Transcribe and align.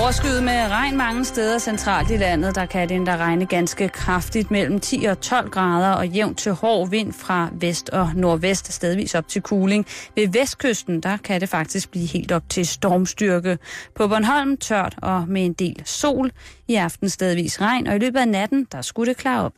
Overskyet 0.00 0.42
med 0.42 0.70
regn 0.70 0.96
mange 0.96 1.24
steder 1.24 1.58
centralt 1.58 2.10
i 2.10 2.16
landet, 2.16 2.54
der 2.54 2.66
kan 2.66 2.88
det 2.88 2.94
endda 2.94 3.16
regne 3.16 3.46
ganske 3.46 3.88
kraftigt 3.88 4.50
mellem 4.50 4.80
10 4.80 5.04
og 5.04 5.20
12 5.20 5.50
grader 5.50 5.92
og 5.92 6.08
jævnt 6.08 6.38
til 6.38 6.52
hård 6.52 6.90
vind 6.90 7.12
fra 7.12 7.48
vest 7.52 7.88
og 7.88 8.10
nordvest, 8.14 8.72
stedvis 8.72 9.14
op 9.14 9.28
til 9.28 9.42
kuling. 9.42 9.86
Ved 10.16 10.28
vestkysten, 10.28 11.00
der 11.00 11.16
kan 11.16 11.40
det 11.40 11.48
faktisk 11.48 11.90
blive 11.90 12.06
helt 12.06 12.32
op 12.32 12.42
til 12.48 12.66
stormstyrke. 12.66 13.58
På 13.96 14.08
Bornholm 14.08 14.56
tørt 14.56 14.94
og 15.02 15.24
med 15.28 15.44
en 15.44 15.52
del 15.52 15.82
sol. 15.84 16.30
I 16.68 16.74
aften 16.74 17.08
stedvis 17.08 17.60
regn, 17.60 17.86
og 17.86 17.96
i 17.96 17.98
løbet 17.98 18.20
af 18.20 18.28
natten, 18.28 18.66
der 18.72 18.82
skulle 18.82 19.08
det 19.08 19.16
klare 19.16 19.44
op. 19.44 19.52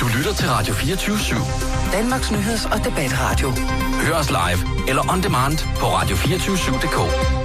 Du 0.00 0.06
lytter 0.16 0.34
til 0.34 0.48
Radio 0.48 0.74
24 0.74 1.16
/7. 1.16 1.92
Danmarks 1.92 2.30
nyheds- 2.30 2.66
og 2.72 2.84
debatradio. 2.84 3.50
Hør 4.06 4.14
os 4.14 4.30
live 4.30 4.88
eller 4.88 5.12
on 5.12 5.22
demand 5.22 5.58
på 5.76 5.86
radio247.dk. 5.86 7.39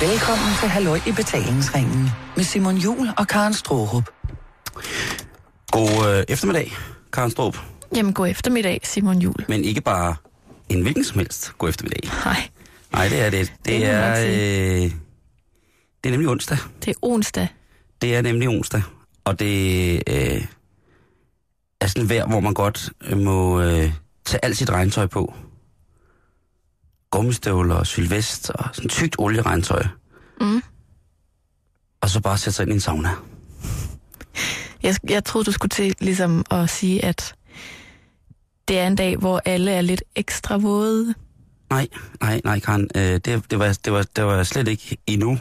Velkommen 0.00 0.46
til 0.60 0.68
Halløj 0.68 1.00
i 1.06 1.12
betalingsringen 1.12 2.08
med 2.36 2.44
Simon 2.44 2.76
Jul 2.76 3.08
og 3.18 3.28
Karen 3.28 3.54
Strohrup. 3.54 4.10
God 5.70 6.16
øh, 6.18 6.24
eftermiddag, 6.28 6.72
Karen 7.12 7.30
Strup. 7.30 7.58
Jamen, 7.96 8.12
god 8.12 8.28
eftermiddag, 8.28 8.80
Simon 8.84 9.18
Jul. 9.18 9.34
Men 9.48 9.64
ikke 9.64 9.80
bare 9.80 10.16
en 10.68 10.82
hvilken 10.82 11.04
som 11.04 11.18
helst 11.18 11.52
god 11.58 11.68
eftermiddag. 11.68 12.00
Nej, 12.24 12.48
Nej, 12.92 13.08
det 13.08 13.20
er 13.20 13.30
det. 13.30 13.40
Det, 13.48 13.66
Det 13.66 13.86
er, 13.86 14.20
øh, 14.20 14.90
det 16.04 16.06
er 16.06 16.10
nemlig 16.10 16.28
onsdag. 16.28 16.58
det 16.84 16.88
er 16.90 16.94
onsdag. 17.02 17.48
Det 18.02 18.16
er 18.16 18.22
nemlig 18.22 18.48
onsdag. 18.48 18.82
Og 19.24 19.38
det 19.38 19.94
øh, 20.06 20.44
er 21.80 21.86
sådan 21.86 22.08
vejr, 22.08 22.26
hvor 22.26 22.40
man 22.40 22.54
godt 22.54 22.90
øh, 23.04 23.18
må 23.18 23.60
øh, 23.60 23.92
tage 24.24 24.44
alt 24.44 24.56
sit 24.56 24.70
regntøj 24.70 25.06
på. 25.06 25.34
Gummistøvler 27.10 27.74
og 27.74 27.86
sylvest 27.86 28.50
og 28.50 28.64
sådan 28.72 28.88
tykt 28.88 29.16
olieregntøj. 29.18 29.82
Mm. 30.40 30.62
Og 32.00 32.10
så 32.10 32.20
bare 32.20 32.38
sætte 32.38 32.56
sig 32.56 32.62
ind 32.62 32.70
i 32.72 32.74
en 32.74 32.80
sauna. 32.80 33.10
Jeg, 34.82 34.96
jeg 35.08 35.24
troede, 35.24 35.44
du 35.44 35.52
skulle 35.52 35.70
til 35.70 35.94
ligesom 36.00 36.44
at 36.50 36.70
sige, 36.70 37.04
at 37.04 37.34
det 38.68 38.78
er 38.78 38.86
en 38.86 38.96
dag, 38.96 39.16
hvor 39.16 39.42
alle 39.44 39.70
er 39.72 39.80
lidt 39.80 40.02
ekstra 40.16 40.56
våde. 40.56 41.14
Nej, 41.70 41.88
nej, 42.20 42.40
nej, 42.44 42.60
Karen. 42.60 42.90
Øh, 42.94 43.02
det, 43.02 43.24
det, 43.50 43.58
var, 43.58 43.78
det, 43.84 43.92
var, 43.92 44.02
det 44.16 44.24
var 44.24 44.42
slet 44.42 44.68
ikke 44.68 44.96
endnu, 45.06 45.38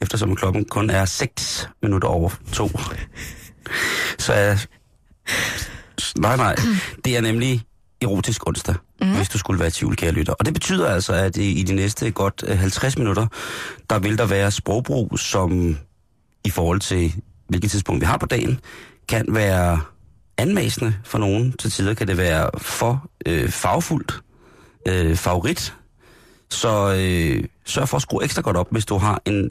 eftersom 0.00 0.36
klokken 0.36 0.64
kun 0.64 0.90
er 0.90 1.04
6 1.04 1.68
minutter 1.82 2.08
over 2.08 2.30
to. 2.52 2.70
Så 4.18 4.34
jeg... 4.34 4.58
Nej, 6.18 6.36
nej. 6.36 6.56
Det 7.04 7.16
er 7.16 7.20
nemlig 7.20 7.62
erotisk 8.02 8.46
onsdag, 8.46 8.74
mm. 9.02 9.16
hvis 9.16 9.28
du 9.28 9.38
skulle 9.38 9.60
være 9.60 9.68
i 9.68 9.70
tvivl, 9.70 9.96
kære 9.96 10.12
lytter. 10.12 10.32
Og 10.32 10.46
det 10.46 10.54
betyder 10.54 10.88
altså, 10.88 11.12
at 11.12 11.36
i, 11.36 11.62
de 11.62 11.74
næste 11.74 12.10
godt 12.10 12.44
øh, 12.46 12.58
50 12.58 12.98
minutter, 12.98 13.26
der 13.90 13.98
vil 13.98 14.18
der 14.18 14.26
være 14.26 14.50
sprogbrug, 14.50 15.18
som 15.18 15.78
i 16.44 16.50
forhold 16.50 16.80
til 16.80 17.14
hvilket 17.48 17.70
tidspunkt 17.70 18.00
vi 18.00 18.06
har 18.06 18.16
på 18.16 18.26
dagen, 18.26 18.60
kan 19.08 19.26
være 19.28 19.80
anmæsende 20.38 20.94
for 21.04 21.18
nogen. 21.18 21.52
Til 21.52 21.70
tider 21.70 21.94
kan 21.94 22.08
det 22.08 22.16
være 22.16 22.50
for 22.58 23.10
øh, 23.26 23.48
fagfuldt, 23.50 24.20
øh, 24.88 25.16
favorit. 25.16 25.74
Så 26.50 26.94
øh, 26.98 27.44
sørg 27.64 27.88
for 27.88 27.96
at 27.96 28.02
skrue 28.02 28.24
ekstra 28.24 28.42
godt 28.42 28.56
op, 28.56 28.68
hvis 28.70 28.86
du 28.86 28.98
har 28.98 29.22
en 29.24 29.50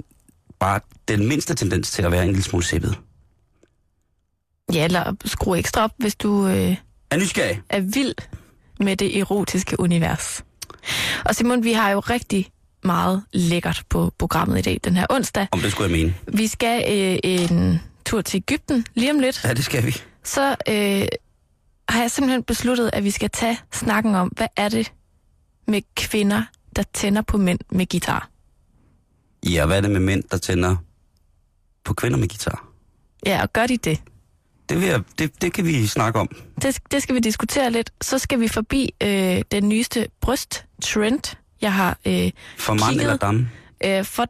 bare 0.60 0.80
den 1.08 1.28
mindste 1.28 1.56
tendens 1.56 1.92
til 1.92 2.04
at 2.04 2.12
være 2.12 2.24
en 2.24 2.30
lille 2.30 2.44
smule 2.44 2.64
sæppet. 2.66 3.00
Ja, 4.74 4.84
eller 4.84 5.16
skru 5.26 5.56
ekstra 5.56 5.84
op, 5.84 5.92
hvis 5.98 6.16
du 6.16 6.48
øh, 6.48 6.76
Er 7.12 7.18
nysgerrig? 7.18 7.62
er 7.70 7.80
vild 7.80 8.14
med 8.80 8.98
det 8.98 9.20
erotiske 9.20 9.80
univers. 9.80 10.44
Og 11.26 11.36
Simon, 11.36 11.64
vi 11.64 11.74
har 11.74 11.90
jo 11.90 12.00
rigtig 12.00 12.50
meget 12.84 13.24
lækkert 13.34 13.84
på 13.90 14.12
programmet 14.18 14.60
i 14.60 14.62
dag, 14.62 14.80
den 14.84 14.96
her 14.96 15.06
onsdag. 15.10 15.48
Om 15.52 15.60
det 15.60 15.72
skulle 15.72 15.92
jeg 15.92 16.00
mene. 16.00 16.16
Vi 16.28 16.48
skal 16.48 16.84
øh, 16.90 17.20
en 17.24 17.82
tur 18.06 18.22
til 18.22 18.38
Ægypten 18.38 18.86
lige 18.96 19.12
om 19.12 19.20
lidt. 19.20 19.44
Ja, 19.44 19.54
det 19.54 19.66
skal 19.66 19.86
vi. 19.86 19.96
Så 20.24 20.56
øh, 20.70 21.08
har 21.90 22.02
jeg 22.02 22.12
simpelthen 22.12 22.44
besluttet, 22.44 22.90
at 22.94 23.04
vi 23.04 23.12
skal 23.12 23.30
tage 23.30 23.60
snakken 23.74 24.16
om, 24.16 24.28
hvad 24.28 24.48
er 24.56 24.70
det 24.70 24.92
med 25.68 25.82
kvinder, 25.96 26.44
der 26.76 26.84
tænder 26.94 27.22
på 27.22 27.38
mænd 27.38 27.60
med 27.72 27.86
guitar. 27.90 28.30
Ja, 29.50 29.66
hvad 29.66 29.78
er 29.78 29.82
det 29.82 29.92
med 29.92 30.00
mænd, 30.00 30.24
der 30.32 30.38
tænder 30.38 30.76
på 31.84 31.94
kvinder 31.94 32.18
med 32.18 32.28
guitar? 32.28 32.68
Ja, 33.26 33.42
og 33.42 33.54
gør 33.54 33.68
de 33.68 33.78
det? 33.78 34.02
Det, 34.70 34.82
vil 34.82 34.88
jeg, 34.88 35.02
det, 35.20 35.42
det 35.42 35.54
kan 35.54 35.66
vi 35.66 35.88
snakke 35.88 36.20
om. 36.20 36.30
Det, 36.62 36.80
det 36.92 37.04
skal 37.04 37.16
vi 37.16 37.20
diskutere 37.20 37.72
lidt. 37.72 37.92
Så 38.02 38.18
skal 38.18 38.40
vi 38.40 38.48
forbi 38.48 38.94
øh, 39.04 39.42
den 39.52 39.70
nyeste 39.70 40.08
brysttrend. 40.22 41.36
Jeg 41.62 41.74
har 41.74 41.98
øh, 42.06 42.32
For 42.58 42.74
mand 42.74 42.84
Kigget. 42.90 43.02
eller 43.02 43.18
dam? 43.18 43.48
øh, 43.86 44.06
for 44.06 44.26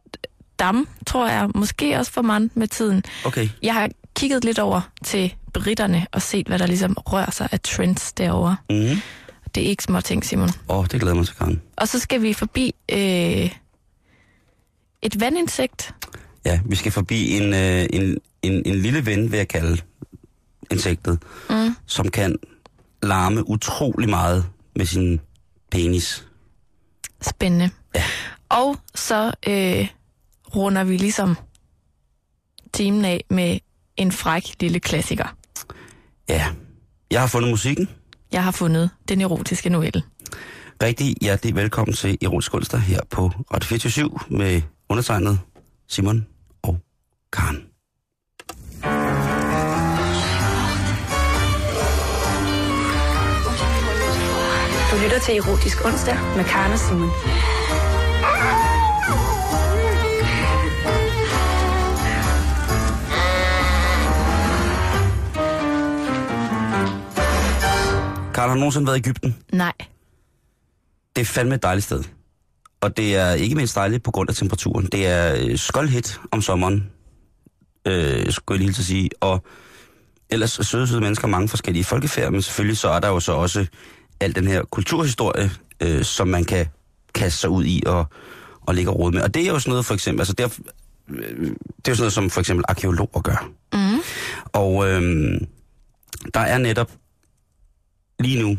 dam, 0.60 0.88
tror 1.08 1.28
jeg, 1.30 1.50
måske 1.56 1.98
også 2.00 2.12
for 2.12 2.22
mand 2.22 2.50
med 2.54 2.68
tiden. 2.68 3.04
Okay. 3.26 3.50
Jeg 3.64 3.74
har 3.74 3.90
kigget 4.16 4.46
lidt 4.46 4.60
over 4.60 4.82
til 5.04 5.34
britterne 5.54 6.08
og 6.12 6.22
set, 6.22 6.48
hvad 6.48 6.60
der 6.60 6.68
ligesom 6.68 6.94
rører 7.06 7.32
sig 7.32 7.50
af 7.52 7.60
trends 7.60 8.14
derovre. 8.14 8.56
Mm. 8.70 9.02
Det 9.56 9.64
er 9.66 9.68
ikke 9.70 9.84
små 9.84 10.02
ting, 10.02 10.26
Simon. 10.26 10.50
Åh, 10.70 10.78
oh, 10.80 10.86
det 10.92 11.00
glæder 11.02 11.16
mig 11.16 11.26
til, 11.26 11.36
Karen. 11.36 11.62
Og 11.78 11.88
så 11.88 12.00
skal 12.00 12.22
vi 12.22 12.34
forbi 12.34 12.76
øh, 12.92 13.52
et 15.02 15.20
vandinsekt. 15.20 15.94
Ja, 16.46 16.60
vi 16.66 16.76
skal 16.76 16.92
forbi 16.92 17.38
en, 17.38 17.54
øh, 17.54 17.86
en, 17.94 18.18
en, 18.42 18.62
en 18.66 18.76
lille 18.76 19.06
ven, 19.06 19.32
vil 19.32 19.38
jeg 19.38 19.48
kalde 19.48 19.78
insektet, 20.72 21.20
Mm. 21.50 21.76
som 21.86 22.08
kan 22.12 22.36
larme 23.04 23.50
utrolig 23.50 24.10
meget 24.10 24.46
med 24.76 24.86
sin 24.86 25.20
penis. 25.72 26.28
Spændende. 27.22 27.70
Ja. 27.96 28.04
Og 28.50 28.78
så 28.96 29.32
øh, 29.48 29.88
runder 30.56 30.84
vi 30.84 30.98
ligesom 30.98 31.38
timen 32.74 33.06
af 33.06 33.24
med 33.30 33.60
en 33.98 34.12
fræk 34.12 34.44
lille 34.60 34.80
klassiker. 34.80 35.36
Ja, 36.30 36.46
jeg 37.12 37.20
har 37.22 37.28
fundet 37.28 37.50
musikken. 37.52 37.90
Jeg 38.32 38.44
har 38.44 38.52
fundet 38.52 38.90
den 39.10 39.22
erotiske 39.22 39.70
novelle. 39.70 40.04
Rigtig 40.84 41.16
hjertelig 41.22 41.56
velkommen 41.56 41.96
til 41.96 42.18
Erotisk 42.22 42.54
Onsdag 42.54 42.80
her 42.80 43.00
på 43.10 43.32
Radio 43.54 43.68
24 43.68 44.20
med 44.30 44.62
undertegnet 44.90 45.40
Simon 45.88 46.28
og 46.64 46.80
Karen. 47.34 47.64
Du 54.98 55.02
lytter 55.02 55.20
til 55.20 55.38
Erotisk 55.38 55.86
Onsdag 55.86 56.18
med 56.36 56.46
Karen 56.46 56.72
og 56.72 56.80
Simon. 56.80 57.10
Karen, 68.34 68.50
har 68.50 68.54
du 68.56 68.60
nogensinde 68.60 68.88
været 68.88 68.98
i 68.98 69.00
Ægypten? 69.00 69.38
Nej. 69.54 69.74
Det 71.16 71.22
er 71.22 71.26
fandme 71.26 71.56
et 71.56 71.64
dejligt 71.64 71.86
sted. 71.86 72.04
Og 72.82 72.98
det 72.98 73.16
er 73.16 73.34
ikke 73.34 73.56
mindst 73.56 73.76
dejligt 73.76 74.04
på 74.04 74.12
grund 74.12 74.30
af 74.30 74.36
temperaturen. 74.36 74.86
Det 74.92 75.08
er 75.08 75.36
øh, 75.40 75.58
skoldhit 75.58 76.20
om 76.32 76.42
sommeren, 76.42 76.92
øh, 77.88 78.32
skulle 78.32 78.58
jeg 78.60 78.66
lige 78.66 78.74
til 78.74 78.82
at 78.82 78.86
sige. 78.86 79.10
Og 79.20 79.44
ellers 80.30 80.60
søde, 80.62 80.88
søde 80.88 81.02
mennesker, 81.02 81.28
mange 81.28 81.50
forskellige 81.50 81.84
folkefærd, 81.84 82.32
men 82.32 82.42
selvfølgelig 82.42 82.78
så 82.78 82.90
er 82.90 83.00
der 83.00 83.08
jo 83.08 83.20
så 83.20 83.32
også 83.32 83.68
al 84.20 84.36
den 84.36 84.48
her 84.48 84.64
kulturhistorie, 84.64 85.52
øh, 85.82 86.04
som 86.04 86.28
man 86.28 86.46
kan 86.46 86.68
kaste 87.14 87.40
sig 87.40 87.50
ud 87.50 87.66
i 87.66 87.84
og, 87.86 88.06
og 88.62 88.76
ligge 88.76 88.92
og 88.92 89.00
rode 89.00 89.16
med. 89.16 89.22
Og 89.22 89.34
det 89.34 89.42
er 89.42 89.48
jo 89.48 89.60
sådan 89.60 89.72
noget 89.72 89.86
for 89.86 89.94
eksempel, 89.94 90.22
altså 90.22 90.34
det 90.34 90.44
er, 90.44 90.50
øh, 91.10 91.40
det 91.40 91.88
er 91.88 91.92
jo 91.92 91.96
sådan 91.96 92.02
noget, 92.02 92.14
som 92.14 92.30
for 92.30 92.40
eksempel 92.40 92.66
arkeologer 92.68 93.22
gør. 93.22 93.50
Mm. 93.74 94.02
Og 94.46 94.90
øh, 94.90 95.42
der 96.34 96.40
er 96.40 96.58
netop 96.58 96.92
lige 98.20 98.42
nu, 98.42 98.58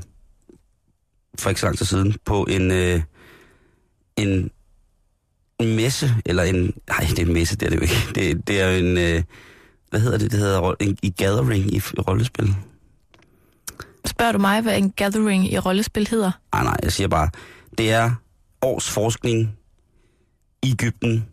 for 1.38 1.48
ikke 1.48 1.60
så 1.60 1.66
lang 1.66 1.78
tid 1.78 1.86
siden, 1.86 2.16
på 2.24 2.44
en, 2.50 2.70
øh, 2.70 3.02
en, 4.16 4.50
en 5.58 5.76
messe, 5.76 6.14
eller 6.26 6.42
en, 6.42 6.74
nej, 6.88 7.06
det 7.10 7.18
er 7.18 7.26
en 7.26 7.32
messe, 7.32 7.56
det 7.56 7.66
er 7.66 7.70
det 7.70 7.76
jo 7.76 7.82
ikke. 7.82 7.94
Det, 8.14 8.48
det 8.48 8.60
er 8.60 8.70
jo 8.70 8.84
en, 8.86 8.98
øh, 8.98 9.22
hvad 9.90 10.00
hedder 10.00 10.18
det, 10.18 10.30
det 10.30 10.40
hedder 10.40 10.74
en, 10.80 10.98
i 11.02 11.10
gathering 11.10 11.74
i 11.74 11.80
rollespil. 11.80 12.54
Spørger 14.06 14.32
du 14.32 14.38
mig, 14.38 14.60
hvad 14.60 14.78
en 14.78 14.90
gathering 14.90 15.52
i 15.52 15.58
rollespil 15.58 16.08
hedder? 16.08 16.30
Nej, 16.54 16.64
nej, 16.64 16.76
jeg 16.82 16.92
siger 16.92 17.08
bare, 17.08 17.30
det 17.78 17.92
er 17.92 18.10
års 18.62 18.90
forskning 18.90 19.58
i 20.62 20.70
Ægypten, 20.70 21.26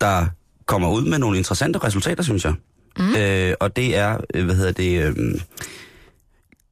der 0.00 0.26
kommer 0.66 0.90
ud 0.90 1.04
med 1.04 1.18
nogle 1.18 1.38
interessante 1.38 1.78
resultater, 1.78 2.22
synes 2.22 2.44
jeg. 2.44 2.54
Mm. 2.98 3.14
Øh, 3.14 3.54
og 3.60 3.76
det 3.76 3.96
er, 3.96 4.18
øh, 4.34 4.44
hvad 4.44 4.54
hedder 4.54 4.72
det, 4.72 5.02
øh, 5.04 5.40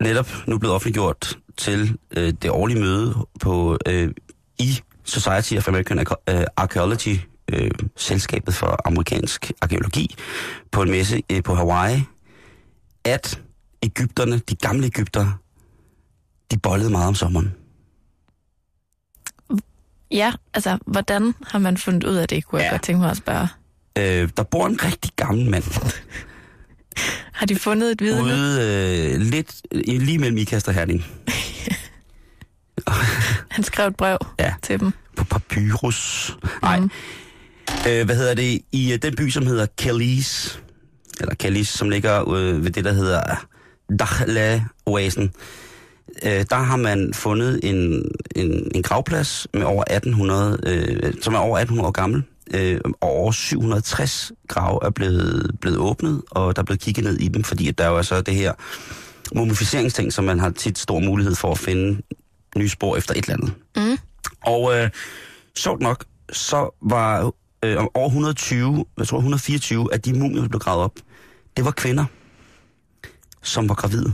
netop 0.01 0.29
nu 0.47 0.59
blevet 0.59 0.75
offentliggjort 0.75 1.39
til 1.57 1.99
øh, 2.17 2.33
det 2.43 2.51
årlige 2.51 2.81
møde 2.81 3.15
på 3.41 3.79
øh, 3.87 4.11
i 4.59 4.81
Society 5.05 5.55
of 5.55 5.69
American 5.69 5.99
øh, 5.99 6.45
Archaeology, 6.57 7.19
øh, 7.53 7.71
selskabet 7.97 8.55
for 8.55 8.81
amerikansk 8.85 9.53
arkeologi, 9.61 10.15
på 10.71 10.83
en 10.83 10.91
messe 10.91 11.23
øh, 11.33 11.43
på 11.43 11.55
Hawaii, 11.55 12.03
at 13.05 13.41
Ægypterne, 13.83 14.39
de 14.39 14.55
gamle 14.55 14.87
Ægypter, 14.87 15.33
de 16.51 16.59
bollede 16.59 16.91
meget 16.91 17.09
om 17.09 17.15
sommeren. 17.15 17.55
Ja, 20.11 20.33
altså, 20.55 20.79
hvordan 20.87 21.35
har 21.47 21.59
man 21.59 21.77
fundet 21.77 22.05
ud 22.05 22.15
af 22.15 22.29
det, 22.29 22.45
kunne 22.45 22.61
jeg 22.61 22.67
Ja. 22.67 22.71
godt 22.71 22.83
tænke 22.83 23.01
mig 23.01 23.11
at 23.11 23.17
spørge. 23.17 23.49
Øh, 23.99 24.29
der 24.37 24.43
bor 24.43 24.67
en 24.67 24.85
rigtig 24.85 25.11
gammel 25.17 25.51
mand 25.51 25.65
Har 27.33 27.47
de 27.47 27.57
fundet 27.57 27.93
et 27.93 28.01
vidne? 28.01 28.23
ude 28.23 29.13
øh, 29.15 29.21
lidt 29.21 29.63
øh, 29.73 29.83
lige 30.01 30.19
mellem 30.19 30.39
Ikast 30.39 30.69
og 30.69 30.75
Herning. 30.75 31.05
Han 33.51 33.65
skrev 33.65 33.89
et 33.89 33.97
brev 33.97 34.19
Ja. 34.39 34.55
til 34.63 34.81
dem. 34.81 34.93
På 35.17 35.25
papyrus. 35.25 36.37
Nej. 36.63 36.79
Mm. 36.81 36.91
Øh, 37.89 38.05
hvad 38.05 38.17
hedder 38.17 38.35
det? 38.35 38.61
I 38.73 38.93
øh, 38.93 38.99
den 39.03 39.17
by, 39.17 39.31
som 39.31 39.47
hedder 39.47 39.67
Kalis, 39.79 40.61
eller 41.21 41.35
Kalis, 41.35 41.69
som 41.69 41.91
ligger 41.91 42.29
øh, 42.29 42.65
ved 42.65 42.71
det, 42.71 42.85
der 42.85 42.93
hedder 42.93 43.47
Dakhla-oasen, 43.99 45.31
øh, 46.23 46.45
der 46.51 46.57
har 46.57 46.77
man 46.77 47.15
fundet 47.15 47.61
en, 47.63 48.05
en, 48.37 48.71
en 48.75 48.83
gravplads 48.83 49.47
med 49.55 49.63
over 49.63 49.85
1800, 49.85 50.59
øh, 50.67 51.13
som 51.23 51.35
er 51.35 51.39
over 51.39 51.59
1800 51.59 51.87
år 51.87 51.93
gammel. 51.93 52.23
Øh, 52.55 52.81
og 53.01 53.11
over 53.11 53.33
760 53.33 54.33
grave 54.49 54.79
er 54.83 54.91
blevet, 54.91 55.51
blevet 55.61 55.79
åbnet, 55.79 56.23
og 56.31 56.57
der 56.57 56.63
er 56.63 56.67
blevet 56.67 56.81
kigget 56.81 57.05
ned 57.05 57.19
i 57.19 57.29
dem, 57.29 57.45
fordi 57.45 57.69
at 57.69 57.79
der 57.79 57.85
er 57.85 57.89
jo 57.89 57.97
altså 57.97 58.21
det 58.21 58.35
her 58.35 58.53
mumificeringsting, 59.35 60.13
som 60.13 60.25
man 60.25 60.39
har 60.39 60.51
tit 60.51 60.79
stor 60.79 61.01
mulighed 61.01 61.35
for 61.35 61.51
at 61.51 61.59
finde 61.59 62.03
nye 62.57 62.69
spor 62.69 62.97
efter 62.97 63.15
et 63.15 63.25
eller 63.25 63.35
andet. 63.35 63.53
Mm. 63.77 63.99
Og 64.47 64.77
øh, 64.77 64.91
sjovt 65.57 65.81
nok, 65.81 66.05
så 66.33 66.75
var 66.83 67.33
øh, 67.65 67.77
over 67.95 68.07
120, 68.07 68.85
jeg 68.99 69.07
tror 69.07 69.19
124 69.19 69.89
af 69.93 70.01
de 70.01 70.19
mumier, 70.19 70.41
der 70.41 70.49
blev 70.49 70.61
gravet 70.61 70.85
op, 70.85 70.95
det 71.57 71.65
var 71.65 71.71
kvinder, 71.71 72.05
som 73.43 73.69
var 73.69 73.75
gravide. 73.75 74.13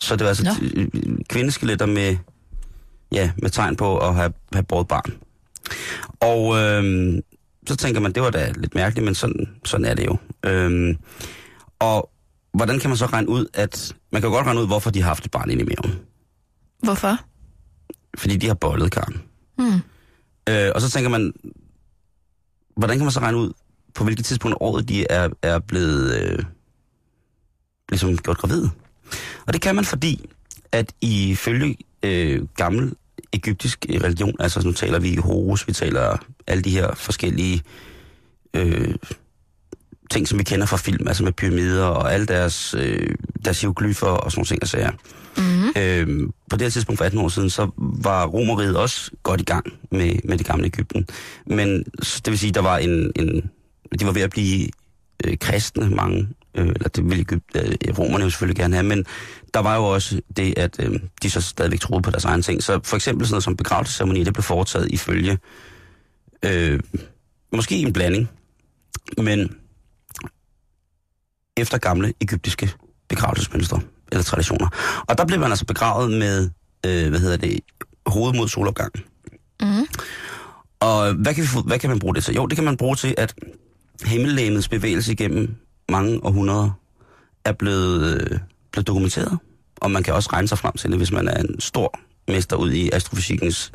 Så 0.00 0.16
det 0.16 0.24
var 0.24 0.28
altså 0.28 0.44
Nå. 0.44 0.50
øh, 0.76 0.88
kvindeskeletter 1.28 1.86
med, 1.86 2.16
ja, 3.12 3.30
med 3.42 3.50
tegn 3.50 3.76
på 3.76 3.98
at 3.98 4.14
have, 4.14 4.32
have 4.52 4.62
båret 4.62 4.88
barn. 4.88 5.14
Og 6.20 6.58
øh, 6.58 7.14
så 7.66 7.76
tænker 7.76 8.00
man, 8.00 8.12
det 8.12 8.22
var 8.22 8.30
da 8.30 8.52
lidt 8.56 8.74
mærkeligt, 8.74 9.04
men 9.04 9.14
sådan, 9.14 9.48
sådan 9.64 9.86
er 9.86 9.94
det 9.94 10.06
jo. 10.06 10.16
Øh, 10.44 10.96
og 11.78 12.10
hvordan 12.54 12.78
kan 12.78 12.90
man 12.90 12.96
så 12.96 13.06
regne 13.06 13.28
ud, 13.28 13.46
at... 13.54 13.94
Man 14.12 14.22
kan 14.22 14.30
jo 14.30 14.36
godt 14.36 14.46
regne 14.46 14.60
ud, 14.60 14.66
hvorfor 14.66 14.90
de 14.90 15.00
har 15.00 15.08
haft 15.08 15.24
et 15.24 15.30
barn 15.30 15.50
inde 15.50 15.62
i 15.62 15.66
maven. 15.66 15.98
Hvorfor? 16.82 17.18
Fordi 18.18 18.36
de 18.36 18.46
har 18.46 18.54
bollet 18.54 18.92
Karen. 18.92 19.22
Mm. 19.58 19.80
Øh, 20.48 20.72
og 20.74 20.80
så 20.80 20.90
tænker 20.90 21.10
man, 21.10 21.32
hvordan 22.76 22.96
kan 22.96 23.04
man 23.04 23.12
så 23.12 23.20
regne 23.20 23.38
ud, 23.38 23.52
på 23.94 24.04
hvilket 24.04 24.24
tidspunkt 24.24 24.52
af 24.52 24.58
året 24.60 24.88
de 24.88 25.06
er, 25.10 25.28
er 25.42 25.58
blevet 25.58 26.22
øh, 26.22 26.44
ligesom 27.88 28.16
gjort 28.16 28.38
gravide? 28.38 28.70
Og 29.46 29.52
det 29.52 29.60
kan 29.60 29.74
man, 29.74 29.84
fordi 29.84 30.30
at 30.72 30.92
ifølge 31.00 31.76
øh, 32.02 32.46
gammel 32.56 32.92
egyptisk 33.32 33.86
religion, 33.90 34.36
altså 34.40 34.60
nu 34.64 34.72
taler 34.72 34.98
vi 34.98 35.16
Horus, 35.16 35.68
vi 35.68 35.72
taler 35.72 36.16
alle 36.46 36.62
de 36.62 36.70
her 36.70 36.94
forskellige 36.94 37.62
øh, 38.54 38.94
ting, 40.10 40.28
som 40.28 40.38
vi 40.38 40.44
kender 40.44 40.66
fra 40.66 40.76
film, 40.76 41.08
altså 41.08 41.24
med 41.24 41.32
pyramider 41.32 41.84
og 41.84 42.14
alle 42.14 42.26
deres, 42.26 42.74
øh, 42.78 43.14
deres 43.44 43.60
hieroglyffer 43.60 44.06
og 44.06 44.30
sådan 44.32 44.38
nogle 44.38 44.46
ting 44.46 44.62
og 44.62 44.68
sager. 44.68 44.90
Mm. 45.36 45.82
Øhm, 45.82 46.32
på 46.50 46.56
det 46.56 46.62
her 46.62 46.70
tidspunkt 46.70 46.98
for 46.98 47.04
18 47.04 47.20
år 47.20 47.28
siden, 47.28 47.50
så 47.50 47.70
var 47.76 48.26
Romeriet 48.26 48.76
også 48.76 49.10
godt 49.22 49.40
i 49.40 49.44
gang 49.44 49.66
med, 49.90 50.14
med 50.24 50.38
det 50.38 50.46
gamle 50.46 50.66
Ægypten. 50.66 51.06
Men 51.46 51.84
det 52.02 52.26
vil 52.26 52.38
sige, 52.38 52.52
der 52.52 52.60
var 52.60 52.78
en, 52.78 53.12
en 53.16 53.50
de 54.00 54.06
var 54.06 54.12
ved 54.12 54.22
at 54.22 54.30
blive 54.30 54.68
øh, 55.24 55.38
kristne, 55.38 55.90
mange, 55.90 56.28
øh, 56.58 56.66
eller 56.66 56.88
det 56.88 57.04
ville 57.04 57.20
Ægypt, 57.20 57.56
øh, 57.56 57.98
romerne 57.98 58.24
jo 58.24 58.30
selvfølgelig 58.30 58.56
gerne 58.56 58.74
have, 58.74 58.86
men 58.86 59.04
der 59.54 59.60
var 59.60 59.76
jo 59.76 59.84
også 59.84 60.20
det, 60.36 60.58
at 60.58 60.76
øh, 60.78 61.00
de 61.22 61.30
så 61.30 61.40
stadigvæk 61.40 61.80
troede 61.80 62.02
på 62.02 62.10
deres 62.10 62.24
egen 62.24 62.42
ting. 62.42 62.62
Så 62.62 62.80
for 62.84 62.96
eksempel 62.96 63.26
sådan 63.26 63.34
noget 63.34 63.44
som 63.44 63.56
begravelsesceremoni, 63.56 64.24
det 64.24 64.32
blev 64.32 64.42
foretaget 64.42 64.90
ifølge, 64.90 65.38
øh, 66.42 66.80
måske 67.52 67.76
en 67.76 67.92
blanding, 67.92 68.28
men 69.18 69.56
efter 71.56 71.78
gamle 71.78 72.12
egyptiske 72.20 72.70
begravelsesmønstre 73.08 73.80
eller 74.12 74.22
traditioner. 74.22 74.68
Og 75.08 75.18
der 75.18 75.24
blev 75.24 75.40
man 75.40 75.50
altså 75.50 75.64
begravet 75.64 76.10
med, 76.10 76.50
øh, 76.86 77.08
hvad 77.08 77.20
hedder 77.20 77.36
det, 77.36 77.60
hovedet 78.06 78.36
mod 78.36 78.48
solopgang. 78.48 78.92
Mm. 79.62 79.86
Og 80.80 81.14
hvad 81.14 81.34
kan, 81.34 81.44
vi, 81.44 81.48
hvad 81.66 81.78
kan 81.78 81.90
man 81.90 81.98
bruge 81.98 82.14
det 82.14 82.24
til? 82.24 82.34
Jo, 82.34 82.46
det 82.46 82.56
kan 82.56 82.64
man 82.64 82.76
bruge 82.76 82.96
til, 82.96 83.14
at 83.18 83.34
himmellægemets 84.04 84.68
bevægelse 84.68 85.12
igennem 85.12 85.54
mange 85.88 86.24
århundreder 86.24 86.70
er 87.44 87.52
blevet, 87.52 88.14
øh, 88.14 88.38
blevet 88.72 88.86
dokumenteret. 88.86 89.38
Og 89.76 89.90
man 89.90 90.02
kan 90.02 90.14
også 90.14 90.30
regne 90.32 90.48
sig 90.48 90.58
frem 90.58 90.72
til 90.72 90.90
det, 90.90 90.98
hvis 90.98 91.12
man 91.12 91.28
er 91.28 91.40
en 91.40 91.60
stor 91.60 91.98
mester 92.28 92.56
ud 92.56 92.72
i 92.72 92.90
astrofysikkens 92.92 93.72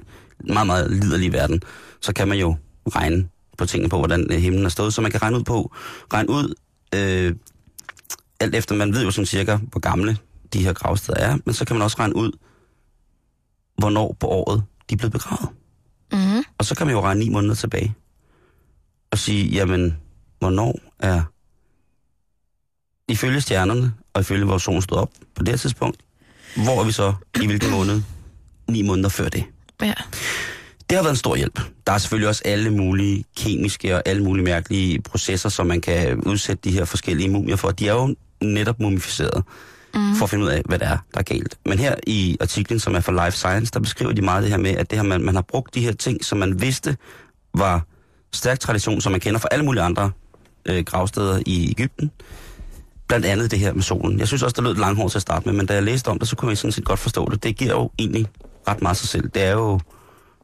meget, 0.48 0.68
meget 0.68 0.92
liderlige 0.92 1.34
verden. 1.34 1.62
Så 2.02 2.14
kan 2.14 2.28
man 2.28 2.38
jo 2.38 2.56
regne 2.96 3.30
på 3.58 3.66
tingene 3.66 3.90
på, 3.90 3.98
hvordan 3.98 4.28
øh, 4.32 4.38
himlen 4.38 4.66
er 4.66 4.70
stået. 4.70 4.94
Så 4.94 5.02
man 5.02 5.12
kan 5.12 5.22
regne 5.22 5.38
ud 5.38 5.44
på, 5.44 5.72
regne 6.14 6.30
ud, 6.30 6.54
øh, 6.96 7.36
alt 8.40 8.56
efter, 8.56 8.76
man 8.76 8.94
ved 8.94 9.04
jo 9.04 9.12
sådan 9.12 9.26
cirka, 9.26 9.56
hvor 9.56 9.80
gamle 9.80 10.18
de 10.54 10.64
her 10.64 10.74
gravsteder 10.74 11.20
er, 11.20 11.38
men 11.46 11.54
så 11.54 11.66
kan 11.66 11.76
man 11.76 11.84
også 11.84 11.98
regne 12.00 12.16
ud, 12.16 12.32
hvornår 13.78 14.18
på 14.20 14.28
året 14.28 14.64
de 14.90 14.94
er 14.94 14.98
blevet 14.98 15.12
begravet. 15.12 15.50
Mm. 16.12 16.44
Og 16.58 16.66
så 16.66 16.76
kan 16.76 16.88
man 16.88 16.96
jo 16.96 17.02
regne 17.02 17.20
ni 17.20 17.30
måneder 17.30 17.56
tilbage. 17.56 17.96
Og 19.12 19.18
sige, 19.18 19.46
jamen, 19.46 19.98
hvornår 20.40 20.80
er... 21.00 21.24
Ifølge 23.14 23.42
stjernerne, 23.42 23.94
og 24.14 24.22
ifølge 24.22 24.46
hvor 24.46 24.58
solen 24.58 24.82
stod 24.82 24.98
op 24.98 25.10
på 25.36 25.44
det 25.44 25.50
her 25.50 25.58
tidspunkt, 25.58 25.98
hvor 26.56 26.80
er 26.80 26.84
vi 26.84 26.92
så 26.92 27.14
i 27.42 27.46
hvilken 27.46 27.72
måned? 27.72 28.02
Ni 28.70 28.82
måneder 28.82 29.10
før 29.10 29.30
det. 29.30 29.44
Ja. 29.82 29.94
Det 30.90 30.98
har 30.98 31.04
været 31.04 31.14
en 31.14 31.18
stor 31.18 31.36
hjælp. 31.36 31.60
Der 31.88 31.94
er 31.94 31.98
selvfølgelig 31.98 32.30
også 32.30 32.42
alle 32.46 32.70
mulige 32.70 33.24
kemiske 33.38 33.96
og 33.96 34.02
alle 34.06 34.24
mulige 34.24 34.46
mærkelige 34.46 35.02
processer, 35.02 35.50
som 35.50 35.68
man 35.68 35.82
kan 35.82 36.20
udsætte 36.22 36.70
de 36.70 36.72
her 36.72 36.86
forskellige 36.86 37.30
mumier 37.30 37.56
for. 37.56 37.72
De 37.72 37.88
er 37.88 37.94
jo 37.94 38.16
netop 38.42 38.80
mumificeret 38.80 39.44
mm. 39.96 40.16
for 40.16 40.24
at 40.24 40.30
finde 40.30 40.46
ud 40.46 40.50
af, 40.50 40.62
hvad 40.66 40.80
det 40.80 40.88
er, 40.88 40.98
der 41.14 41.20
er 41.20 41.24
galt. 41.24 41.58
Men 41.66 41.80
her 41.80 41.96
i 42.08 42.38
artiklen, 42.42 42.80
som 42.80 42.96
er 42.96 43.00
fra 43.00 43.26
Life 43.26 43.38
Science, 43.38 43.72
der 43.74 43.80
beskriver 43.80 44.12
de 44.12 44.22
meget 44.22 44.44
det 44.44 44.52
her 44.52 44.58
med, 44.58 44.72
at 44.72 44.90
det 44.90 45.00
her, 45.00 45.04
man, 45.04 45.22
man 45.22 45.36
har 45.36 45.42
brugt 45.42 45.76
de 45.76 45.82
her 45.82 45.94
ting, 45.94 46.26
som 46.26 46.38
man 46.38 46.62
vidste 46.62 46.98
var 47.54 47.86
stærk 48.34 48.60
tradition, 48.60 49.02
som 49.02 49.12
man 49.12 49.22
kender 49.22 49.40
fra 49.40 49.50
alle 49.52 49.66
mulige 49.66 49.84
andre 49.84 50.12
øh, 50.66 50.84
gravsteder 50.84 51.40
i 51.46 51.70
Ægypten. 51.70 52.12
Blandt 53.08 53.26
andet 53.26 53.52
det 53.52 53.60
her 53.60 53.74
med 53.74 53.84
solen. 53.84 54.20
Jeg 54.20 54.28
synes 54.28 54.44
også, 54.44 54.54
det 54.54 54.64
lød 54.64 54.76
langhårdt 54.76 55.12
til 55.12 55.18
at 55.18 55.22
starte 55.22 55.46
med, 55.46 55.54
men 55.54 55.66
da 55.66 55.74
jeg 55.74 55.84
læste 55.84 56.08
om 56.08 56.20
det, 56.20 56.28
så 56.28 56.36
kunne 56.36 56.50
jeg 56.50 56.58
sådan 56.58 56.72
set 56.72 56.86
godt 56.86 57.00
forstå 57.00 57.30
det. 57.30 57.44
Det 57.44 57.58
giver 57.58 57.72
jo 57.72 57.92
egentlig 58.00 58.28
ret 58.68 58.82
meget 58.82 58.98
sig 58.98 59.10
selv. 59.10 59.30
Det 59.30 59.44
er 59.44 59.52
jo 59.52 59.80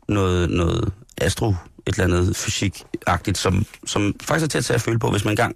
noget, 0.09 0.49
noget 0.49 0.91
astro, 1.17 1.49
et 1.49 1.55
eller 1.87 2.03
andet 2.03 2.35
fysikagtigt, 2.35 3.37
som, 3.37 3.65
som 3.87 4.15
faktisk 4.21 4.43
er 4.43 4.47
til 4.47 4.57
at 4.57 4.65
tage 4.65 4.75
at 4.75 4.81
føle 4.81 4.99
på, 4.99 5.11
hvis 5.11 5.25
man 5.25 5.31
engang 5.31 5.55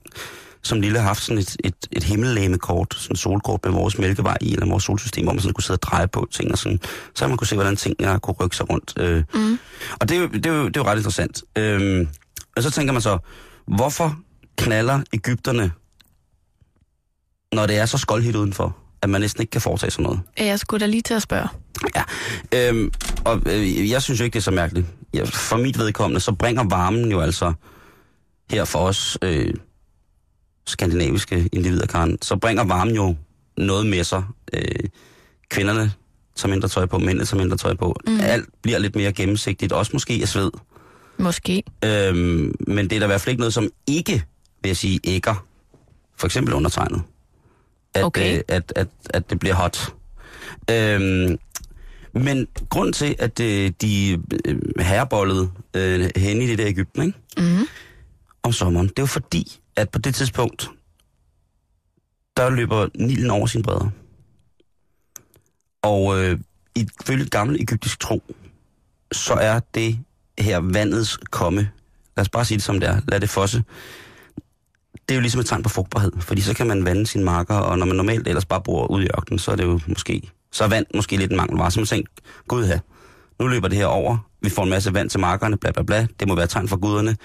som 0.63 0.81
lille 0.81 0.99
har 0.99 1.05
haft 1.05 1.23
sådan 1.23 1.37
et, 1.37 1.55
et, 1.63 1.75
et 1.91 2.03
himmellægemekort, 2.03 2.95
sådan 2.97 3.13
et 3.13 3.19
solkort 3.19 3.65
med 3.65 3.73
vores 3.73 3.97
mælkevej 3.97 4.37
i, 4.41 4.53
eller 4.53 4.65
vores 4.65 4.83
solsystem, 4.83 5.23
hvor 5.25 5.33
man 5.33 5.39
sådan 5.41 5.53
kunne 5.53 5.63
sidde 5.63 5.77
og 5.77 5.81
dreje 5.81 6.07
på 6.07 6.27
ting, 6.31 6.51
og 6.51 6.57
sådan, 6.57 6.79
så 7.15 7.27
man 7.27 7.37
kunne 7.37 7.47
se, 7.47 7.55
hvordan 7.55 7.75
tingene 7.75 8.19
kunne 8.19 8.33
rykke 8.33 8.55
sig 8.55 8.69
rundt. 8.69 8.93
Øh. 8.99 9.23
Mm. 9.33 9.59
Og 9.99 10.09
det 10.09 10.17
er, 10.17 10.21
jo, 10.21 10.27
det, 10.27 10.45
er 10.45 10.53
jo, 10.53 10.67
det 10.67 10.77
er 10.77 10.81
jo 10.81 10.87
ret 10.87 10.97
interessant. 10.97 11.43
Øhm, 11.57 12.07
og 12.55 12.63
så 12.63 12.71
tænker 12.71 12.93
man 12.93 13.01
så, 13.01 13.17
hvorfor 13.67 14.17
knaller 14.57 15.01
Ægypterne, 15.13 15.71
når 17.53 17.65
det 17.65 17.77
er 17.77 17.85
så 17.85 17.97
skoldhit 17.97 18.35
udenfor, 18.35 18.77
at 19.01 19.09
man 19.09 19.21
næsten 19.21 19.41
ikke 19.41 19.51
kan 19.51 19.61
foretage 19.61 19.91
sådan 19.91 20.03
noget? 20.03 20.19
Jeg 20.37 20.59
skulle 20.59 20.81
da 20.81 20.85
lige 20.85 21.01
til 21.01 21.13
at 21.13 21.21
spørge. 21.21 21.47
Ja, 21.95 22.03
øhm, 22.69 22.91
og 23.25 23.41
øh, 23.45 23.89
jeg 23.89 24.01
synes 24.01 24.19
jo 24.19 24.23
ikke, 24.25 24.33
det 24.33 24.39
er 24.39 24.43
så 24.43 24.51
mærkeligt. 24.51 24.87
For 25.25 25.57
mit 25.57 25.77
vedkommende, 25.77 26.19
så 26.19 26.31
bringer 26.31 26.63
varmen 26.63 27.11
jo 27.11 27.19
altså 27.21 27.53
her 28.51 28.65
for 28.65 28.79
os 28.79 29.17
øh, 29.21 29.53
skandinaviske 30.67 31.49
individer, 31.51 31.85
Karen, 31.85 32.17
så 32.21 32.35
bringer 32.35 32.63
varmen 32.63 32.95
jo 32.95 33.15
noget 33.57 33.85
med 33.85 34.03
sig. 34.03 34.23
Øh, 34.53 34.89
kvinderne 35.49 35.91
tager 36.35 36.51
mindre 36.51 36.67
tøj 36.67 36.85
på, 36.85 36.97
mændene 36.97 37.25
tager 37.25 37.41
mindre 37.41 37.57
tøj 37.57 37.73
på. 37.73 37.95
Mm. 38.07 38.19
Alt 38.19 38.49
bliver 38.61 38.79
lidt 38.79 38.95
mere 38.95 39.13
gennemsigtigt, 39.13 39.71
også 39.71 39.91
måske 39.93 40.19
af 40.21 40.27
sved. 40.27 40.51
Måske. 41.17 41.63
Øhm, 41.85 42.55
men 42.67 42.89
det 42.89 42.95
er 42.95 42.99
da 42.99 43.05
i 43.05 43.07
hvert 43.07 43.21
fald 43.21 43.31
ikke 43.31 43.41
noget, 43.41 43.53
som 43.53 43.69
ikke, 43.87 44.23
vil 44.61 44.69
jeg 44.69 44.77
sige, 44.77 44.99
ægger. 45.03 45.45
For 46.17 46.27
eksempel 46.27 46.53
undertegnet. 46.53 47.01
At, 47.93 48.03
Okay. 48.03 48.37
øh, 48.37 48.43
at, 48.47 48.73
at, 48.75 48.87
at 49.09 49.29
det 49.29 49.39
bliver 49.39 49.55
hot. 49.55 49.93
Øhm, 50.71 51.37
men 52.13 52.47
grund 52.69 52.93
til, 52.93 53.15
at 53.19 53.39
øh, 53.39 53.71
de 53.81 54.21
øh, 54.45 54.59
herrebollede 54.79 55.51
øh, 55.73 56.09
hen 56.15 56.41
i 56.41 56.47
det 56.47 56.57
der 56.57 56.67
Ægypten, 56.67 57.03
ikke? 57.03 57.17
Mm. 57.37 57.67
om 58.43 58.51
sommeren, 58.51 58.87
det 58.87 58.99
er 58.99 59.03
jo 59.03 59.05
fordi, 59.07 59.59
at 59.75 59.89
på 59.89 59.99
det 59.99 60.15
tidspunkt, 60.15 60.69
der 62.37 62.49
løber 62.49 62.87
Nilen 62.95 63.29
over 63.29 63.47
sine 63.47 63.63
bredder. 63.63 63.89
Og 65.81 66.23
øh, 66.23 66.39
ifølge 66.75 67.25
gammel 67.25 67.61
egyptisk 67.61 67.99
tro, 67.99 68.23
så 69.11 69.33
er 69.33 69.59
det 69.73 69.99
her 70.39 70.59
vandets 70.59 71.17
komme. 71.17 71.69
Lad 72.17 72.21
os 72.21 72.29
bare 72.29 72.45
sige 72.45 72.57
det 72.57 72.63
som 72.63 72.79
det 72.79 72.89
er. 72.89 73.01
Lad 73.07 73.19
det 73.19 73.29
fosse. 73.29 73.63
Det 75.09 75.11
er 75.11 75.15
jo 75.15 75.21
ligesom 75.21 75.39
et 75.41 75.45
tegn 75.45 75.63
på 75.63 75.69
frugtbarhed, 75.69 76.11
fordi 76.19 76.41
så 76.41 76.53
kan 76.53 76.67
man 76.67 76.85
vande 76.85 77.07
sine 77.07 77.23
marker, 77.23 77.55
og 77.55 77.79
når 77.79 77.85
man 77.85 77.95
normalt 77.95 78.27
ellers 78.27 78.45
bare 78.45 78.61
bor 78.61 78.91
ude 78.91 79.05
i 79.05 79.07
ørkenen, 79.17 79.39
så 79.39 79.51
er 79.51 79.55
det 79.55 79.63
jo 79.63 79.79
måske, 79.87 80.21
så 80.51 80.63
er 80.63 80.67
vand 80.67 80.85
måske 80.95 81.17
lidt 81.17 81.31
en 81.31 81.37
mangelvare. 81.37 81.71
Så 81.71 81.79
man 81.79 81.87
tænker, 81.87 82.11
gud 82.47 82.65
her, 82.65 82.79
nu 83.39 83.47
løber 83.47 83.67
det 83.67 83.77
her 83.77 83.85
over, 83.85 84.17
vi 84.41 84.49
får 84.49 84.63
en 84.63 84.69
masse 84.69 84.93
vand 84.93 85.09
til 85.09 85.19
markerne, 85.19 85.57
bla 85.57 85.71
bla 85.71 85.83
bla. 85.83 86.07
Det 86.19 86.27
må 86.27 86.35
være 86.35 86.43
et 86.43 86.49
tegn 86.49 86.67
for 86.67 86.77
guderne. 86.77 87.17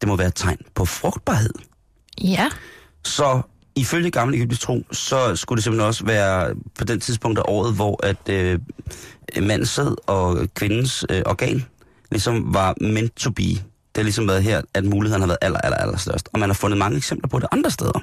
Det 0.00 0.08
må 0.08 0.16
være 0.16 0.28
et 0.28 0.34
tegn 0.34 0.58
på 0.74 0.84
frugtbarhed. 0.84 1.54
Ja. 2.22 2.50
Så 3.04 3.42
ifølge 3.76 4.10
gamle 4.10 4.36
egyptisk 4.36 4.60
tro, 4.60 4.82
så 4.92 5.36
skulle 5.36 5.56
det 5.56 5.64
simpelthen 5.64 5.86
også 5.86 6.04
være 6.04 6.54
på 6.78 6.84
den 6.84 7.00
tidspunkt 7.00 7.38
af 7.38 7.42
året, 7.48 7.74
hvor 7.74 8.06
at 8.06 8.28
øh, 8.28 8.58
mandens 9.42 9.68
sæd 9.68 10.08
og 10.08 10.48
kvindens 10.54 11.04
øh, 11.10 11.22
organ 11.26 11.64
ligesom 12.10 12.54
var 12.54 12.74
meant 12.80 13.16
to 13.16 13.30
be. 13.30 13.42
Det 13.94 13.96
har 13.96 14.02
ligesom 14.02 14.28
været 14.28 14.42
her, 14.42 14.62
at 14.74 14.84
muligheden 14.84 15.22
har 15.22 15.26
været 15.26 15.38
aller, 15.42 15.58
aller, 15.58 15.76
aller 15.76 15.96
størst. 15.96 16.28
Og 16.32 16.40
man 16.40 16.48
har 16.48 16.54
fundet 16.54 16.78
mange 16.78 16.96
eksempler 16.96 17.28
på 17.28 17.38
det 17.38 17.48
andre 17.52 17.70
steder. 17.70 18.00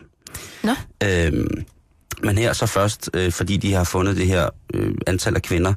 Nå. 0.63 0.75
Øhm, 1.03 1.65
men 2.23 2.37
her 2.37 2.53
så 2.53 2.65
først, 2.65 3.09
øh, 3.13 3.31
fordi 3.31 3.57
de 3.57 3.73
har 3.73 3.83
fundet 3.83 4.17
det 4.17 4.27
her 4.27 4.49
øh, 4.73 4.95
antal 5.07 5.35
af 5.35 5.41
kvinder, 5.41 5.73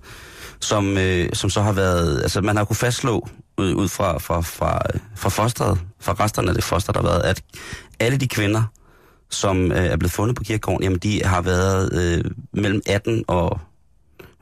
som, 0.61 0.99
øh, 0.99 1.29
som 1.33 1.51
så 1.51 1.63
har 1.63 1.73
været... 1.73 2.23
Altså, 2.23 2.41
man 2.41 2.57
har 2.57 2.65
kunne 2.65 2.77
fastslå 2.77 3.29
ud, 3.59 3.75
ud 3.75 3.89
fra, 3.89 4.19
fra, 4.19 4.41
fra, 4.41 4.81
fra 5.17 5.29
fosteret, 5.29 5.79
fra 6.01 6.13
resterne 6.13 6.49
af 6.49 6.55
det 6.55 6.65
foster, 6.65 6.93
der 6.93 7.01
har 7.01 7.09
været, 7.09 7.23
at 7.23 7.43
alle 8.01 8.19
de 8.19 8.29
kvinder, 8.29 8.63
som 9.31 9.73
øh, 9.73 9.85
er 9.85 9.97
blevet 9.97 10.13
fundet 10.13 10.37
på 10.37 10.45
kirkegården, 10.45 10.83
jamen 10.83 10.99
de 10.99 11.25
har 11.25 11.43
været 11.43 11.93
øh, 11.93 12.25
mellem 12.53 12.83
18 12.87 13.25
og 13.29 13.61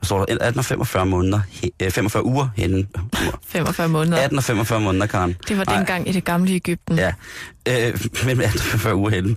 hvad 0.01 0.05
står 0.05 0.25
der, 0.25 0.37
18 0.41 0.59
og 0.59 0.65
45 0.65 1.05
måneder, 1.05 1.39
he, 1.49 1.69
øh, 1.81 1.91
45 1.91 2.25
uger 2.25 2.47
henne. 2.55 2.87
45 3.47 3.89
måneder. 3.89 4.17
18 4.17 4.37
og 4.37 4.43
45 4.43 4.79
måneder, 4.79 5.05
Karen. 5.05 5.35
Det 5.47 5.57
var 5.57 5.63
Ej. 5.65 5.77
dengang 5.77 6.09
i 6.09 6.11
det 6.11 6.23
gamle 6.23 6.51
Ægypten. 6.51 6.97
Ja, 6.97 7.13
øh, 7.67 7.99
mellem 8.25 8.41
18 8.41 8.59
og 8.59 8.63
45 8.63 8.95
uger 8.95 9.09
henne. 9.09 9.35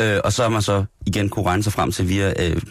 Øh, 0.00 0.20
og 0.24 0.32
så 0.32 0.42
har 0.42 0.48
man 0.48 0.62
så 0.62 0.84
igen 1.06 1.28
kunne 1.28 1.46
regne 1.46 1.62
sig 1.62 1.72
frem 1.72 1.92
til 1.92 2.08
via 2.08 2.48
øh, 2.48 2.62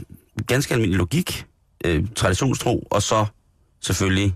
ganske 0.47 0.74
almindelig 0.74 0.97
logik, 0.97 1.45
øh, 1.86 2.05
traditionstro, 2.15 2.88
og 2.91 3.01
så 3.01 3.25
selvfølgelig 3.81 4.36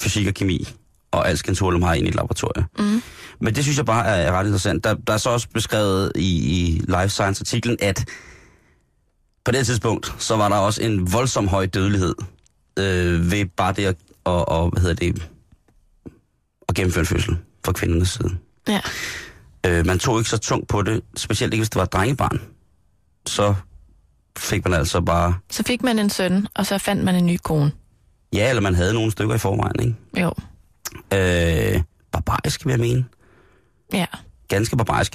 fysik 0.00 0.26
og 0.26 0.34
kemi 0.34 0.68
og 1.10 1.28
alskens 1.28 1.58
hurlum 1.58 1.82
har 1.82 1.94
ind 1.94 2.06
i 2.06 2.08
et 2.08 2.14
laboratorium. 2.14 2.64
Mm. 2.78 3.02
Men 3.40 3.54
det 3.54 3.64
synes 3.64 3.78
jeg 3.78 3.86
bare 3.86 4.06
er, 4.06 4.14
er 4.14 4.32
ret 4.32 4.44
interessant. 4.44 4.84
Der, 4.84 4.94
der 4.94 5.12
er 5.12 5.18
så 5.18 5.30
også 5.30 5.48
beskrevet 5.54 6.12
i, 6.14 6.20
i 6.20 6.82
Life 6.88 7.08
Science-artiklen, 7.08 7.76
at 7.80 8.04
på 9.44 9.52
det 9.52 9.66
tidspunkt, 9.66 10.14
så 10.18 10.36
var 10.36 10.48
der 10.48 10.56
også 10.56 10.82
en 10.82 11.12
voldsom 11.12 11.48
høj 11.48 11.66
dødelighed 11.66 12.14
øh, 12.78 13.30
ved 13.30 13.46
bare 13.56 13.72
det 13.72 13.86
at, 13.86 13.96
og, 14.24 14.48
og, 14.48 14.70
hvad 14.70 14.82
hedder 14.82 14.94
det, 14.94 15.28
at 16.68 16.74
gennemføre 16.74 17.00
en 17.00 17.06
fødsel 17.06 17.36
fra 17.64 17.72
kvindernes 17.72 18.08
side. 18.08 18.30
Ja. 18.68 18.80
Øh, 19.66 19.86
man 19.86 19.98
tog 19.98 20.18
ikke 20.18 20.30
så 20.30 20.38
tungt 20.38 20.68
på 20.68 20.82
det, 20.82 21.02
specielt 21.16 21.54
ikke 21.54 21.60
hvis 21.60 21.70
det 21.70 21.76
var 21.76 21.82
et 21.82 21.92
drengebarn. 21.92 22.40
Så 23.26 23.54
fik 24.38 24.64
man 24.64 24.74
altså 24.74 25.00
bare... 25.00 25.34
Så 25.50 25.62
fik 25.62 25.82
man 25.82 25.98
en 25.98 26.10
søn, 26.10 26.46
og 26.54 26.66
så 26.66 26.78
fandt 26.78 27.04
man 27.04 27.14
en 27.14 27.26
ny 27.26 27.36
kone. 27.36 27.72
Ja, 28.32 28.48
eller 28.48 28.62
man 28.62 28.74
havde 28.74 28.94
nogle 28.94 29.10
stykker 29.10 29.34
i 29.34 29.38
forvejen, 29.38 29.80
ikke? 29.80 29.96
Jo. 30.20 30.32
Øh, 31.14 31.82
barbarisk, 32.12 32.66
vil 32.66 32.72
jeg 32.72 32.80
mene. 32.80 33.04
Ja. 33.92 34.06
Ganske 34.48 34.76
barbarisk. 34.76 35.14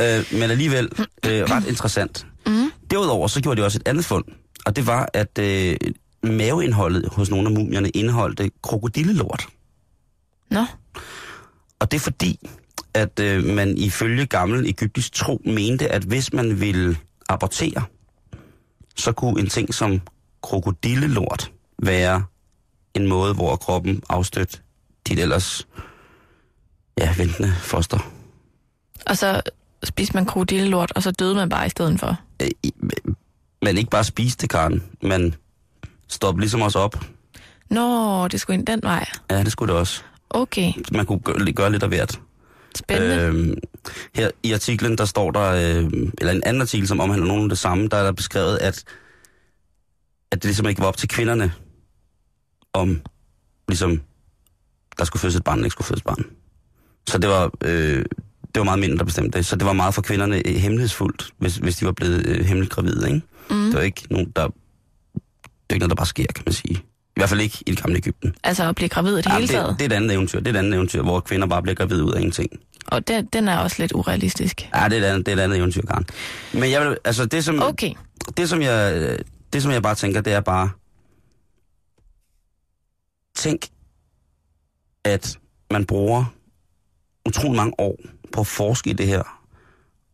Øh, 0.00 0.24
men 0.32 0.50
alligevel 0.50 0.88
øh, 1.26 1.42
ret 1.42 1.66
interessant. 1.66 2.26
Mm. 2.48 2.72
Derudover 2.90 3.28
så 3.28 3.40
gjorde 3.40 3.60
de 3.60 3.66
også 3.66 3.78
et 3.78 3.88
andet 3.88 4.04
fund, 4.04 4.24
og 4.66 4.76
det 4.76 4.86
var, 4.86 5.08
at 5.14 5.38
øh, 5.38 5.76
maveindholdet 6.22 7.08
hos 7.12 7.30
nogle 7.30 7.48
af 7.48 7.54
mumierne 7.54 7.88
indeholdte 7.88 8.50
krokodillelort. 8.62 9.46
Nå. 10.50 10.64
Og 11.78 11.90
det 11.90 11.96
er 11.96 12.00
fordi, 12.00 12.48
at 12.94 13.20
øh, 13.20 13.44
man 13.44 13.78
ifølge 13.78 14.26
gammel 14.26 14.66
egyptisk 14.66 15.12
tro 15.12 15.40
mente, 15.44 15.88
at 15.88 16.02
hvis 16.02 16.32
man 16.32 16.60
ville 16.60 16.96
abortere, 17.28 17.84
så 18.96 19.12
kunne 19.12 19.40
en 19.40 19.48
ting 19.48 19.74
som 19.74 20.00
krokodillelort 20.42 21.52
være 21.82 22.24
en 22.94 23.06
måde, 23.06 23.34
hvor 23.34 23.56
kroppen 23.56 24.02
afstødte 24.08 24.58
dit 25.08 25.18
ellers 25.18 25.68
ja, 26.98 27.14
ventende 27.16 27.52
foster. 27.60 28.12
Og 29.06 29.16
så 29.16 29.42
spiste 29.84 30.14
man 30.14 30.26
krokodillelort, 30.26 30.92
og 30.96 31.02
så 31.02 31.10
døde 31.10 31.34
man 31.34 31.48
bare 31.48 31.66
i 31.66 31.70
stedet 31.70 32.00
for. 32.00 32.20
Øh, 32.42 32.48
Men 33.62 33.78
ikke 33.78 33.90
bare 33.90 34.04
spise 34.04 34.36
det, 34.36 34.50
Karen, 34.50 34.82
men 35.02 35.34
stoppe 36.08 36.40
ligesom 36.40 36.62
også 36.62 36.78
op. 36.78 37.04
Nå, 37.70 38.28
det 38.28 38.40
skulle 38.40 38.58
ind 38.58 38.66
den 38.66 38.80
vej. 38.82 39.04
Ja, 39.30 39.42
det 39.44 39.52
skulle 39.52 39.72
det 39.72 39.80
også. 39.80 40.02
Okay, 40.30 40.72
Man 40.92 41.06
kunne 41.06 41.18
gøre, 41.18 41.52
gøre 41.52 41.72
lidt 41.72 41.82
af 41.82 41.88
hvert. 41.88 42.20
spændende. 42.78 43.16
Øh. 43.16 43.28
Øhm, 43.28 43.54
her 44.14 44.30
i 44.42 44.52
artiklen, 44.52 44.98
der 44.98 45.04
står 45.04 45.30
der, 45.30 45.50
øh, 45.52 45.90
eller 46.20 46.32
en 46.32 46.42
anden 46.44 46.62
artikel, 46.62 46.88
som 46.88 47.00
omhandler 47.00 47.26
nogen 47.26 47.42
af 47.42 47.48
det 47.48 47.58
samme, 47.58 47.88
der 47.88 47.96
er 47.96 48.02
der 48.02 48.12
beskrevet, 48.12 48.58
at, 48.58 48.84
at 50.30 50.42
det 50.42 50.44
ligesom 50.44 50.68
ikke 50.68 50.80
var 50.80 50.86
op 50.88 50.96
til 50.96 51.08
kvinderne, 51.08 51.52
om 52.72 53.00
ligesom, 53.68 54.00
der 54.98 55.04
skulle 55.04 55.20
fødes 55.20 55.36
et 55.36 55.44
barn, 55.44 55.58
eller 55.58 55.66
ikke 55.66 55.72
skulle 55.72 55.86
fødes 55.86 56.00
et 56.00 56.04
barn. 56.06 56.24
Så 57.08 57.18
det 57.18 57.30
var, 57.30 57.50
øh, 57.64 58.04
det 58.54 58.60
var 58.60 58.64
meget 58.64 58.78
mænd, 58.78 58.98
der 58.98 59.04
bestemte 59.04 59.38
det. 59.38 59.46
Så 59.46 59.56
det 59.56 59.66
var 59.66 59.72
meget 59.72 59.94
for 59.94 60.02
kvinderne 60.02 60.42
øh, 60.48 60.54
hemmelighedsfuldt, 60.54 61.30
hvis, 61.38 61.56
hvis 61.56 61.76
de 61.76 61.86
var 61.86 61.92
blevet 61.92 62.26
øh, 62.26 62.44
hemmeligt 62.44 62.72
gravide. 62.72 63.06
Ikke? 63.14 63.26
Mm. 63.50 63.64
Det 63.64 63.74
var 63.74 63.80
ikke 63.80 64.02
nogen, 64.10 64.32
der... 64.36 64.46
Det 64.46 64.52
er 65.70 65.74
ikke 65.74 65.78
noget, 65.78 65.90
der 65.90 65.96
bare 65.96 66.06
sker, 66.06 66.26
kan 66.34 66.42
man 66.46 66.52
sige. 66.52 66.74
I 66.76 67.20
hvert 67.20 67.28
fald 67.28 67.40
ikke 67.40 67.58
i 67.66 67.70
det 67.70 67.82
gamle 67.82 67.96
Ægypten. 67.96 68.34
Altså 68.44 68.68
at 68.68 68.74
blive 68.74 68.88
gravid 68.88 69.12
i 69.12 69.16
det 69.16 69.26
Ja, 69.26 69.30
hele 69.34 69.42
det, 69.42 69.50
taget. 69.50 69.76
det 69.78 69.82
er 69.82 69.86
et 69.86 69.92
andet 69.92 70.12
eventyr. 70.12 70.38
Det 70.40 70.46
er 70.48 70.52
et 70.52 70.56
andet 70.58 70.74
eventyr, 70.74 71.02
hvor 71.02 71.20
kvinder 71.20 71.46
bare 71.46 71.62
bliver 71.62 71.74
gravide 71.74 72.04
ud 72.04 72.12
af 72.12 72.18
ingenting. 72.18 72.50
Og 72.86 73.08
den, 73.08 73.26
den 73.26 73.48
er 73.48 73.58
også 73.58 73.76
lidt 73.78 73.92
urealistisk. 73.92 74.68
Ja, 74.74 74.84
det 74.88 74.92
er 74.98 75.02
et 75.02 75.04
andet, 75.04 75.26
det 75.26 75.32
er 75.32 75.36
et 75.36 75.40
andet 75.40 75.58
eventyr, 75.58 75.82
Karen. 75.82 76.06
Men 76.54 76.70
jeg 76.70 76.80
vil, 76.88 76.96
altså 77.04 77.26
det 77.26 77.44
som, 77.44 77.62
Okay. 77.62 77.92
det, 78.36 78.48
som 78.48 78.62
jeg, 78.62 78.96
øh, 78.96 79.18
det, 79.52 79.62
som 79.62 79.72
jeg 79.72 79.82
bare 79.82 79.94
tænker, 79.94 80.20
det 80.20 80.32
er 80.32 80.40
bare, 80.40 80.70
tænk, 83.36 83.66
at 85.04 85.38
man 85.70 85.84
bruger 85.86 86.24
utrolig 87.28 87.56
mange 87.56 87.72
år 87.78 87.96
på 88.32 88.40
at 88.40 88.46
forske 88.46 88.90
i 88.90 88.92
det 88.92 89.06
her. 89.06 89.22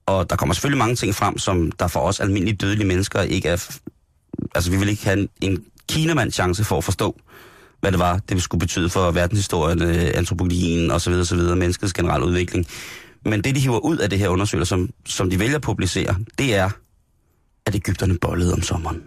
Og 0.06 0.30
der 0.30 0.36
kommer 0.36 0.54
selvfølgelig 0.54 0.78
mange 0.78 0.96
ting 0.96 1.14
frem, 1.14 1.38
som 1.38 1.72
der 1.72 1.88
for 1.88 2.00
os 2.00 2.20
almindelige 2.20 2.56
dødelige 2.56 2.86
mennesker 2.86 3.20
ikke 3.22 3.48
er... 3.48 3.78
Altså, 4.54 4.70
vi 4.70 4.76
vil 4.76 4.88
ikke 4.88 5.04
have 5.04 5.18
en, 5.18 5.28
en 5.40 5.64
kinemands 5.88 6.34
chance 6.34 6.64
for 6.64 6.78
at 6.78 6.84
forstå, 6.84 7.20
hvad 7.80 7.92
det 7.92 8.00
var, 8.00 8.18
det 8.18 8.42
skulle 8.42 8.60
betyde 8.60 8.90
for 8.90 9.10
verdenshistorien, 9.10 9.82
øh, 9.82 10.10
antropologien 10.14 10.90
osv., 10.90 11.12
osv., 11.12 11.38
menneskets 11.38 11.92
generelle 11.92 12.26
udvikling. 12.26 12.66
Men 13.24 13.44
det, 13.44 13.54
de 13.54 13.60
hiver 13.60 13.78
ud 13.78 13.98
af 13.98 14.10
det 14.10 14.18
her 14.18 14.28
undersøgelser, 14.28 14.76
som, 14.76 14.90
som 15.06 15.30
de 15.30 15.38
vælger 15.38 15.56
at 15.56 15.62
publicere, 15.62 16.16
det 16.38 16.54
er, 16.54 16.70
at 17.66 17.74
Ægypterne 17.74 18.18
bollede 18.18 18.52
om 18.52 18.62
sommeren. 18.62 19.02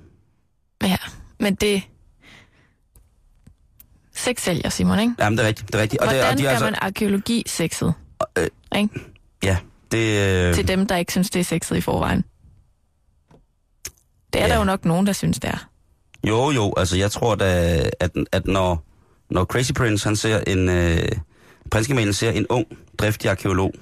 Ja, 0.84 0.98
men 1.40 1.56
det... 1.56 1.84
Sex 4.16 4.42
sælger, 4.42 4.70
Simon, 4.70 5.00
ikke? 5.00 5.14
Jamen, 5.20 5.38
det 5.38 5.44
er 5.44 5.48
rigtigt. 5.48 5.68
Det 5.68 5.76
er 5.76 5.82
rigtigt. 5.82 6.04
Hvordan 6.04 6.22
det, 6.22 6.32
og 6.32 6.38
de 6.38 6.44
gør 6.44 6.50
er 6.50 6.52
altså, 6.52 6.66
man 6.66 6.76
arkeologi 6.82 7.44
sexet? 7.48 7.94
Øh. 8.38 8.48
Ikke? 8.78 9.00
Ja, 9.44 9.58
det... 9.92 10.30
Øh, 10.48 10.54
Til 10.56 10.68
dem, 10.68 10.88
der 10.88 10.96
ikke 10.96 11.12
synes, 11.12 11.30
det 11.30 11.40
er 11.40 11.44
sexet 11.44 11.76
i 11.78 11.82
forvejen. 11.82 12.24
Det 14.34 14.42
er 14.42 14.46
Ja. 14.48 14.52
der 14.54 14.58
jo 14.58 14.64
nok 14.64 14.86
nogen, 14.86 15.08
der 15.08 15.14
synes, 15.14 15.40
det 15.40 15.50
er. 15.50 15.70
Jo, 16.28 16.52
jo, 16.52 16.74
altså 16.78 16.98
jeg 16.98 17.12
tror 17.12 17.36
da, 17.36 17.80
at, 18.00 18.12
at 18.32 18.48
når, 18.48 18.84
når 19.30 19.46
Crazy 19.46 19.72
Prince, 19.74 20.08
han 20.08 20.16
ser 20.16 20.40
en... 20.48 20.70
Øh, 20.70 21.08
Prinskemalen 21.72 22.14
ser 22.14 22.32
en 22.32 22.46
ung, 22.50 22.66
driftig 23.00 23.30
arkeolog 23.32 23.74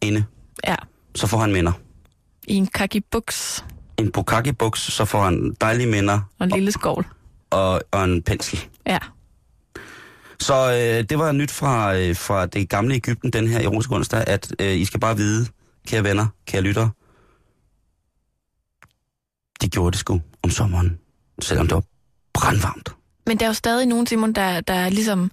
inde, 0.00 0.24
Ja. 0.66 0.74
så 1.14 1.26
får 1.26 1.38
han 1.38 1.52
minder. 1.52 1.72
I 2.48 2.54
en 2.54 2.66
kaki 2.66 3.00
buks 3.00 3.64
En 3.98 4.12
bukaki-buks, 4.12 4.78
så 4.90 5.04
får 5.04 5.22
han 5.24 5.56
dejlige 5.60 5.86
minder 5.86 6.20
og 6.38 6.44
en 6.46 6.50
lille 6.52 6.72
skovl. 6.72 7.06
og, 7.50 7.82
og 7.90 8.04
en 8.04 8.22
pensel. 8.22 8.58
Ja. 8.86 8.98
Så 10.40 10.70
øh, 10.70 11.04
det 11.08 11.18
var 11.18 11.32
nyt 11.32 11.50
fra, 11.50 11.96
øh, 11.96 12.16
fra 12.16 12.46
det 12.46 12.68
gamle 12.68 12.94
Ægypten, 12.94 13.30
den 13.30 13.48
her 13.48 13.60
erotiske 13.60 13.94
onsdag, 13.94 14.24
at 14.26 14.54
øh, 14.58 14.76
I 14.76 14.84
skal 14.84 15.00
bare 15.00 15.16
vide, 15.16 15.46
kære 15.86 16.04
venner, 16.04 16.26
kære 16.46 16.62
lyttere, 16.62 16.90
de 19.62 19.68
gjorde 19.68 19.90
det 19.90 19.98
sgu 19.98 20.20
om 20.42 20.50
sommeren, 20.50 20.98
selvom 21.42 21.66
det 21.66 21.74
var 21.74 21.82
brandvarmt. 22.34 22.88
Men 23.26 23.38
der 23.38 23.44
er 23.44 23.48
jo 23.48 23.54
stadig 23.54 23.86
nogen, 23.86 24.06
Simon, 24.06 24.32
der, 24.32 24.60
der 24.60 24.88
ligesom 24.88 25.30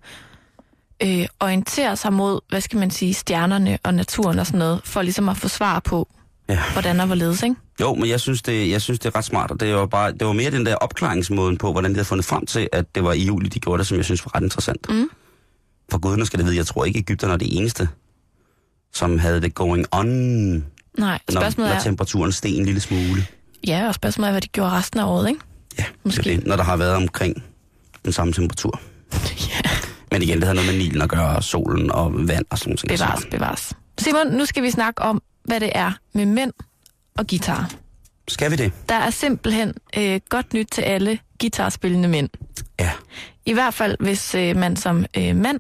øh, 1.04 1.26
orienterer 1.40 1.96
sig 1.96 2.14
mod, 2.14 2.40
hvad 2.50 2.62
skal 2.62 2.80
man 2.80 2.92
sige, 2.92 3.14
stjernerne 3.14 3.78
og 3.84 3.94
naturen 3.94 4.40
og 4.40 4.46
sådan 4.46 4.60
noget, 4.60 4.82
for 4.86 5.02
ligesom 5.02 5.30
at 5.30 5.38
få 5.38 5.48
svar 5.48 5.80
på, 5.80 6.08
Ja. 6.50 6.60
hvordan 6.74 7.00
og 7.00 7.06
hvorledes, 7.06 7.44
ikke? 7.44 7.56
Jo, 7.82 7.96
men 7.96 8.10
jeg 8.10 8.20
synes, 8.20 8.42
det, 8.42 8.70
jeg 8.70 8.82
synes, 8.82 9.00
det 9.00 9.10
er 9.14 9.18
ret 9.18 9.26
smart, 9.26 9.52
og 9.52 9.60
det 9.60 9.76
var, 9.76 9.86
bare, 9.86 10.12
det 10.12 10.28
var 10.28 10.34
mere 10.34 10.52
den 10.52 10.66
der 10.66 10.76
opklaringsmåden 10.76 11.58
på, 11.58 11.72
hvordan 11.72 11.92
de 11.92 11.96
havde 11.96 12.06
fundet 12.06 12.26
frem 12.26 12.46
til, 12.46 12.70
at 12.74 12.96
det 12.96 13.04
var 13.04 13.14
i 13.14 13.26
juli, 13.26 13.50
de 13.50 13.60
gjorde 13.60 13.80
det, 13.80 13.88
som 13.88 13.98
jeg 13.98 14.06
synes 14.06 14.26
var 14.26 14.36
ret 14.36 14.44
interessant. 14.44 14.90
Mm. 14.90 15.10
For 15.92 15.98
guderne 15.98 16.26
skal 16.26 16.40
det 16.40 16.46
vide, 16.46 16.58
jeg 16.58 16.66
tror 16.66 16.86
ikke, 16.86 17.00
Ægypterne 17.00 17.34
er 17.34 17.38
det 17.38 17.58
eneste, 17.58 17.90
som 18.94 19.20
havde 19.20 19.42
det 19.42 19.56
going 19.56 19.86
on, 19.92 20.08
Nej, 20.08 20.60
når, 20.98 21.42
spørgsmålet 21.42 21.70
når 21.72 21.76
er, 21.78 21.84
temperaturen 21.84 22.32
steg 22.32 22.52
en 22.58 22.66
lille 22.66 22.82
smule. 22.82 23.26
ja, 23.68 23.88
og 23.88 23.96
spørgsmålet 23.96 24.28
er, 24.28 24.32
hvad 24.32 24.42
de 24.42 24.48
gjorde 24.48 24.72
resten 24.72 25.00
af 25.00 25.06
året, 25.06 25.30
ikke? 25.30 25.42
Ja, 25.80 25.84
Måske. 26.04 26.24
Det, 26.24 26.40
det, 26.40 26.48
når 26.48 26.56
der 26.56 26.64
har 26.64 26.78
været 26.78 26.94
omkring 26.96 27.44
den 28.06 28.14
samme 28.14 28.34
temperatur. 28.34 28.80
Ja. 29.50 29.70
Men 30.12 30.22
igen, 30.22 30.38
det 30.38 30.44
havde 30.44 30.56
noget 30.56 30.72
med 30.72 30.78
Nilen 30.80 31.02
at 31.02 31.10
gøre, 31.10 31.36
og 31.36 31.44
solen 31.44 31.92
og 31.92 32.28
vand 32.28 32.46
og 32.50 32.58
sådan 32.60 32.78
noget. 32.84 33.00
Bevares, 33.00 33.26
bevares. 33.32 33.74
Simon, 34.00 34.28
nu 34.28 34.46
skal 34.46 34.64
vi 34.64 34.72
snakke 34.72 35.02
om, 35.02 35.22
hvad 35.48 35.60
det 35.60 35.72
er 35.76 35.92
med 36.14 36.26
mænd 36.26 36.54
og 37.18 37.28
guitar. 37.28 37.72
Skal 38.28 38.52
vi 38.52 38.56
det? 38.56 38.72
Der 38.90 38.96
er 38.96 39.10
simpelthen 39.10 39.74
øh, 39.98 40.20
godt 40.30 40.54
nyt 40.54 40.68
til 40.72 40.82
alle 40.82 41.20
guitarspillende 41.42 42.10
mænd. 42.10 42.30
Ja. 42.80 42.92
I 43.46 43.54
hvert 43.54 43.74
fald, 43.74 43.96
hvis 44.00 44.36
øh, 44.36 44.56
man 44.56 44.76
som 44.76 45.06
øh, 45.18 45.36
mand 45.36 45.60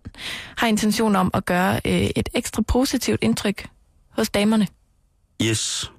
har 0.57 0.67
intention 0.67 1.15
om 1.15 1.31
at 1.33 1.45
gøre 1.45 1.81
øh, 1.85 2.09
et 2.15 2.29
ekstra 2.33 2.61
positivt 2.61 3.23
indtryk 3.23 3.67
hos 4.09 4.29
damerne. 4.29 4.67
Yes. 5.41 5.91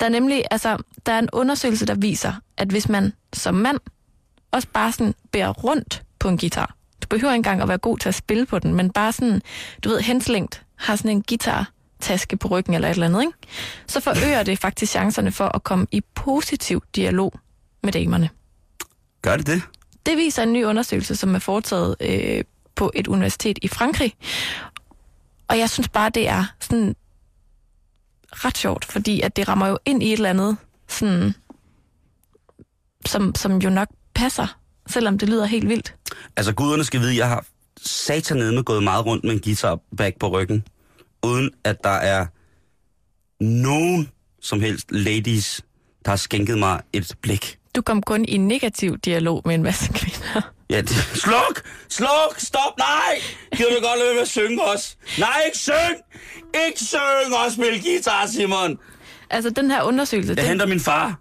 Der 0.00 0.06
er 0.06 0.10
nemlig, 0.10 0.44
altså, 0.50 0.76
der 1.06 1.12
er 1.12 1.18
en 1.18 1.28
undersøgelse, 1.32 1.86
der 1.86 1.94
viser, 1.94 2.32
at 2.56 2.68
hvis 2.68 2.88
man 2.88 3.12
som 3.32 3.54
mand 3.54 3.78
også 4.52 4.68
bare 4.72 4.92
sådan 4.92 5.14
bærer 5.32 5.52
rundt 5.52 6.02
på 6.18 6.28
en 6.28 6.38
guitar, 6.38 6.76
du 7.02 7.08
behøver 7.08 7.32
ikke 7.32 7.38
engang 7.38 7.62
at 7.62 7.68
være 7.68 7.78
god 7.78 7.98
til 7.98 8.08
at 8.08 8.14
spille 8.14 8.46
på 8.46 8.58
den, 8.58 8.74
men 8.74 8.90
bare 8.90 9.12
sådan, 9.12 9.42
du 9.84 9.88
ved, 9.88 10.00
henslængt, 10.00 10.62
har 10.76 10.96
sådan 10.96 11.10
en 11.10 11.22
guitar-taske 12.00 12.36
på 12.36 12.48
ryggen 12.48 12.74
eller 12.74 12.88
et 12.88 12.92
eller 12.92 13.06
andet, 13.06 13.22
ikke? 13.22 13.32
så 13.86 14.00
forøger 14.00 14.42
det 14.42 14.58
faktisk 14.58 14.92
chancerne 14.92 15.32
for 15.32 15.56
at 15.56 15.64
komme 15.64 15.86
i 15.92 16.00
positiv 16.14 16.82
dialog 16.96 17.32
med 17.82 17.92
damerne. 17.92 18.30
Gør 19.22 19.36
det 19.36 19.46
det? 19.46 19.62
Det 20.06 20.16
viser 20.16 20.42
en 20.42 20.52
ny 20.52 20.64
undersøgelse, 20.64 21.16
som 21.16 21.34
er 21.34 21.38
foretaget 21.38 21.96
øh, 22.00 22.44
på 22.74 22.90
et 22.94 23.06
universitet 23.06 23.58
i 23.62 23.68
Frankrig. 23.68 24.14
Og 25.48 25.58
jeg 25.58 25.70
synes 25.70 25.88
bare, 25.88 26.10
det 26.10 26.28
er 26.28 26.44
sådan 26.60 26.96
ret 28.32 28.58
sjovt, 28.58 28.84
fordi 28.84 29.20
at 29.20 29.36
det 29.36 29.48
rammer 29.48 29.66
jo 29.66 29.78
ind 29.84 30.02
i 30.02 30.06
et 30.06 30.12
eller 30.12 30.30
andet, 30.30 30.56
sådan, 30.88 31.34
som, 33.06 33.34
som 33.34 33.58
jo 33.58 33.70
nok 33.70 33.88
passer, 34.14 34.58
selvom 34.88 35.18
det 35.18 35.28
lyder 35.28 35.44
helt 35.44 35.68
vildt. 35.68 35.94
Altså, 36.36 36.52
guderne 36.52 36.84
skal 36.84 37.00
vide, 37.00 37.16
jeg 37.16 37.28
har 37.28 37.46
satan 37.82 38.36
med 38.36 38.64
gået 38.64 38.82
meget 38.82 39.06
rundt 39.06 39.24
med 39.24 39.32
en 39.32 39.40
guitar 39.40 39.78
bag 39.96 40.14
på 40.20 40.28
ryggen, 40.28 40.64
uden 41.22 41.50
at 41.64 41.84
der 41.84 41.90
er 41.90 42.26
nogen 43.44 44.10
som 44.42 44.60
helst 44.60 44.90
ladies, 44.92 45.64
der 46.04 46.10
har 46.10 46.16
skænket 46.16 46.58
mig 46.58 46.80
et 46.92 47.14
blik. 47.22 47.58
Du 47.74 47.82
kom 47.82 48.02
kun 48.02 48.24
i 48.24 48.36
negativ 48.36 48.98
dialog 48.98 49.42
med 49.44 49.54
en 49.54 49.62
masse 49.62 49.92
kvinder. 49.92 50.40
Ja, 50.70 50.80
det, 50.80 50.90
sluk! 51.14 51.62
Sluk! 51.88 52.34
Stop! 52.38 52.78
Nej! 52.78 53.20
Gider 53.56 53.70
du 53.70 53.86
godt 53.86 53.98
lade 53.98 54.14
med 54.14 54.22
at 54.22 54.28
synge 54.28 54.62
os? 54.64 54.96
Nej, 55.18 55.42
ikke 55.46 55.58
syng! 55.58 55.96
Ikke 56.66 56.84
syng 56.84 57.34
og 57.46 57.52
spil 57.52 57.82
guitar, 57.82 58.26
Simon! 58.26 58.78
Altså, 59.30 59.50
den 59.50 59.70
her 59.70 59.82
undersøgelse... 59.82 60.30
Jeg 60.30 60.36
den, 60.36 60.46
henter 60.46 60.66
min 60.66 60.80
far. 60.80 61.20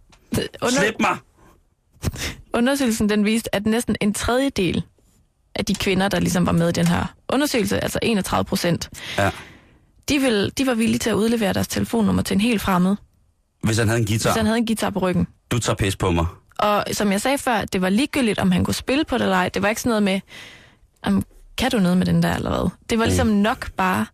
under, 0.62 0.70
Slip 0.82 0.96
mig! 1.00 1.18
undersøgelsen 2.54 3.10
den 3.10 3.26
viste, 3.26 3.56
at 3.56 3.66
næsten 3.66 3.96
en 4.02 4.14
tredjedel 4.14 4.84
af 5.56 5.66
de 5.66 5.76
kvinder, 5.76 6.08
der 6.08 6.20
ligesom 6.20 6.46
var 6.46 6.52
med 6.52 6.70
i 6.70 6.72
den 6.72 6.88
her 6.88 7.16
undersøgelse, 7.30 7.84
altså 7.84 8.00
31 8.02 8.46
procent, 8.46 8.90
Ja. 9.18 9.32
De, 10.10 10.20
vil, 10.20 10.52
de 10.58 10.68
var 10.68 10.74
villige 10.74 11.00
til 11.00 11.10
at 11.10 11.14
udlevere 11.14 11.54
deres 11.54 11.68
telefonnummer 11.68 12.22
til 12.22 12.36
en 12.36 12.42
helt 12.42 12.62
fremmed, 12.62 12.96
Hvis 13.64 13.78
han 13.78 13.88
havde 13.88 14.00
en 14.00 14.06
guitar, 14.08 14.30
hvis 14.30 14.38
han 14.38 14.46
havde 14.46 14.58
en 14.58 14.66
guitar 14.66 14.90
på 14.90 15.00
ryggen. 15.00 15.28
du 15.52 15.60
tager 15.60 15.76
pis 15.76 15.96
på 15.96 16.12
mig. 16.12 16.26
Og 16.60 16.84
som 16.92 17.12
jeg 17.12 17.22
sagde 17.22 17.38
før, 17.38 17.66
det 17.66 17.82
var 17.82 17.90
ligegyldigt, 17.90 18.40
om 18.40 18.52
han 18.52 18.64
kunne 18.64 18.74
spille 18.74 19.06
på 19.06 19.18
det 19.18 19.24
eller 19.24 19.36
ej. 19.36 19.50
Det 19.50 19.62
var 19.62 19.70
ikke 19.70 19.82
sådan 19.82 20.04
noget 20.04 20.04
med, 20.04 21.22
kan 21.58 21.72
du 21.72 21.80
noget 21.80 21.98
med 21.98 22.06
den 22.06 22.24
der 22.24 22.36
eller 22.36 22.50
hvad? 22.50 22.70
Det 22.90 23.00
var 23.00 23.06
ligesom 23.06 23.28
nok 23.28 23.72
bare 23.72 24.06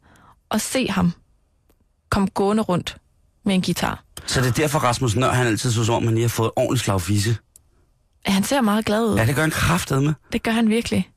at 0.51 0.61
se 0.61 0.87
ham 0.89 1.13
komme 2.09 2.27
gående 2.33 2.63
rundt 2.63 2.97
med 3.45 3.55
en 3.55 3.61
guitar. 3.61 4.03
Så 4.25 4.41
det 4.41 4.47
er 4.47 4.51
derfor, 4.51 4.79
Rasmus 4.79 5.15
Nør, 5.15 5.31
han 5.31 5.47
altid 5.47 5.71
så 5.71 5.83
som 5.85 5.95
om, 5.95 6.03
han 6.05 6.13
lige 6.13 6.23
har 6.23 6.29
fået 6.29 6.51
ordentligt 6.55 6.83
slag 6.83 7.01
fisse. 7.01 7.37
Han 8.25 8.43
ser 8.43 8.61
meget 8.61 8.85
glad 8.85 9.05
ud. 9.05 9.15
Ja, 9.17 9.25
det 9.25 9.35
gør 9.35 9.41
han 9.41 9.51
kraftet 9.51 10.03
med. 10.03 10.13
Det 10.33 10.43
gør 10.43 10.51
han 10.51 10.69
virkelig. 10.69 11.09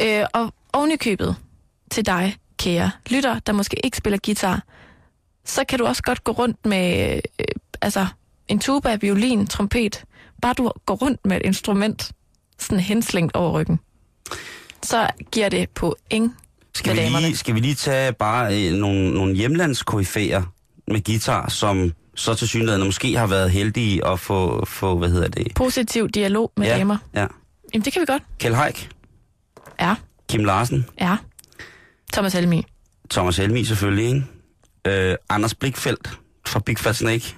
Øh, 0.00 0.24
og 0.34 0.54
oven 0.72 0.90
i 0.92 0.96
købet 0.96 1.36
til 1.90 2.06
dig, 2.06 2.36
kære 2.58 2.90
lytter, 3.10 3.38
der 3.38 3.52
måske 3.52 3.76
ikke 3.84 3.96
spiller 3.96 4.18
guitar, 4.24 4.62
så 5.44 5.64
kan 5.64 5.78
du 5.78 5.86
også 5.86 6.02
godt 6.02 6.24
gå 6.24 6.32
rundt 6.32 6.66
med 6.66 7.14
øh, 7.40 7.44
altså 7.80 8.06
en 8.48 8.58
tuba, 8.58 8.98
violin, 9.00 9.46
trompet. 9.46 10.04
Bare 10.42 10.54
du 10.54 10.72
går 10.86 10.94
rundt 10.94 11.26
med 11.26 11.36
et 11.36 11.42
instrument, 11.44 12.12
sådan 12.58 12.80
henslængt 12.80 13.36
over 13.36 13.60
ryggen. 13.60 13.80
Så 14.82 15.08
giver 15.32 15.48
det 15.48 15.70
point 15.70 16.32
Skal 16.74 16.96
vi, 16.96 17.00
lige, 17.00 17.36
skal 17.36 17.54
vi 17.54 17.60
lige 17.60 17.74
tage 17.74 18.12
bare 18.12 18.68
øh, 18.68 18.72
nogle, 18.74 19.14
nogle 19.14 19.34
hjemlandskoryfæer 19.34 20.42
med 20.86 21.04
guitar, 21.04 21.48
som 21.50 21.92
så 22.14 22.34
til 22.34 22.48
synligheden 22.48 22.84
måske 22.86 23.16
har 23.16 23.26
været 23.26 23.50
heldige 23.50 24.06
at 24.06 24.20
få, 24.20 24.64
få 24.64 24.98
hvad 24.98 25.08
hedder 25.08 25.28
det? 25.28 25.54
Positiv 25.54 26.08
dialog 26.08 26.52
med 26.56 26.66
ja, 26.66 26.78
damer. 26.78 26.96
Ja. 27.14 27.26
Jamen, 27.74 27.84
det 27.84 27.92
kan 27.92 28.00
vi 28.00 28.06
godt. 28.06 28.22
Kjell 28.38 28.54
Haik, 28.54 28.90
Ja, 29.80 29.94
Kim 30.28 30.44
Larsen, 30.44 30.86
ja. 31.00 31.16
Thomas 32.12 32.32
Helmi. 32.32 32.64
Thomas 33.10 33.36
Helmi 33.36 33.64
selvfølgelig, 33.64 34.04
ikke? 34.06 34.24
Øh, 35.10 35.16
Anders 35.28 35.54
Blikfeldt 35.54 36.18
fra 36.46 36.60
Big 36.60 36.78
Fat 36.78 36.96
Snake, 36.96 37.34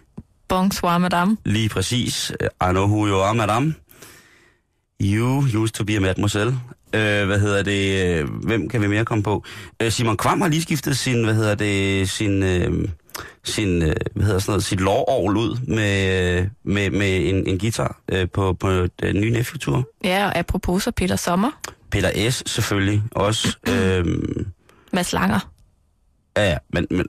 Bonsoir, 0.48 0.98
madame. 0.98 1.37
lige 1.44 1.68
præcis. 1.68 2.33
Øh, 2.40 2.48
I 2.68 2.72
know 2.72 2.85
who 2.87 3.06
you 3.09 3.16
are, 3.20 3.35
madame. 3.35 3.74
You 5.02 5.44
used 5.62 5.74
to 5.74 5.85
be 5.85 5.96
a 5.96 6.00
mademoiselle. 6.00 6.52
Øh, 6.94 7.26
hvad 7.26 7.40
hedder 7.40 7.62
det? 7.62 8.04
øh, 8.18 8.28
Hvem 8.44 8.68
kan 8.68 8.80
vi 8.83 8.87
mere 8.87 9.04
komme 9.04 9.22
på? 9.24 9.44
Øh, 9.83 9.90
Simon 9.92 10.16
Kvam 10.16 10.40
har 10.40 10.48
lige 10.48 10.62
skiftet 10.62 10.98
sin, 10.98 11.24
hvad 11.24 11.35
hedder 11.35 11.54
det, 11.54 12.11
sin, 12.11 12.42
øh, 12.42 12.88
sin, 13.44 13.83
øh, 13.83 13.94
hvad 14.14 14.24
hedder 14.26 14.38
sådan 14.38 14.50
noget, 14.52 14.64
sit 14.64 14.80
lårorgel 14.80 15.37
ud 15.37 15.56
med, 15.66 16.38
øh, 16.40 16.46
med, 16.64 16.90
med 16.90 17.28
en, 17.28 17.46
en 17.46 17.59
guitar 17.59 18.00
øh, 18.12 18.28
på, 18.35 18.52
på 18.52 18.87
den 19.02 19.20
nye 19.20 19.30
Nephew-tur. 19.30 19.88
Ja, 20.04 20.26
og 20.26 20.37
apropos 20.38 20.83
så 20.83 20.90
Peter 20.90 21.16
Sommer. 21.16 21.50
Peter 21.90 22.30
S. 22.30 22.42
selvfølgelig 22.46 23.02
også. 23.11 23.56
øhm, 23.72 24.46
Mads 24.92 25.12
Langer. 25.12 25.50
ja, 26.37 26.50
ja, 26.50 26.59
men, 26.72 26.87
men 26.90 27.07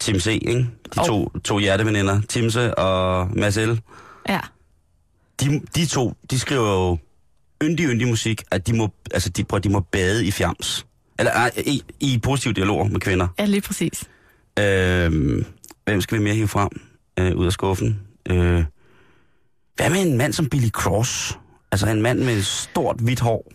Tim 0.00 0.20
C., 0.20 0.26
ikke? 0.26 0.58
De 0.94 1.00
Og- 1.00 1.06
to, 1.06 1.28
to 1.44 1.58
hjerteveninder, 1.58 2.20
Timse 2.28 2.74
og 2.78 3.28
Mads 3.36 3.56
L. 3.56 3.80
Ja. 4.28 4.40
de, 5.40 5.60
de 5.76 5.86
to, 5.86 6.14
de 6.30 6.38
skriver 6.38 6.70
jo 6.72 6.98
yndig, 7.62 7.86
yndig 7.86 8.08
musik, 8.08 8.42
at 8.50 8.66
de 8.66 8.76
må, 8.76 8.88
altså 9.14 9.28
de, 9.30 9.44
prøv, 9.44 9.60
de 9.60 9.68
må 9.68 9.80
bade 9.80 10.26
i 10.26 10.30
fjams. 10.30 10.86
Eller 11.18 11.50
i, 11.66 11.82
i 12.00 12.18
positive 12.22 12.54
dialoger 12.54 12.84
med 12.88 13.00
kvinder. 13.00 13.28
Ja, 13.38 13.44
lige 13.44 13.60
præcis. 13.60 14.04
Øhm, 14.58 15.44
hvem 15.84 16.00
skal 16.00 16.18
vi 16.18 16.22
mere 16.22 16.34
hive 16.34 16.48
frem 16.48 16.68
øh, 17.18 17.36
ud 17.36 17.46
af 17.46 17.52
skuffen? 17.52 18.00
Øh, 18.30 18.64
hvad 19.76 19.90
med 19.90 20.02
en 20.02 20.18
mand 20.18 20.32
som 20.32 20.48
Billy 20.48 20.68
Cross? 20.70 21.38
Altså 21.72 21.86
en 21.88 22.02
mand 22.02 22.18
med 22.18 22.36
et 22.36 22.46
stort, 22.46 22.96
hvidt 23.00 23.20
hår, 23.20 23.52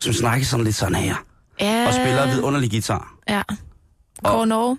som 0.00 0.12
snakker 0.12 0.46
sådan 0.46 0.64
lidt 0.64 0.76
sådan 0.76 0.94
her, 0.94 1.14
Ja. 1.60 1.86
og 1.86 1.94
spiller 1.94 2.34
vidunderlig 2.34 2.70
guitar. 2.70 3.11
Ja. 3.28 3.42
Kåre 4.24 4.46
Norge. 4.46 4.78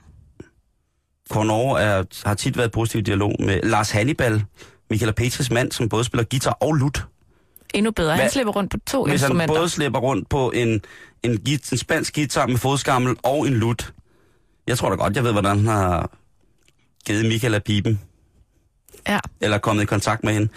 Kåre 1.29 1.45
Norge 1.45 1.79
er, 1.81 2.03
har 2.27 2.33
tit 2.33 2.57
været 2.57 2.67
i 2.67 2.71
positiv 2.71 3.01
dialog 3.01 3.35
med 3.39 3.59
Lars 3.63 3.91
Hannibal, 3.91 4.43
Michael 4.89 5.13
Petris 5.13 5.51
mand, 5.51 5.71
som 5.71 5.89
både 5.89 6.03
spiller 6.03 6.23
guitar 6.23 6.57
og 6.61 6.73
lut. 6.73 7.05
Endnu 7.73 7.91
bedre. 7.91 8.11
Han 8.11 8.19
Hvad- 8.19 8.29
slipper 8.29 8.53
rundt 8.53 8.71
på 8.71 8.77
to 8.87 9.03
Hvis 9.05 9.21
han 9.21 9.31
instrumenter. 9.31 9.55
både 9.55 9.69
slipper 9.69 9.99
rundt 9.99 10.29
på 10.29 10.51
en, 10.51 10.81
en, 11.23 11.37
git, 11.37 11.71
en 11.71 11.77
spansk 11.77 12.15
guitar 12.15 12.47
med 12.47 12.57
fodskammel 12.57 13.15
og 13.23 13.47
en 13.47 13.53
lut. 13.53 13.93
Jeg 14.67 14.77
tror 14.77 14.89
da 14.89 14.95
godt, 14.95 15.15
jeg 15.15 15.23
ved, 15.23 15.31
hvordan 15.31 15.57
han 15.57 15.67
har 15.67 16.09
givet 17.05 17.25
Michael 17.25 17.53
af 17.55 17.63
pipen. 17.63 18.01
Ja. 19.07 19.19
Eller 19.41 19.57
kommet 19.57 19.83
i 19.83 19.85
kontakt 19.85 20.23
med 20.23 20.33
hende. 20.33 20.47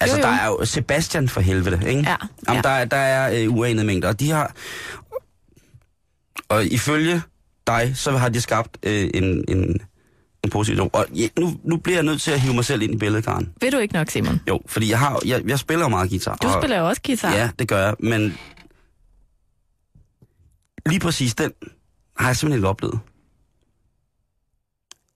Altså, 0.00 0.16
Jo, 0.16 0.22
jo. 0.22 0.28
der 0.28 0.34
er 0.38 0.46
jo 0.46 0.64
Sebastian 0.64 1.28
for 1.28 1.40
helvede, 1.40 1.76
ikke? 1.88 2.00
Ja, 2.10 2.16
Jamen, 2.48 2.56
ja. 2.56 2.60
der, 2.62 2.68
er- 2.68 2.84
der 2.84 2.96
er 2.96 3.42
øh, 3.44 3.54
uanede 3.54 3.86
mængder, 3.86 4.08
og 4.08 4.20
de 4.20 4.30
har... 4.30 4.52
Og 6.48 6.64
ifølge 6.64 7.22
dig, 7.66 7.92
så 7.96 8.10
har 8.10 8.28
de 8.28 8.40
skabt 8.40 8.78
øh, 8.82 9.10
en, 9.14 9.24
en, 9.48 9.80
en 10.44 10.50
positiv... 10.50 10.90
Og 10.92 11.06
ja, 11.14 11.28
nu, 11.38 11.60
nu 11.64 11.76
bliver 11.76 11.96
jeg 11.96 12.04
nødt 12.04 12.20
til 12.20 12.30
at 12.30 12.40
hive 12.40 12.54
mig 12.54 12.64
selv 12.64 12.82
ind 12.82 12.94
i 12.94 12.96
billedet, 12.96 13.24
Karen. 13.24 13.52
Ved 13.60 13.70
du 13.70 13.78
ikke 13.78 13.94
nok, 13.94 14.10
Simon? 14.10 14.40
Jo, 14.48 14.60
fordi 14.66 14.90
jeg, 14.90 14.98
har, 14.98 15.20
jeg, 15.26 15.42
jeg 15.48 15.58
spiller 15.58 15.84
jo 15.84 15.88
meget 15.88 16.10
guitar. 16.10 16.36
Du 16.36 16.46
og, 16.48 16.62
spiller 16.62 16.78
jo 16.78 16.88
også 16.88 17.02
guitar. 17.06 17.34
Ja, 17.34 17.50
det 17.58 17.68
gør 17.68 17.84
jeg, 17.84 17.94
men 18.00 18.38
lige 20.86 21.00
præcis 21.00 21.34
den 21.34 21.52
har 22.16 22.26
jeg 22.28 22.36
simpelthen 22.36 22.58
ikke 22.58 22.68
oplevet. 22.68 22.98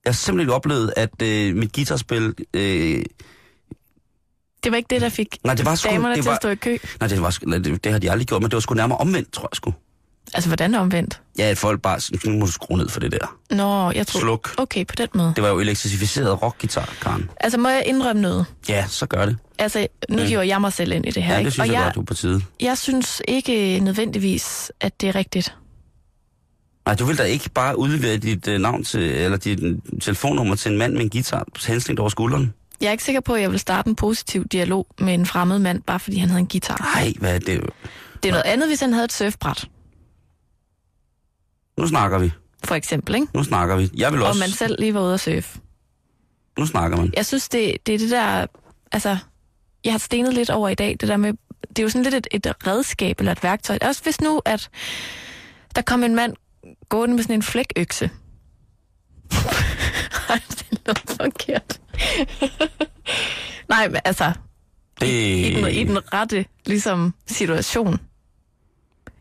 Jeg 0.04 0.10
har 0.10 0.14
simpelthen 0.14 0.40
ikke 0.40 0.54
oplevet, 0.54 0.92
at 0.96 1.22
øh, 1.22 1.56
mit 1.56 1.72
guitarspil... 1.72 2.34
Øh, 2.54 3.04
Det 4.64 4.72
var 4.72 4.76
ikke 4.76 4.86
det, 4.90 5.00
der 5.00 5.08
fik 5.08 5.36
nej, 5.44 5.54
det 5.54 5.64
var 5.64 5.74
sgu... 5.74 5.88
damerne 5.90 6.14
det 6.14 6.22
til 6.22 6.28
var, 6.28 6.36
at 6.36 6.42
stå 6.42 6.48
i 6.48 6.54
kø. 6.54 6.76
nej, 7.00 7.08
det, 7.08 7.22
var, 7.22 7.30
sgu- 7.30 7.58
det, 7.58 7.84
det 7.84 7.92
har 7.92 7.98
de 7.98 8.10
aldrig 8.10 8.26
gjort, 8.28 8.42
men 8.42 8.50
det 8.50 8.54
var 8.56 8.60
sgu 8.60 8.74
nærmere 8.74 8.98
omvendt, 8.98 9.32
tror 9.32 9.48
jeg 9.52 9.56
sgu. 9.56 9.72
Altså, 10.34 10.48
hvordan 10.50 10.74
omvendt? 10.74 11.20
Ja, 11.38 11.44
at 11.44 11.58
folk 11.58 11.82
bare... 11.82 12.00
Nu 12.24 12.38
må 12.38 12.46
du 12.46 12.52
skrue 12.52 12.78
ned 12.78 12.88
for 12.88 13.00
det 13.00 13.12
der. 13.12 13.36
Nå, 13.54 13.90
jeg 13.90 14.06
tror... 14.06 14.20
Sluk. 14.20 14.54
Okay, 14.58 14.84
på 14.86 14.94
den 14.96 15.08
måde. 15.14 15.32
Det 15.36 15.42
var 15.44 15.48
jo 15.50 15.58
elektrificeret 15.58 16.42
rockguitar, 16.42 16.94
Karen. 17.02 17.30
Altså, 17.40 17.58
må 17.58 17.68
jeg 17.68 17.82
indrømme 17.86 18.22
noget? 18.22 18.46
Ja, 18.68 18.84
så 18.88 19.06
gør 19.06 19.24
det. 19.26 19.36
Altså, 19.58 19.86
nu 20.10 20.22
hiver 20.22 20.42
jeg 20.42 20.60
mig 20.60 20.72
selv 20.72 20.92
ind 20.92 21.06
i 21.06 21.10
det 21.10 21.22
her, 21.22 21.32
Ja, 21.32 21.38
ikke? 21.38 21.46
det 21.46 21.52
synes 21.52 21.68
Og 21.68 21.74
jeg, 21.74 21.74
jeg, 21.74 21.84
godt, 21.84 21.94
du 21.94 22.00
er 22.00 22.04
på 22.04 22.14
tide. 22.14 22.42
jeg 22.60 22.78
synes 22.78 23.22
ikke 23.28 23.80
nødvendigvis, 23.80 24.72
at 24.80 25.00
det 25.00 25.08
er 25.08 25.14
rigtigt. 25.14 25.56
Nej, 26.86 26.94
du 26.94 27.04
vil 27.04 27.18
da 27.18 27.22
ikke 27.22 27.50
bare 27.50 27.78
udlevere 27.78 28.16
dit 28.16 28.48
øh, 28.48 28.58
navn 28.60 28.84
til, 28.84 29.00
eller 29.00 29.36
dit 29.38 29.62
øh, 29.62 29.76
telefonnummer 30.00 30.54
til 30.56 30.72
en 30.72 30.78
mand 30.78 30.92
med 30.92 31.00
en 31.02 31.10
guitar 31.10 31.44
henslængt 31.66 32.00
over 32.00 32.08
skulderen? 32.08 32.54
Jeg 32.80 32.86
er 32.88 32.92
ikke 32.92 33.04
sikker 33.04 33.20
på, 33.20 33.34
at 33.34 33.42
jeg 33.42 33.50
vil 33.50 33.60
starte 33.60 33.88
en 33.88 33.96
positiv 33.96 34.44
dialog 34.48 34.86
med 34.98 35.14
en 35.14 35.26
fremmed 35.26 35.58
mand, 35.58 35.82
bare 35.82 36.00
fordi 36.00 36.18
han 36.18 36.28
havde 36.28 36.40
en 36.40 36.46
guitar. 36.48 36.90
Nej, 36.94 37.12
hvad 37.18 37.34
er 37.34 37.38
det? 37.38 37.60
Det 38.22 38.28
er 38.28 38.32
noget 38.32 38.44
andet, 38.46 38.68
hvis 38.68 38.80
han 38.80 38.92
havde 38.92 39.04
et 39.04 39.12
surfbræt, 39.12 39.68
Nu 41.80 41.86
snakker 41.88 42.18
vi. 42.18 42.32
for 42.64 42.74
eksempel, 42.74 43.14
ikke? 43.14 43.26
Nu 43.34 43.44
snakker 43.44 43.76
vi. 43.76 43.90
Jeg 43.96 44.12
vil 44.12 44.22
Og 44.22 44.28
også... 44.28 44.40
man 44.40 44.50
selv 44.50 44.76
lige 44.78 44.94
var 44.94 45.00
ude 45.00 45.14
at 45.14 45.20
surfe. 45.20 45.58
Nu 46.58 46.66
snakker 46.66 46.96
man. 46.96 47.12
Jeg 47.16 47.26
synes, 47.26 47.48
det, 47.48 47.76
det 47.86 47.94
er 47.94 47.98
det 47.98 48.10
der... 48.10 48.46
Altså, 48.92 49.16
jeg 49.84 49.92
har 49.92 49.98
stenet 49.98 50.34
lidt 50.34 50.50
over 50.50 50.68
i 50.68 50.74
dag, 50.74 50.96
det 51.00 51.08
der 51.08 51.16
med 51.16 51.32
det 51.68 51.78
er 51.78 51.82
jo 51.82 51.88
sådan 51.88 52.02
lidt 52.02 52.14
et, 52.14 52.46
et 52.46 52.66
redskab 52.66 53.18
eller 53.18 53.32
et 53.32 53.42
værktøj. 53.42 53.78
Også 53.82 54.02
hvis 54.02 54.20
nu, 54.20 54.40
at 54.44 54.70
der 55.76 55.82
kom 55.82 56.04
en 56.04 56.14
mand 56.14 56.36
gående 56.88 57.14
med 57.14 57.22
sådan 57.22 57.34
en 57.36 57.42
flækøkse. 57.42 58.10
Ej, 60.28 60.40
det 60.48 60.80
lød 60.86 61.16
forkert. 61.16 61.80
Nej, 63.68 63.88
men 63.88 64.00
altså, 64.04 64.32
Det, 65.00 65.08
i 65.08 65.54
den, 65.54 65.68
i 65.68 65.84
den 65.84 66.14
rette 66.14 66.44
ligesom, 66.66 67.14
situation. 67.26 68.00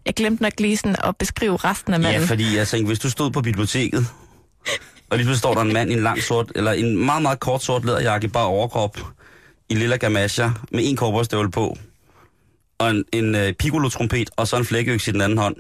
Jeg 0.10 0.16
glemte 0.16 0.44
nok 0.44 0.54
lige 0.60 0.78
sådan 0.78 0.96
at 1.04 1.18
beskrive 1.18 1.56
resten 1.56 1.94
af 1.94 2.00
manden. 2.00 2.22
Ja, 2.22 2.28
fordi 2.28 2.56
jeg 2.58 2.68
tænkte, 2.68 2.88
hvis 2.88 3.00
du 3.00 3.10
stod 3.10 3.32
på 3.32 3.42
biblioteket, 3.42 4.08
og 5.10 5.18
lige 5.18 5.26
pludselig 5.26 5.38
står 5.38 5.54
der 5.54 5.62
en 5.62 5.74
mand 5.74 5.92
i 5.92 5.94
en 5.94 6.04
lang 6.04 6.24
sort, 6.24 6.52
eller 6.56 6.72
en 6.72 7.06
meget, 7.06 7.22
meget 7.22 7.40
kort 7.40 7.64
sort 7.64 7.86
læderjakke, 7.86 8.28
bare 8.28 8.46
overkrop, 8.46 8.98
i 9.70 9.76
lilla 9.76 9.96
gamasjer, 9.96 10.52
med 10.72 10.80
en 10.90 10.96
korporstøvle 10.96 11.52
på, 11.52 11.78
og 12.78 12.90
en, 12.90 13.04
en 13.14 13.36
uh, 13.36 13.42
piccolo-trompet, 13.60 14.30
og 14.38 14.48
så 14.48 14.58
en 14.58 14.66
flækøks 14.66 15.08
i 15.08 15.12
den 15.12 15.22
anden 15.22 15.38
hånd. 15.38 15.56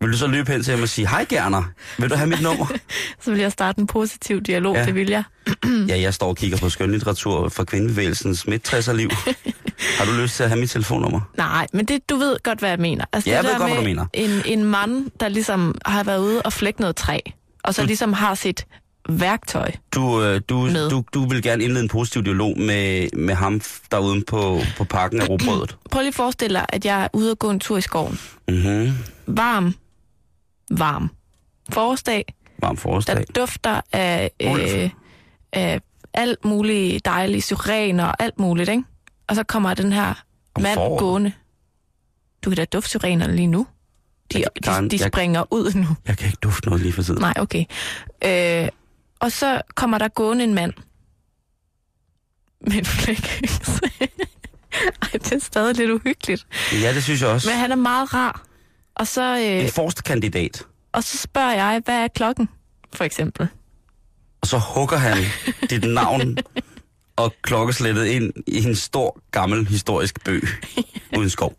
Vil 0.00 0.12
du 0.12 0.16
så 0.16 0.26
løbe 0.26 0.52
hen 0.52 0.62
til 0.62 0.70
ham 0.74 0.82
og 0.82 0.88
sige, 0.88 1.08
hej 1.08 1.26
Gerner, 1.28 1.62
vil 1.98 2.10
du 2.10 2.14
have 2.14 2.28
mit 2.28 2.42
nummer? 2.42 2.66
Så 3.24 3.30
vil 3.30 3.40
jeg 3.40 3.52
starte 3.52 3.80
en 3.80 3.86
positiv 3.86 4.40
dialog, 4.40 4.76
Ja. 4.76 4.84
det 4.84 4.94
vil 4.94 5.08
jeg. 5.08 5.22
ja, 5.88 6.00
jeg 6.00 6.14
står 6.14 6.28
og 6.28 6.36
kigger 6.36 6.58
på 6.58 6.68
skønlitteratur 6.68 7.48
fra 7.48 7.64
kvindebevægelsens 7.64 8.46
midt 8.46 8.96
liv. 8.96 9.10
Har 9.98 10.04
du 10.04 10.12
lyst 10.12 10.36
til 10.36 10.42
at 10.42 10.48
have 10.50 10.60
mit 10.60 10.70
telefonnummer? 10.70 11.20
Nej, 11.36 11.66
men 11.72 11.84
det, 11.84 12.10
du 12.10 12.16
ved 12.16 12.36
godt, 12.42 12.58
hvad 12.58 12.68
jeg 12.70 12.78
mener. 12.78 13.04
Altså, 13.12 13.30
Ja, 13.30 13.36
det 13.38 13.42
jeg 13.42 13.44
ved 13.44 13.52
der 13.52 13.58
godt, 13.58 13.70
hvad 13.70 13.78
du 13.82 13.84
mener. 13.88 14.06
En, 14.12 14.42
en 14.58 14.64
mand, 14.64 15.10
der 15.20 15.28
ligesom 15.28 15.74
har 15.86 16.04
været 16.04 16.18
ude 16.20 16.42
og 16.42 16.52
flække 16.52 16.80
noget 16.80 16.96
træ, 16.96 17.18
og 17.64 17.74
så 17.74 17.84
ligesom 17.86 18.12
har 18.12 18.34
sit 18.34 18.66
værktøj. 19.08 19.70
Du, 19.94 20.22
øh, 20.22 20.40
du, 20.48 20.60
Med. 20.60 20.90
du, 20.90 21.04
du 21.14 21.28
vil 21.28 21.42
gerne 21.42 21.64
indlede 21.64 21.82
en 21.82 21.88
positiv 21.88 22.24
dialog 22.24 22.58
med, 22.58 23.08
med 23.16 23.34
ham 23.34 23.60
derude 23.90 24.24
på, 24.26 24.60
på 24.76 24.84
pakken 24.84 25.20
af 25.20 25.28
robrødet. 25.30 25.76
Prøv 25.90 26.00
lige 26.00 26.08
at 26.08 26.14
forestille 26.14 26.54
dig, 26.58 26.66
at 26.68 26.84
jeg 26.84 27.02
er 27.04 27.08
ude 27.12 27.30
og 27.30 27.38
gå 27.38 27.50
en 27.50 27.60
tur 27.60 27.76
i 27.76 27.80
skoven. 27.80 28.20
Mhm. 28.48 28.92
Varm. 29.26 29.74
Varm. 30.70 31.10
Forårsdag, 31.72 32.24
Varm 32.58 32.76
der 32.76 32.80
forårsdag. 32.82 33.24
dufter 33.36 33.80
af, 33.92 34.30
øh, 34.42 34.90
af 35.52 35.80
alt 36.14 36.44
muligt 36.44 37.04
dejligt, 37.04 37.44
syren 37.44 38.00
og 38.00 38.22
alt 38.22 38.38
muligt, 38.38 38.68
ikke? 38.68 38.82
Og 39.30 39.36
så 39.36 39.42
kommer 39.42 39.74
den 39.74 39.92
her 39.92 40.14
Om 40.54 40.62
mand 40.62 40.74
foråret. 40.74 40.98
gående. 41.00 41.32
Du 42.44 42.50
kan 42.50 42.56
da 42.56 42.64
dufte 42.64 42.88
syrenerne 42.90 43.36
lige 43.36 43.46
nu. 43.46 43.66
De, 44.32 44.38
Jeg- 44.38 44.46
Karen, 44.64 44.84
de, 44.84 44.90
de 44.98 45.02
jeg- 45.02 45.10
springer 45.12 45.44
ud 45.50 45.72
nu. 45.74 45.86
Jeg 46.06 46.16
kan 46.18 46.26
ikke 46.26 46.38
dufte 46.42 46.68
noget 46.68 46.82
lige 46.82 46.92
for 46.92 47.02
tiden. 47.02 47.20
Nej, 47.20 47.34
okay. 47.38 47.64
Øh, 48.24 48.68
og 49.20 49.32
så 49.32 49.62
kommer 49.74 49.98
der 49.98 50.08
gående 50.08 50.44
en 50.44 50.54
mand 50.54 50.72
med 52.66 52.72
en 52.76 52.84
flækøkse. 52.84 53.80
Ej, 55.02 55.08
det 55.12 55.32
er 55.32 55.38
stadig 55.38 55.76
lidt 55.76 55.90
uhyggeligt. 55.90 56.46
Ja, 56.72 56.94
det 56.94 57.02
synes 57.04 57.20
jeg 57.20 57.28
også. 57.28 57.48
Men 57.50 57.58
han 57.58 57.72
er 57.72 57.76
meget 57.76 58.14
rar. 58.14 58.42
Og 58.94 59.06
så, 59.06 59.36
øh, 59.38 59.64
En 59.64 59.70
forstekandidat. 59.70 60.62
og 60.92 61.04
så 61.04 61.18
spørger 61.18 61.52
jeg, 61.52 61.82
hvad 61.84 61.94
er 62.04 62.08
klokken, 62.08 62.48
for 62.94 63.04
eksempel? 63.04 63.48
Og 64.40 64.46
så 64.46 64.58
hugger 64.58 64.96
han 64.96 65.16
dit 65.70 65.84
navn 65.84 66.36
og 67.24 67.34
klokkeslættet 67.42 68.06
ind 68.06 68.32
i 68.46 68.64
en 68.64 68.74
stor, 68.74 69.20
gammel, 69.30 69.66
historisk 69.66 70.24
bøg 70.24 70.42
uden 71.18 71.30
skov. 71.30 71.54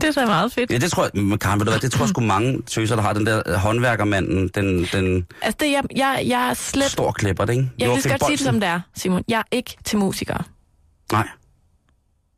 Det 0.00 0.08
er 0.08 0.12
da 0.12 0.26
meget 0.26 0.52
fedt. 0.52 0.70
Ja, 0.70 0.78
det 0.78 0.90
tror 0.90 1.10
jeg, 1.14 1.22
men 1.22 1.38
Karen, 1.38 1.60
ved 1.60 1.66
du 1.66 1.72
hvad, 1.72 1.80
det 1.80 1.92
tror 1.92 2.04
jeg 2.04 2.08
sgu 2.08 2.20
mange 2.34 2.62
tøser, 2.62 2.96
der 2.96 3.02
har 3.02 3.12
den 3.12 3.26
der 3.26 3.42
øh, 3.46 3.54
håndværkermanden, 3.54 4.48
den, 4.48 4.84
den 4.92 5.26
Altså, 5.42 5.56
det, 5.60 5.72
jeg, 5.72 5.82
jeg, 5.96 6.24
jeg 6.26 6.48
er 6.50 6.54
slet... 6.54 6.90
stor 6.90 7.12
klipper, 7.12 7.46
ikke? 7.46 7.70
Jeg 7.78 7.88
vil 7.88 7.94
lige 7.94 8.02
så 8.02 8.08
godt 8.08 8.24
sige 8.26 8.36
det, 8.36 8.44
som 8.44 8.60
det 8.60 8.68
er, 8.68 8.80
Simon. 8.94 9.24
Jeg 9.28 9.38
er 9.38 9.42
ikke 9.50 9.76
til 9.84 9.98
musikere. 9.98 10.42
Nej. 11.12 11.28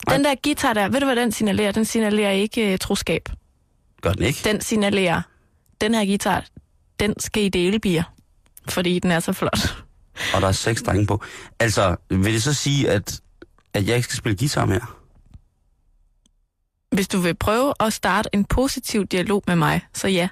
Nej. 0.06 0.16
Den 0.16 0.24
der 0.24 0.34
guitar 0.44 0.72
der, 0.72 0.88
ved 0.88 1.00
du 1.00 1.06
hvad 1.06 1.16
den 1.16 1.32
signalerer? 1.32 1.72
Den 1.72 1.84
signalerer 1.84 2.30
ikke 2.30 2.72
uh, 2.72 2.78
troskab. 2.78 3.28
Gør 4.02 4.12
den 4.12 4.22
ikke? 4.22 4.40
Den 4.44 4.60
signalerer, 4.60 5.22
den 5.80 5.94
her 5.94 6.04
guitar, 6.04 6.44
den 7.00 7.20
skal 7.20 7.42
i 7.42 7.48
delebier, 7.48 8.02
fordi 8.68 8.98
den 8.98 9.10
er 9.10 9.20
så 9.20 9.32
flot. 9.32 9.85
Og 10.34 10.40
der 10.42 10.48
er 10.48 10.52
seks 10.52 10.82
drenge 10.82 11.06
på. 11.06 11.22
Altså, 11.60 11.96
vil 12.10 12.32
det 12.34 12.42
så 12.42 12.54
sige, 12.54 12.90
at, 12.90 13.20
at 13.74 13.86
jeg 13.86 13.96
ikke 13.96 14.04
skal 14.08 14.16
spille 14.16 14.36
guitar 14.38 14.64
mere? 14.64 14.86
Hvis 16.92 17.08
du 17.08 17.18
vil 17.18 17.34
prøve 17.34 17.74
at 17.80 17.92
starte 17.92 18.28
en 18.32 18.44
positiv 18.44 19.06
dialog 19.06 19.42
med 19.46 19.56
mig, 19.56 19.80
så 19.94 20.08
ja. 20.08 20.28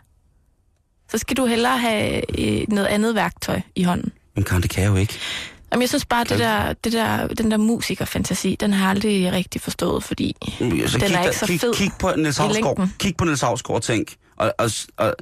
Så 1.10 1.18
skal 1.18 1.36
du 1.36 1.46
hellere 1.46 1.78
have 1.78 2.22
øh, 2.40 2.64
noget 2.68 2.86
andet 2.86 3.14
værktøj 3.14 3.60
i 3.74 3.82
hånden. 3.82 4.12
Men 4.34 4.44
Karen, 4.44 4.62
det 4.62 4.70
kan 4.70 4.82
jeg 4.84 4.90
jo 4.90 4.96
ikke. 4.96 5.18
Jamen, 5.72 5.80
jeg 5.82 5.88
synes 5.88 6.04
bare, 6.04 6.24
det 6.24 6.38
der, 6.38 6.72
det 6.72 6.92
der, 6.92 7.26
den 7.28 7.50
der 7.50 7.56
musikerfantasi, 7.56 8.56
den 8.60 8.72
har 8.72 8.80
jeg 8.84 8.90
aldrig 8.90 9.32
rigtig 9.32 9.60
forstået, 9.60 10.04
fordi 10.04 10.36
Så 10.48 10.54
Den 10.60 10.70
kig, 10.70 10.92
er 11.02 11.08
der- 11.08 11.22
ikke 11.24 11.36
så 11.38 11.46
kig, 11.46 11.60
fed 11.60 11.74
Kig 11.74 11.90
på 12.00 12.10
Niels 12.16 12.36
Havsgaard. 12.36 12.88
Kig 12.98 13.16
på 13.16 13.24
Niels 13.24 13.40
Havsgaard 13.40 13.76
og 13.76 13.82
tænk. 13.82 14.14
Og, 14.36 14.54
og, 14.58 14.70
og, 14.96 15.14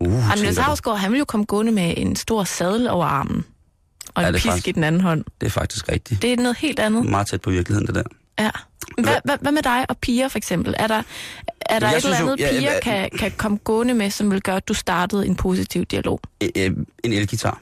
uh, 0.00 0.08
tænker 0.12 0.36
Niels. 0.42 0.58
Havsgaard, 0.58 0.98
han 0.98 1.10
ville 1.10 1.18
jo 1.18 1.24
komme 1.24 1.46
gående 1.46 1.72
med 1.72 1.94
en 1.96 2.16
stor 2.16 2.44
sadel 2.44 2.88
over 2.88 3.06
armen. 3.06 3.44
Og 4.16 4.22
Ja, 4.22 4.28
en 4.28 4.34
pisk 4.34 4.46
faktisk- 4.46 4.68
i 4.68 4.72
den 4.72 4.84
anden 4.84 5.00
hånd. 5.00 5.24
Det 5.40 5.46
er 5.46 5.50
faktisk 5.50 5.88
rigtigt. 5.88 6.22
Det 6.22 6.32
er 6.32 6.36
noget 6.36 6.56
helt 6.56 6.78
andet. 6.78 7.04
Meget 7.06 7.26
tæt 7.26 7.40
på 7.40 7.50
virkeligheden, 7.50 7.86
det 7.86 7.94
der. 7.94 8.02
Ja. 8.38 8.50
Hvad, 9.02 9.14
hvad, 9.24 9.36
hvad 9.40 9.52
med 9.52 9.62
dig 9.62 9.86
og 9.88 9.98
piger, 9.98 10.28
for 10.28 10.38
eksempel? 10.38 10.74
Er 10.78 10.86
der, 10.86 11.02
er 11.60 11.78
der 11.78 11.88
Jeg 11.88 11.96
et 11.96 12.04
eller 12.04 12.16
synes 12.16 12.20
jo- 12.20 12.24
andet, 12.32 12.40
ja, 12.40 12.50
piger 12.50 12.72
ja, 12.72 12.80
kan, 12.82 13.10
kan 13.18 13.32
komme 13.36 13.58
gående 13.64 13.94
med, 13.94 14.10
som 14.10 14.30
vil 14.30 14.40
gøre, 14.42 14.56
at 14.56 14.68
du 14.68 14.74
startede 14.74 15.26
en 15.26 15.34
positiv 15.36 15.84
dialog? 15.84 16.20
Øh, 16.42 16.48
øh, 16.56 16.70
En 17.04 17.12
elgitar. 17.12 17.60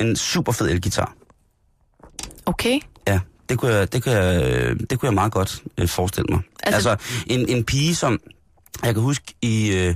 En 0.00 0.16
super 0.16 0.52
fed 0.52 0.70
elgitar. 0.70 1.14
Okay? 2.46 2.80
Ja, 3.08 3.20
det 3.48 3.58
kunne 3.58 3.74
jeg, 3.74 3.92
det 3.92 4.02
kunne 4.02 4.14
jeg, 4.14 4.40
det 4.90 4.98
kunne 4.98 5.06
jeg 5.06 5.14
meget 5.14 5.32
godt 5.32 5.62
øh, 5.78 5.88
forestille 5.88 6.26
mig. 6.30 6.40
Altså, 6.62 6.90
Altså- 6.90 7.22
en, 7.26 7.48
en 7.48 7.64
pige, 7.64 7.94
som... 7.94 8.20
Jeg 8.84 8.94
kan 8.94 9.02
huske 9.02 9.34
i... 9.42 9.72
Øh, 9.76 9.94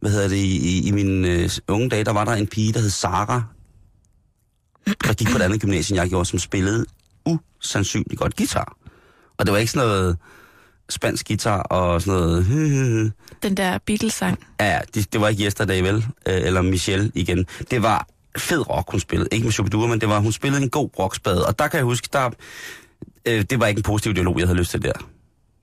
hvad 0.00 0.10
hedder 0.10 0.28
det? 0.28 0.36
I, 0.36 0.56
i, 0.56 0.88
i 0.88 0.90
mine 0.90 1.28
øh, 1.28 1.50
unge 1.68 1.88
dage, 1.88 2.04
der 2.04 2.12
var 2.12 2.24
der 2.24 2.32
en 2.32 2.46
pige, 2.46 2.72
der 2.72 2.80
hed 2.80 2.90
Sara, 2.90 3.42
der 4.86 5.14
gik 5.14 5.28
på 5.30 5.36
et 5.36 5.42
andet 5.42 5.60
gymnasium, 5.60 5.96
jeg 5.96 6.08
gjorde, 6.08 6.24
som 6.24 6.38
spillede 6.38 6.86
usandsynligt 7.26 8.20
godt 8.20 8.36
guitar. 8.36 8.76
Og 9.38 9.46
det 9.46 9.52
var 9.52 9.58
ikke 9.58 9.72
sådan 9.72 9.88
noget 9.88 10.16
spansk 10.88 11.28
guitar 11.28 11.62
og 11.62 12.02
sådan 12.02 12.20
noget... 12.20 13.12
Den 13.42 13.56
der 13.56 13.78
Beatles-sang. 13.86 14.38
Ja, 14.60 14.80
det, 14.94 15.12
det 15.12 15.20
var 15.20 15.28
ikke 15.28 15.44
Yesterday, 15.44 15.80
vel? 15.80 15.96
Øh, 15.96 16.02
eller 16.26 16.62
Michelle 16.62 17.12
igen. 17.14 17.46
Det 17.70 17.82
var 17.82 18.06
fed 18.38 18.70
rock, 18.70 18.90
hun 18.90 19.00
spillede. 19.00 19.28
Ikke 19.32 19.44
med 19.44 19.52
Shubidua, 19.52 19.86
men 19.86 20.00
det 20.00 20.08
var, 20.08 20.18
hun 20.18 20.32
spillede 20.32 20.62
en 20.62 20.70
god 20.70 20.90
rockspade. 20.98 21.46
Og 21.46 21.58
der 21.58 21.68
kan 21.68 21.76
jeg 21.78 21.84
huske, 21.84 22.08
der, 22.12 22.30
øh, 23.26 23.44
det 23.50 23.60
var 23.60 23.66
ikke 23.66 23.78
en 23.78 23.82
positiv 23.82 24.14
dialog, 24.14 24.38
jeg 24.38 24.46
havde 24.46 24.58
lyst 24.58 24.70
til 24.70 24.82
der. 24.82 24.92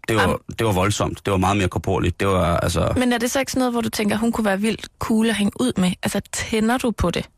Det 0.08 0.16
var, 0.16 0.28
Am- 0.28 0.56
det 0.60 0.68
var 0.68 0.74
voldsomt. 0.74 1.26
Det 1.26 1.32
var 1.32 1.38
meget 1.38 1.58
mere 1.58 1.68
korporligt. 1.68 2.20
Det 2.20 2.28
var 2.28 2.58
altså... 2.58 2.94
Men 2.98 3.14
er 3.14 3.18
det 3.18 3.32
så 3.32 3.40
ikke 3.40 3.52
sådan 3.52 3.60
noget, 3.60 3.74
hvor 3.74 3.82
du 3.82 3.90
tænker, 3.90 4.18
hun 4.18 4.32
kunne 4.32 4.46
være 4.46 4.62
vildt 4.62 4.88
cool 5.00 5.30
at 5.30 5.36
hænge 5.36 5.52
ud 5.60 5.72
med? 5.78 5.92
Altså, 6.04 6.22
tænder 6.34 6.78
du 6.78 6.92
på 6.92 7.12
det? 7.12 7.30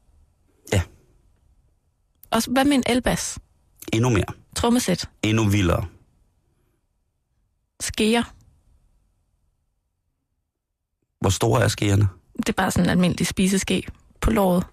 Ja. 0.74 0.82
Og 2.32 2.41
hvad 2.48 2.65
med 2.65 2.74
en 2.76 2.84
elbas? 2.88 3.39
Endnu 3.94 4.10
mere. 4.10 4.26
Trommesæt? 4.56 5.10
Endnu 5.24 5.44
vildere. 5.50 5.86
Skeer? 7.80 8.24
Hvor 11.22 11.30
store 11.30 11.63
er 11.63 11.67
skærene? 11.67 12.08
Det 12.38 12.50
er 12.50 12.54
bare 12.54 12.72
sådan 12.72 12.86
en 12.86 12.89
almindelig 12.89 13.28
spiseske 13.28 13.84
på 14.22 14.30
låret. 14.32 14.63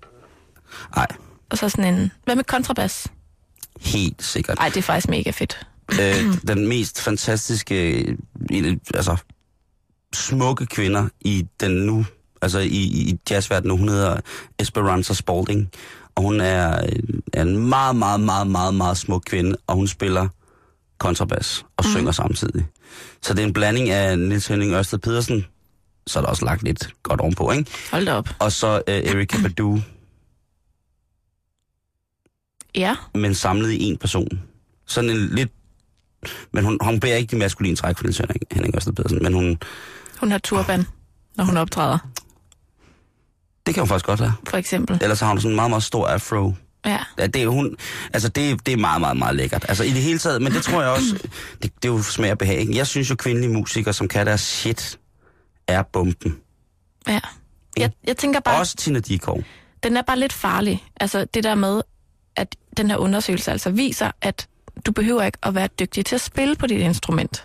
Nej, 0.96 1.06
Og 1.50 1.58
så 1.58 1.68
sådan 1.68 1.94
en... 1.94 2.12
Hvad 2.24 2.36
med 2.36 2.44
kontrabas? 2.44 3.06
helt 3.80 4.22
sikkert. 4.22 4.58
Ej, 4.58 4.68
det 4.68 4.76
er 4.76 4.82
faktisk 4.82 5.08
mega 5.08 5.30
fedt. 5.30 5.66
øh, 5.92 6.34
den 6.48 6.68
mest 6.68 7.00
fantastiske, 7.00 8.00
øh, 8.52 8.76
altså 8.94 9.16
smukke 10.14 10.66
kvinder 10.66 11.08
i 11.20 11.46
den 11.60 11.70
nu, 11.86 12.06
altså 12.42 12.58
i, 12.58 12.66
i 12.82 13.18
jazzverdenen, 13.30 13.78
hun 13.78 13.88
hedder 13.88 14.20
Esperanza 14.58 15.14
Spalding, 15.14 15.70
og 16.18 16.24
hun 16.24 16.40
er, 16.40 16.82
øh, 16.84 17.20
er 17.32 17.42
en 17.42 17.68
meget, 17.68 17.96
meget, 17.96 18.20
meget, 18.20 18.46
meget, 18.46 18.74
meget 18.74 18.96
smuk 18.96 19.22
kvinde, 19.26 19.56
og 19.66 19.76
hun 19.76 19.88
spiller 19.88 20.28
kontrabas 20.98 21.64
og 21.76 21.84
mm. 21.86 21.90
synger 21.90 22.12
samtidig. 22.12 22.66
Så 23.22 23.34
det 23.34 23.42
er 23.42 23.46
en 23.46 23.52
blanding 23.52 23.90
af 23.90 24.18
Nils 24.18 24.46
Henning 24.46 24.72
Ørsted 24.72 24.98
Pedersen, 24.98 25.46
så 26.06 26.18
er 26.18 26.22
der 26.22 26.28
også 26.30 26.44
lagt 26.44 26.62
lidt 26.62 26.94
godt 27.02 27.20
ovenpå, 27.20 27.50
ikke? 27.50 27.70
Hold 27.90 28.06
da 28.06 28.14
op. 28.14 28.28
Og 28.38 28.52
så 28.52 28.82
øh, 28.88 28.94
Erika 28.94 29.36
Badu, 29.42 29.80
Ja, 32.74 32.96
men 33.14 33.34
samlet 33.34 33.70
i 33.70 33.82
en 33.82 33.96
person. 33.96 34.42
Sådan 34.86 35.10
en 35.10 35.28
lidt... 35.28 35.50
Men 36.52 36.64
hun, 36.64 36.78
hun 36.82 37.00
bærer 37.00 37.16
ikke 37.16 37.30
de 37.30 37.36
maskuline 37.36 37.76
træk 37.76 37.96
for 37.96 38.04
Niels 38.04 38.18
Henning, 38.18 38.40
Henning 38.50 38.74
Ørsted 38.74 38.92
Pedersen, 38.92 39.22
men 39.22 39.34
hun, 39.34 39.58
hun 40.20 40.30
har 40.30 40.38
turban, 40.38 40.86
når 41.36 41.44
hun 41.44 41.56
optræder, 41.56 41.98
det 43.68 43.74
kan 43.74 43.80
hun 43.82 43.88
faktisk 43.88 44.06
godt 44.06 44.20
have. 44.20 44.32
for 44.48 44.56
eksempel. 44.56 44.98
Ellers 45.02 45.20
har 45.20 45.28
hun 45.28 45.40
sådan 45.40 45.50
en 45.52 45.56
meget, 45.56 45.70
meget 45.70 45.82
stor 45.82 46.06
afro. 46.06 46.52
Ja. 46.86 46.98
Ja, 47.18 47.26
det 47.26 47.42
er 47.42 47.48
hun, 47.48 47.76
altså 48.12 48.28
det, 48.28 48.66
det 48.66 48.72
er 48.72 48.76
meget, 48.76 49.00
meget, 49.00 49.16
meget 49.16 49.36
lækkert. 49.36 49.64
Altså 49.68 49.84
i 49.84 49.90
det 49.90 50.02
hele 50.02 50.18
taget, 50.18 50.42
men 50.42 50.52
det 50.52 50.62
tror 50.62 50.82
jeg 50.82 50.90
også, 50.90 51.28
det, 51.62 51.72
det 51.82 51.88
er 51.88 51.92
jo 51.92 52.02
smag 52.02 52.32
og 52.32 52.38
behag. 52.38 52.58
ikke? 52.60 52.76
Jeg 52.76 52.86
synes 52.86 53.10
jo, 53.10 53.14
kvindelige 53.16 53.52
musikere, 53.52 53.94
som 53.94 54.08
kan 54.08 54.26
deres 54.26 54.40
shit, 54.40 54.98
er 55.68 55.82
bomben. 55.82 56.36
ja. 57.08 57.20
Jeg, 57.76 57.90
jeg 58.06 58.16
tænker 58.16 58.40
bare, 58.40 58.58
Også 58.58 58.76
Tina 58.76 58.98
Dikov. 59.00 59.42
den 59.82 59.96
er 59.96 60.02
bare 60.02 60.18
lidt 60.18 60.32
farlig. 60.32 60.84
Altså 61.00 61.24
det 61.34 61.44
der 61.44 61.54
med, 61.54 61.82
at 62.36 62.56
den 62.76 62.90
her 62.90 62.96
undersøgelse 62.96 63.50
altså 63.50 63.70
viser, 63.70 64.10
at 64.22 64.48
du 64.86 64.92
behøver 64.92 65.22
ikke 65.22 65.38
at 65.42 65.54
være 65.54 65.68
dygtig 65.80 66.06
til 66.06 66.14
at 66.14 66.20
spille 66.20 66.56
på 66.56 66.66
dit 66.66 66.80
instrument. 66.80 67.44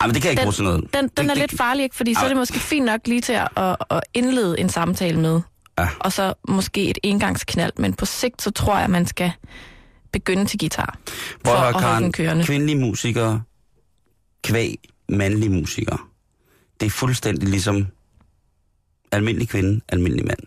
Ej, 0.00 0.06
men 0.06 0.14
det 0.14 0.22
kan 0.22 0.28
jeg 0.28 0.32
ikke 0.32 0.42
bruge 0.42 0.52
til 0.52 0.64
noget. 0.64 0.80
Den, 0.80 0.88
den 0.92 1.08
det, 1.08 1.18
er 1.18 1.28
det, 1.28 1.36
lidt 1.36 1.56
farlig, 1.56 1.82
ikke? 1.82 1.96
Fordi 1.96 2.14
så 2.14 2.20
er 2.20 2.24
det 2.24 2.30
Ej. 2.30 2.38
måske 2.38 2.58
fint 2.58 2.86
nok 2.86 3.00
lige 3.06 3.20
til 3.20 3.32
at, 3.32 3.48
at, 3.56 3.76
at 3.90 4.00
indlede 4.14 4.60
en 4.60 4.68
samtale 4.68 5.20
med. 5.20 5.40
Ja. 5.78 5.88
Og 5.98 6.12
så 6.12 6.34
måske 6.48 6.90
et 6.90 6.98
engangsknald. 7.02 7.72
Men 7.76 7.94
på 7.94 8.04
sigt, 8.04 8.42
så 8.42 8.50
tror 8.50 8.74
jeg, 8.74 8.84
at 8.84 8.90
man 8.90 9.06
skal 9.06 9.32
begynde 10.12 10.44
til 10.44 10.58
guitar. 10.58 10.98
Hvor 11.40 11.52
for 11.52 11.58
holde 11.58 11.78
Karen, 11.78 12.04
den 12.04 12.12
kørende. 12.12 12.44
kvindelige 12.44 12.78
musikere, 12.78 13.42
kvæg 14.44 14.76
mandlige 15.08 15.50
musikere, 15.50 15.98
det 16.80 16.86
er 16.86 16.90
fuldstændig 16.90 17.48
ligesom 17.48 17.86
almindelig 19.12 19.48
kvinde, 19.48 19.80
almindelig 19.88 20.26
mand. 20.26 20.38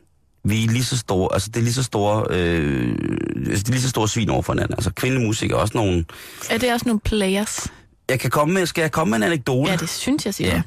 Vi 0.46 0.64
er 0.64 0.68
lige 0.68 0.84
så 0.84 0.98
store, 0.98 1.30
altså 1.34 1.50
det 1.50 1.58
er 1.58 1.64
lige 1.64 1.74
så 1.74 1.84
store, 1.84 2.26
øh, 2.30 2.96
altså 3.38 3.64
det 3.64 3.68
er 3.68 3.72
lige 3.72 3.82
så 3.82 3.90
store 3.90 4.08
svin 4.08 4.30
over 4.30 4.42
for 4.42 4.54
hinanden. 4.54 4.74
Altså 4.74 4.92
kvindelige 4.94 5.28
musikere 5.28 5.58
er 5.58 5.62
også 5.62 5.78
nogle... 5.78 6.06
Er 6.50 6.58
det 6.58 6.74
også 6.74 6.86
nogle 6.86 7.00
players? 7.00 7.68
Jeg 8.10 8.20
kan 8.20 8.30
komme 8.30 8.54
med, 8.54 8.66
skal 8.66 8.82
jeg 8.82 8.92
komme 8.92 9.12
med 9.12 9.18
en 9.18 9.24
anekdote? 9.24 9.72
Ja, 9.72 9.78
det 9.78 9.90
synes 9.90 10.26
jeg, 10.26 10.34
siger 10.34 10.50
Ja. 10.56 10.62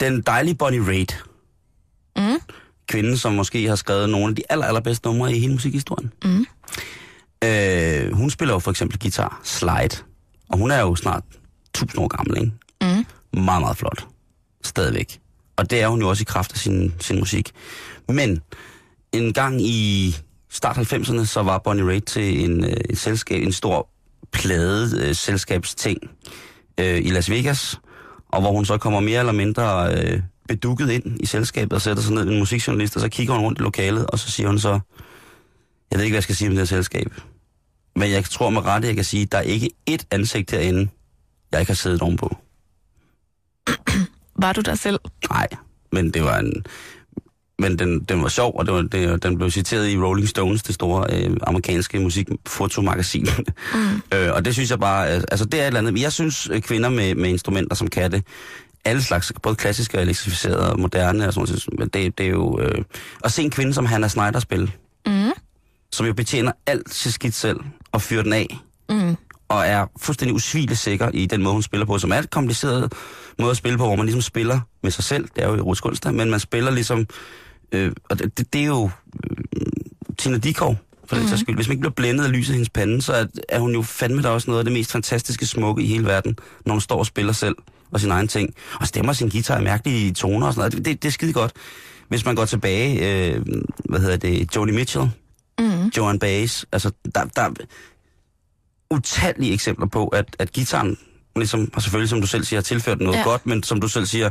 Den 0.00 0.20
dejlige 0.20 0.54
Bonnie 0.54 0.86
Raitt. 0.86 1.24
Mm. 2.16 2.40
Kvinden, 2.88 3.16
som 3.16 3.32
måske 3.32 3.68
har 3.68 3.76
skrevet 3.76 4.08
nogle 4.08 4.28
af 4.28 4.34
de 4.34 4.42
aller, 4.48 4.66
allerbedste 4.66 5.08
numre 5.08 5.32
i 5.32 5.38
hele 5.38 5.52
musikhistorien. 5.52 6.12
Mm. 6.24 6.46
Øh, 7.44 8.12
hun 8.12 8.30
spiller 8.30 8.54
jo 8.54 8.58
for 8.58 8.70
eksempel 8.70 8.98
guitar, 8.98 9.40
slide. 9.44 10.04
Og 10.48 10.58
hun 10.58 10.70
er 10.70 10.80
jo 10.80 10.94
snart 10.96 11.22
1000 11.68 11.98
år 12.00 12.08
gammel, 12.08 12.36
ikke? 12.38 12.52
Mm. 12.82 13.40
Meget, 13.44 13.60
meget 13.60 13.76
flot. 13.76 14.06
Stadigvæk. 14.64 15.20
Og 15.56 15.70
det 15.70 15.80
er 15.80 15.88
hun 15.88 16.00
jo 16.00 16.08
også 16.08 16.22
i 16.22 16.24
kraft 16.24 16.52
af 16.52 16.58
sin, 16.58 16.94
sin 17.00 17.18
musik. 17.18 17.52
Men 18.08 18.40
en 19.12 19.32
gang 19.32 19.60
i 19.60 20.16
start 20.50 20.78
90'erne, 20.78 21.24
så 21.24 21.42
var 21.42 21.58
Bonnie 21.58 21.86
Raitt 21.86 22.06
til 22.06 22.44
en, 22.44 22.64
øh, 22.64 22.76
et 22.90 22.98
selskab, 22.98 23.42
en 23.42 23.52
stor 23.52 23.88
plade 24.32 25.08
øh, 25.08 25.14
selskabsting 25.14 25.98
øh, 26.80 26.98
i 26.98 27.10
Las 27.10 27.30
Vegas, 27.30 27.80
og 28.28 28.40
hvor 28.40 28.52
hun 28.52 28.64
så 28.64 28.78
kommer 28.78 29.00
mere 29.00 29.18
eller 29.18 29.32
mindre 29.32 29.94
øh, 29.94 30.20
bedukket 30.48 30.90
ind 30.90 31.20
i 31.20 31.26
selskabet 31.26 31.72
og 31.72 31.80
sætter 31.82 32.02
sig 32.02 32.14
ned 32.14 32.22
en 32.22 32.38
musikjournalist, 32.38 32.96
og 32.96 33.00
så 33.00 33.08
kigger 33.08 33.34
hun 33.34 33.44
rundt 33.44 33.58
i 33.58 33.62
lokalet, 33.62 34.06
og 34.06 34.18
så 34.18 34.30
siger 34.30 34.48
hun 34.48 34.58
så, 34.58 34.80
jeg 35.90 35.98
ved 35.98 36.04
ikke, 36.04 36.12
hvad 36.12 36.16
jeg 36.16 36.22
skal 36.22 36.34
sige 36.34 36.48
om 36.48 36.54
det 36.54 36.60
her 36.60 36.76
selskab, 36.76 37.12
men 37.96 38.10
jeg 38.10 38.24
tror 38.24 38.50
med 38.50 38.64
rette, 38.64 38.88
jeg 38.88 38.94
kan 38.94 39.04
sige, 39.04 39.26
der 39.26 39.38
er 39.38 39.42
ikke 39.42 39.70
ét 39.90 40.06
ansigt 40.10 40.50
herinde, 40.50 40.88
jeg 41.52 41.60
ikke 41.60 41.70
har 41.70 41.74
siddet 41.74 42.02
ovenpå. 42.02 42.36
Var 44.42 44.52
du 44.52 44.60
der 44.60 44.74
selv? 44.74 45.00
Nej, 45.30 45.48
men 45.92 46.10
det 46.10 46.24
var 46.24 46.38
en... 46.38 46.64
Men 47.58 47.78
den, 47.78 48.00
den 48.04 48.22
var 48.22 48.28
sjov, 48.28 48.52
og 48.58 48.66
det 48.66 48.74
var, 48.74 48.82
det, 48.82 49.22
den 49.22 49.36
blev 49.38 49.50
citeret 49.50 49.88
i 49.90 49.98
Rolling 49.98 50.28
Stones, 50.28 50.62
det 50.62 50.74
store 50.74 51.06
øh, 51.12 51.36
amerikanske 51.46 51.98
musikfotomagasin. 52.00 53.28
Mm. 53.74 54.02
øh, 54.18 54.32
og 54.34 54.44
det 54.44 54.52
synes 54.54 54.70
jeg 54.70 54.80
bare, 54.80 55.16
øh, 55.16 55.22
altså 55.30 55.44
det 55.44 55.60
er 55.60 55.62
et 55.62 55.66
eller 55.66 55.80
andet. 55.80 56.02
Jeg 56.02 56.12
synes, 56.12 56.48
øh, 56.52 56.60
kvinder 56.62 56.88
med, 56.88 57.14
med 57.14 57.28
instrumenter 57.30 57.76
som 57.76 57.88
kan 57.88 58.12
det, 58.12 58.22
alle 58.84 59.02
slags, 59.02 59.32
både 59.42 59.54
klassiske 59.56 59.98
og 59.98 60.02
elektrificerede 60.02 60.72
og 60.72 60.80
moderne, 60.80 61.26
og 61.26 61.32
sådan 61.32 61.58
noget, 61.72 61.94
det, 61.94 62.18
det 62.18 62.26
er 62.26 62.30
jo... 62.30 62.60
Øh, 62.60 62.84
at 63.24 63.32
se 63.32 63.42
en 63.42 63.50
kvinde 63.50 63.74
som 63.74 63.86
Hannah 63.86 64.10
Snyder 64.10 64.38
spille, 64.40 64.72
Mm. 65.06 65.30
som 65.92 66.06
jo 66.06 66.14
betjener 66.14 66.52
alt 66.66 66.94
sit 66.94 67.12
skidt 67.14 67.34
selv 67.34 67.60
og 67.92 68.02
fyrer 68.02 68.22
den 68.22 68.32
af, 68.32 68.58
Mm. 68.90 69.16
og 69.48 69.66
er 69.66 69.86
fuldstændig 70.00 70.34
usvigelig 70.34 70.78
sikker 70.78 71.10
i 71.14 71.26
den 71.26 71.42
måde, 71.42 71.52
hun 71.52 71.62
spiller 71.62 71.86
på, 71.86 71.98
som 71.98 72.12
er 72.12 72.16
et 72.18 72.30
kompliceret 72.30 72.92
måde 73.38 73.50
at 73.50 73.56
spille 73.56 73.78
på, 73.78 73.86
hvor 73.86 73.96
man 73.96 74.06
ligesom 74.06 74.22
spiller 74.22 74.60
med 74.82 74.90
sig 74.90 75.04
selv, 75.04 75.28
det 75.36 75.44
er 75.44 75.48
jo 75.48 75.54
erotisk 75.54 75.86
onsdag, 75.86 76.14
men 76.14 76.30
man 76.30 76.40
spiller 76.40 76.70
ligesom, 76.70 77.06
øh, 77.74 77.92
og 78.10 78.18
det, 78.18 78.38
det, 78.38 78.52
det 78.52 78.60
er 78.60 78.66
jo 78.66 78.90
øh, 79.30 79.36
Tina 80.18 80.38
Dikov, 80.38 80.76
for 81.06 81.16
den 81.16 81.26
mm. 81.30 81.36
skyld. 81.36 81.54
Hvis 81.54 81.68
man 81.68 81.72
ikke 81.72 81.80
bliver 81.80 81.92
blændet 81.92 82.24
af 82.24 82.32
lyset 82.32 82.50
i 82.50 82.52
hendes 82.52 82.70
pande, 82.70 83.02
så 83.02 83.12
er, 83.12 83.26
er 83.48 83.58
hun 83.58 83.74
jo 83.74 83.82
fandme 83.82 84.22
da 84.22 84.28
også 84.28 84.50
noget 84.50 84.58
af 84.58 84.64
det 84.64 84.72
mest 84.72 84.92
fantastiske 84.92 85.46
smukke 85.46 85.82
i 85.82 85.86
hele 85.86 86.04
verden, 86.04 86.36
når 86.66 86.72
hun 86.72 86.80
står 86.80 86.98
og 86.98 87.06
spiller 87.06 87.32
selv 87.32 87.56
og 87.90 88.00
sin 88.00 88.10
egen 88.10 88.28
ting, 88.28 88.54
og 88.80 88.86
stemmer 88.86 89.12
sin 89.12 89.28
guitar 89.28 89.60
i 89.60 89.64
mærkelige 89.64 90.12
toner 90.12 90.46
og 90.46 90.54
sådan 90.54 90.60
noget. 90.60 90.72
Det, 90.72 90.84
det, 90.84 91.02
det 91.02 91.08
er 91.08 91.12
skide 91.12 91.32
godt. 91.32 91.52
Hvis 92.08 92.24
man 92.24 92.34
går 92.34 92.44
tilbage, 92.44 92.98
øh, 93.34 93.44
hvad 93.84 94.00
hedder 94.00 94.16
det, 94.16 94.56
Joni 94.56 94.72
Mitchell, 94.72 95.10
Mm. 95.58 95.90
Joan 95.96 96.18
Baez. 96.18 96.64
Altså, 96.72 96.90
der, 97.14 97.24
der 97.24 97.42
er 97.42 97.50
utallige 98.90 99.52
eksempler 99.52 99.86
på, 99.86 100.08
at, 100.08 100.36
at 100.38 100.52
gitaren, 100.52 100.98
ligesom, 101.36 101.70
og 101.74 101.82
selvfølgelig, 101.82 102.08
som 102.08 102.20
du 102.20 102.26
selv 102.26 102.44
siger, 102.44 102.60
har 102.60 102.62
tilført 102.62 103.00
noget 103.00 103.18
ja. 103.18 103.22
godt, 103.22 103.46
men 103.46 103.62
som 103.62 103.80
du 103.80 103.88
selv 103.88 104.06
siger, 104.06 104.30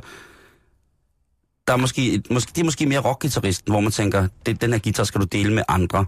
der 1.67 1.73
er 1.73 1.77
måske, 1.77 2.11
et, 2.11 2.31
måske, 2.31 2.51
det 2.55 2.61
er 2.61 2.65
måske 2.65 2.85
mere 2.85 2.99
rockgitarristen, 2.99 3.71
hvor 3.71 3.79
man 3.79 3.91
tænker, 3.91 4.27
det, 4.45 4.61
den 4.61 4.71
her 4.73 4.79
guitar 4.79 5.03
skal 5.03 5.21
du 5.21 5.25
dele 5.25 5.53
med 5.53 5.63
andre. 5.67 6.05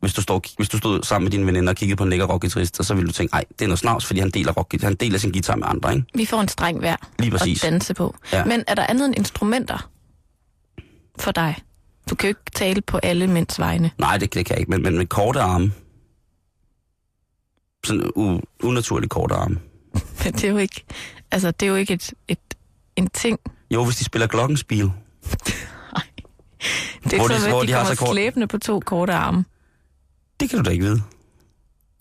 Hvis 0.00 0.14
du, 0.14 0.22
står, 0.22 0.42
hvis 0.56 0.68
du 0.68 0.78
stod 0.78 1.02
sammen 1.02 1.24
med 1.24 1.30
dine 1.30 1.46
veninder 1.46 1.72
og 1.72 1.76
kiggede 1.76 1.96
på 1.96 2.04
en 2.04 2.10
lækker 2.10 2.26
rockgitarrist, 2.26 2.84
så 2.84 2.94
ville 2.94 3.08
du 3.08 3.12
tænke, 3.12 3.34
nej, 3.34 3.44
det 3.48 3.62
er 3.62 3.66
noget 3.66 3.78
snavs, 3.78 4.06
fordi 4.06 4.20
han 4.20 4.30
deler, 4.30 4.52
rock, 4.52 4.82
han 4.82 4.94
deler 4.94 5.18
sin 5.18 5.32
guitar 5.32 5.56
med 5.56 5.66
andre, 5.66 5.94
ikke? 5.94 6.06
Vi 6.14 6.24
får 6.24 6.40
en 6.40 6.48
streng 6.48 6.78
hver 6.78 6.96
Lige 7.18 7.30
præcis. 7.30 7.64
at 7.64 7.70
danse 7.70 7.94
på. 7.94 8.16
Ja. 8.32 8.44
Men 8.44 8.64
er 8.66 8.74
der 8.74 8.86
andet 8.86 9.06
end 9.06 9.14
instrumenter 9.16 9.90
for 11.18 11.32
dig? 11.32 11.56
Du 12.10 12.14
kan 12.14 12.26
jo 12.26 12.28
ikke 12.28 12.50
tale 12.54 12.80
på 12.80 12.98
alle 12.98 13.26
mænds 13.26 13.58
vegne. 13.58 13.90
Nej, 13.98 14.18
det, 14.18 14.34
det 14.34 14.46
kan 14.46 14.54
jeg 14.54 14.60
ikke, 14.60 14.70
men, 14.70 14.82
men 14.82 14.98
med 14.98 15.06
korte 15.06 15.40
arme. 15.40 15.72
Sådan 17.84 18.10
u, 18.16 18.40
unaturligt 18.62 19.10
korte 19.10 19.34
arme. 19.34 19.58
Men 20.24 20.32
det 20.32 20.44
er 20.44 20.48
jo 20.48 20.56
ikke, 20.56 20.84
altså, 21.30 21.50
det 21.50 21.66
er 21.66 21.70
jo 21.70 21.76
ikke 21.76 21.94
et, 21.94 22.12
et, 22.28 22.38
en 22.96 23.08
ting. 23.10 23.38
Jo, 23.74 23.84
hvis 23.84 23.96
de 23.96 24.04
spiller 24.04 24.26
glockenspil. 24.26 24.84
Det 24.84 24.92
er 27.12 27.16
Hvor 27.16 27.24
ikke 27.24 27.34
de- 27.34 27.40
så, 27.40 27.48
hvor 27.48 27.60
de, 27.60 27.66
de 27.66 27.72
har 27.72 27.78
kommer 27.80 27.94
så 27.94 28.00
kort- 28.00 28.14
slæbende 28.14 28.46
på 28.46 28.58
to 28.58 28.80
korte 28.80 29.12
arme. 29.12 29.44
Det 30.40 30.50
kan 30.50 30.58
du 30.58 30.64
da 30.64 30.70
ikke 30.70 30.84
vide. 30.84 31.02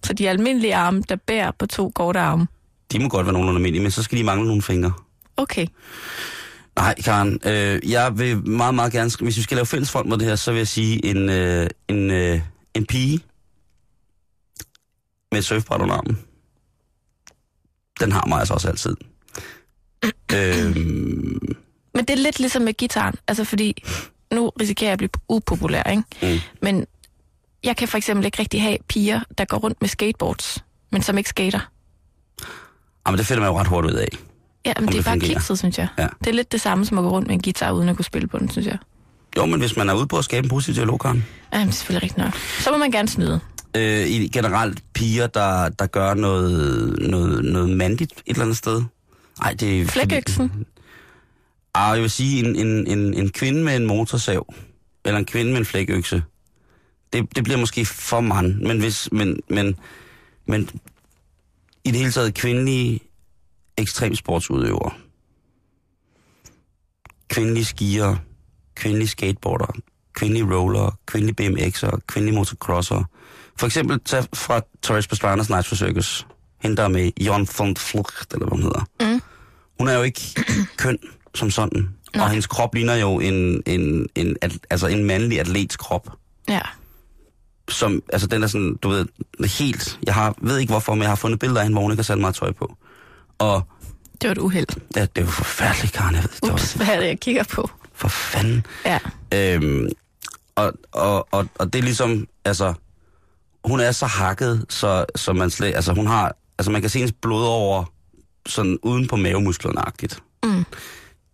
Så 0.03 0.13
de 0.13 0.29
almindelige 0.29 0.75
arme, 0.75 1.03
der 1.09 1.15
bærer 1.15 1.51
på 1.59 1.65
to 1.65 1.89
korte 1.95 2.19
arme. 2.19 2.47
De 2.91 2.99
må 2.99 3.09
godt 3.09 3.25
være 3.25 3.33
nogenlunde 3.33 3.57
almindelige, 3.57 3.81
men 3.83 3.91
så 3.91 4.03
skal 4.03 4.17
de 4.17 4.23
mangle 4.23 4.47
nogle 4.47 4.61
fingre. 4.61 4.93
Okay. 5.37 5.67
Nej, 6.75 7.01
Karen, 7.01 7.39
øh, 7.45 7.91
jeg 7.91 8.17
vil 8.17 8.47
meget, 8.47 8.75
meget 8.75 8.91
gerne, 8.91 9.11
hvis 9.21 9.37
vi 9.37 9.41
skal 9.41 9.55
lave 9.57 9.65
fælles 9.65 9.91
front 9.91 10.09
mod 10.09 10.17
det 10.17 10.27
her, 10.27 10.35
så 10.35 10.51
vil 10.51 10.57
jeg 10.57 10.67
sige 10.67 11.05
en, 11.05 11.29
øh, 11.29 11.69
en, 11.87 12.11
øh, 12.11 12.41
en 12.73 12.85
pige 12.85 13.19
med 15.31 15.39
et 15.39 15.45
surfbræt 15.45 15.81
under 15.81 15.95
armen. 15.95 16.19
Den 17.99 18.11
har 18.11 18.25
mig 18.25 18.39
altså 18.39 18.53
også 18.53 18.67
altid. 18.69 18.95
øhm, 20.35 21.55
Men 21.93 22.05
det 22.05 22.13
er 22.13 22.17
lidt 22.17 22.39
ligesom 22.39 22.61
med 22.61 22.73
gitaren. 22.73 23.15
Altså 23.27 23.43
fordi, 23.43 23.83
nu 24.33 24.49
risikerer 24.49 24.87
jeg 24.87 24.93
at 24.93 24.97
blive 24.97 25.09
upopulær, 25.29 25.83
ikke? 25.83 26.03
Mm. 26.21 26.39
Men 26.61 26.85
jeg 27.63 27.77
kan 27.77 27.87
for 27.87 27.97
eksempel 27.97 28.25
ikke 28.25 28.39
rigtig 28.39 28.61
have 28.61 28.77
piger, 28.87 29.21
der 29.37 29.45
går 29.45 29.57
rundt 29.57 29.81
med 29.81 29.89
skateboards, 29.89 30.63
men 30.91 31.01
som 31.01 31.17
ikke 31.17 31.29
skater. 31.29 31.59
jamen, 33.07 33.17
det 33.17 33.27
finder 33.27 33.41
man 33.41 33.51
jo 33.51 33.59
ret 33.59 33.67
hurtigt 33.67 33.93
ud 33.93 33.99
af. 33.99 34.07
Ja, 34.65 34.73
men 34.77 34.83
Om 34.83 34.87
det 34.87 34.93
er 34.93 34.97
det 34.97 35.05
bare 35.05 35.19
kikset, 35.19 35.57
synes 35.59 35.77
jeg. 35.77 35.87
Ja. 35.97 36.07
Det 36.19 36.27
er 36.27 36.33
lidt 36.33 36.51
det 36.51 36.61
samme 36.61 36.85
som 36.85 36.97
at 36.97 37.01
gå 37.03 37.09
rundt 37.09 37.27
med 37.27 37.35
en 37.35 37.41
guitar, 37.41 37.71
uden 37.71 37.89
at 37.89 37.95
kunne 37.95 38.05
spille 38.05 38.27
på 38.27 38.39
den, 38.39 38.49
synes 38.49 38.67
jeg. 38.67 38.77
Jo, 39.37 39.45
men 39.45 39.59
hvis 39.59 39.77
man 39.77 39.89
er 39.89 39.93
ude 39.93 40.07
på 40.07 40.17
at 40.17 40.23
skabe 40.23 40.45
en 40.45 40.49
positiv 40.49 40.75
dialog, 40.75 40.99
Karen. 40.99 41.25
Det 41.53 41.61
er 41.61 41.71
selvfølgelig 41.71 42.03
rigtigt 42.03 42.17
nok. 42.25 42.35
Så 42.59 42.71
må 42.71 42.77
man 42.77 42.91
gerne 42.91 43.07
snyde. 43.07 43.39
Øh, 43.77 44.07
i 44.07 44.27
generelt 44.27 44.83
piger, 44.93 45.27
der, 45.27 45.69
der 45.69 45.85
gør 45.85 46.13
noget, 46.13 46.99
noget, 47.09 47.45
noget 47.45 47.69
mandigt 47.69 48.11
et 48.11 48.21
eller 48.27 48.41
andet 48.41 48.57
sted. 48.57 48.83
Nej, 49.39 49.53
det 49.53 49.81
er... 49.81 49.85
Flækøksen. 49.87 50.65
Ah, 51.75 51.95
jeg 51.95 52.01
vil 52.01 52.09
sige, 52.09 52.45
en, 52.45 52.55
en, 52.55 52.87
en, 52.87 53.13
en 53.13 53.29
kvinde 53.29 53.63
med 53.63 53.75
en 53.75 53.85
motorsav, 53.85 54.53
eller 55.05 55.19
en 55.19 55.25
kvinde 55.25 55.51
med 55.51 55.59
en 55.59 55.65
flækøkse, 55.65 56.23
det, 57.13 57.35
det 57.35 57.43
bliver 57.43 57.59
måske 57.59 57.85
for 57.85 58.21
mand, 58.21 58.61
men 58.61 58.79
hvis, 58.79 59.09
men, 59.11 59.39
men, 59.49 59.79
men 60.47 60.69
i 61.83 61.91
det 61.91 61.99
hele 61.99 62.11
taget 62.11 62.33
kvindelige 62.33 62.99
ekstremsportsudøvere, 63.77 64.91
kvindelige 67.27 67.65
skier, 67.65 68.15
kvindelige 68.75 69.07
skateboarder, 69.07 69.73
kvindelige 70.13 70.55
roller, 70.55 70.97
kvindelige 71.05 71.35
BMX'er, 71.41 71.97
kvindelige 72.07 72.35
motocrosser. 72.35 73.03
For 73.59 73.65
eksempel 73.65 73.99
tag 73.99 74.23
fra 74.33 74.61
Torres 74.81 75.07
Pastranas 75.07 75.49
Night 75.49 75.67
for 75.67 75.75
Circus, 75.75 76.27
hende 76.61 76.77
der 76.77 76.83
er 76.83 76.87
med 76.87 77.11
Jon 77.21 77.47
von 77.57 77.75
Flucht, 77.75 78.33
eller 78.33 78.47
hvad 78.47 78.57
hun 78.57 78.63
hedder. 78.63 78.85
Mm. 79.01 79.21
Hun 79.79 79.87
er 79.87 79.93
jo 79.93 80.01
ikke 80.01 80.21
køn 80.77 80.97
som 81.35 81.51
sådan. 81.51 81.89
Nej. 82.15 82.23
Og 82.23 82.29
hendes 82.29 82.47
krop 82.47 82.75
ligner 82.75 82.95
jo 82.95 83.19
en, 83.19 83.63
en, 83.65 84.07
en, 84.15 84.37
at, 84.41 84.51
altså 84.69 84.87
en 84.87 85.03
mandlig 85.03 85.39
atlets 85.39 85.75
krop. 85.77 86.09
Ja. 86.49 86.61
Som, 87.69 88.03
altså 88.13 88.27
den 88.27 88.43
er 88.43 88.47
sådan, 88.47 88.75
du 88.83 88.89
ved, 88.89 89.05
helt... 89.47 89.99
Jeg 90.05 90.13
har, 90.13 90.35
ved 90.41 90.57
ikke 90.57 90.73
hvorfor, 90.73 90.93
men 90.93 91.01
jeg 91.01 91.09
har 91.11 91.15
fundet 91.15 91.39
billeder 91.39 91.59
af 91.61 91.65
hende, 91.65 91.75
hvor 91.75 91.81
hun 91.81 91.91
ikke 91.91 91.99
har 91.99 92.03
sat 92.03 92.17
meget 92.19 92.35
tøj 92.35 92.51
på. 92.51 92.75
Og 93.37 93.61
Det 94.21 94.27
var 94.27 94.31
et 94.31 94.37
uheld. 94.37 94.67
ja, 94.95 95.01
det 95.01 95.09
er 95.15 95.21
jo 95.21 95.27
forfærdeligt, 95.31 95.93
Karen. 95.93 96.15
Jeg 96.15 96.23
ved, 96.23 96.29
det 96.43 96.51
var 96.51 96.77
hvad 96.77 96.95
er 96.95 96.99
det, 96.99 97.07
jeg 97.07 97.19
kigger 97.19 97.43
på? 97.43 97.69
for 97.93 98.07
fanden. 98.07 98.65
Ja. 98.85 98.99
Øhm, 99.33 99.89
og, 100.55 100.73
og, 100.91 101.27
og, 101.31 101.47
og 101.55 101.73
det 101.73 101.79
er 101.79 101.83
ligesom, 101.83 102.27
altså, 102.45 102.73
hun 103.65 103.79
er 103.79 103.91
så 103.91 104.05
hakket, 104.05 104.65
så, 104.69 105.05
så 105.15 105.33
man 105.33 105.49
slet, 105.49 105.75
altså 105.75 105.93
hun 105.93 106.07
har, 106.07 106.35
altså 106.57 106.71
man 106.71 106.81
kan 106.81 106.89
se 106.89 106.99
hendes 106.99 107.15
blod 107.21 107.45
over, 107.45 107.83
sådan 108.45 108.79
uden 108.81 109.07
på 109.07 109.15
mavemusklerne-agtigt. 109.15 110.19
Mm. 110.43 110.65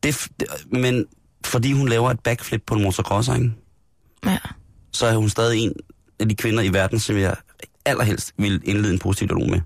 Det, 0.04 0.28
men 0.72 1.06
fordi 1.46 1.74
hun 1.74 1.90
laver 1.90 2.12
et 2.12 2.20
backflip 2.20 2.64
på 2.66 2.76
en 2.76 2.84
motocrosser, 2.84 3.36
ikke? 3.36 3.52
Ja. 4.26 4.38
så 4.92 5.06
er 5.06 5.16
hun 5.16 5.30
stadig 5.30 5.60
en 5.60 5.74
af 6.20 6.30
de 6.30 6.36
kvinder 6.36 6.64
i 6.64 6.74
verden, 6.74 7.00
som 7.00 7.18
jeg 7.18 7.36
allerhelst 7.86 8.34
vil 8.38 8.62
indlede 8.64 8.94
en 8.94 9.00
positiv 9.00 9.28
dialog 9.28 9.50
med. 9.50 9.62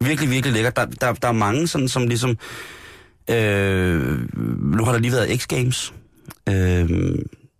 Virkelig, 0.00 0.30
virkelig 0.30 0.52
lækker. 0.52 0.70
Der, 0.70 0.84
der, 0.84 1.12
der 1.12 1.28
er 1.28 1.32
mange, 1.32 1.68
sådan, 1.68 1.88
som 1.88 2.08
ligesom 2.08 2.38
Øh, 3.30 4.18
nu 4.76 4.84
har 4.84 4.92
der 4.92 4.98
lige 4.98 5.12
været 5.12 5.28
X-Games. 5.28 5.92
Øh, 6.48 6.88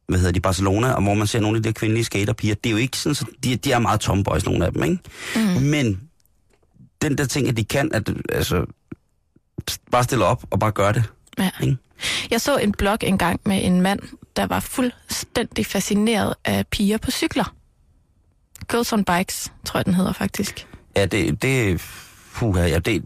hvad 0.09 0.19
hedder 0.19 0.33
de, 0.33 0.41
Barcelona, 0.41 0.93
og 0.93 1.03
hvor 1.03 1.15
man 1.15 1.27
ser 1.27 1.41
nogle 1.41 1.57
af 1.57 1.63
de 1.63 1.67
der 1.67 1.73
kvindelige 1.73 2.05
skaterpiger. 2.05 2.55
Det 2.55 2.67
er 2.67 2.71
jo 2.71 2.77
ikke 2.77 2.99
sådan, 2.99 3.15
så 3.15 3.25
de, 3.45 3.57
de 3.57 3.73
er 3.73 3.79
meget 3.79 4.01
tomboys, 4.01 4.45
nogle 4.45 4.67
af 4.67 4.73
dem, 4.73 4.83
ikke? 4.85 4.99
Mm. 5.37 5.63
Men 5.63 6.01
den 7.03 7.19
der 7.19 7.25
ting, 7.25 7.49
at 7.49 7.57
de 7.57 7.65
kan, 7.65 7.91
at 7.95 8.11
altså, 8.29 8.67
bare 9.91 10.05
stille 10.05 10.25
op 10.25 10.45
og 10.51 10.59
bare 10.59 10.73
gøre 10.73 10.93
det. 10.93 11.05
Ja. 11.39 11.51
Ikke? 11.63 11.77
Jeg 12.31 12.41
så 12.41 12.57
en 12.57 12.73
blog 12.73 12.99
engang 13.03 13.41
med 13.47 13.65
en 13.65 13.81
mand, 13.81 14.01
der 14.37 14.47
var 14.47 14.61
fuldstændig 14.61 15.67
fascineret 15.67 16.35
af 16.45 16.67
piger 16.67 16.99
på 16.99 17.11
cykler. 17.11 17.55
Girls 18.71 18.93
on 18.93 19.05
Bikes, 19.05 19.53
tror 19.65 19.79
jeg, 19.79 19.87
den 19.87 19.95
hedder 19.95 20.13
faktisk. 20.13 20.67
Ja, 20.97 21.07
det, 21.07 21.43
det, 21.43 21.83
puha, 22.35 22.67
ja, 22.67 22.79
det, 22.79 23.05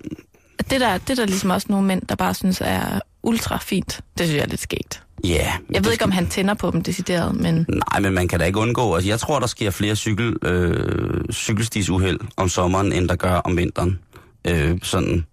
Det 0.70 0.80
der, 0.80 0.98
det 0.98 1.16
der 1.16 1.26
ligesom 1.26 1.50
også 1.50 1.66
nogle 1.70 1.86
mænd, 1.86 2.02
der 2.06 2.14
bare 2.14 2.34
synes 2.34 2.60
er 2.64 3.00
ultra 3.22 3.58
fint. 3.58 4.00
Det 4.18 4.26
synes 4.26 4.36
jeg 4.36 4.42
er 4.42 4.46
lidt 4.48 4.60
skægt. 4.60 5.02
ja. 5.24 5.52
Jeg 5.70 5.84
ved 5.84 5.92
ikke, 5.92 6.04
om 6.04 6.10
han 6.10 6.26
tænder 6.26 6.54
på 6.54 6.70
dem 6.70 6.82
decideret, 6.82 7.34
men 7.34 7.66
Nej, 7.68 8.00
men 8.00 8.12
man 8.14 8.28
kan 8.28 8.38
da 8.38 8.44
ikke 8.44 8.58
undgå. 8.58 8.94
Altså, 8.94 9.08
jeg 9.08 9.20
tror, 9.20 9.38
der 9.40 9.46
sker 9.46 9.70
flere 9.70 9.96
cykel, 9.96 10.36
øh, 10.42 11.24
cykelstisuheld 11.32 12.20
om 12.36 12.48
sommeren, 12.48 12.92
end 12.92 13.08
der 13.08 13.16
gør 13.16 13.34
om 13.34 13.56
vinteren. 13.56 13.98
Øh, 14.44 14.78
sådan 14.82 15.26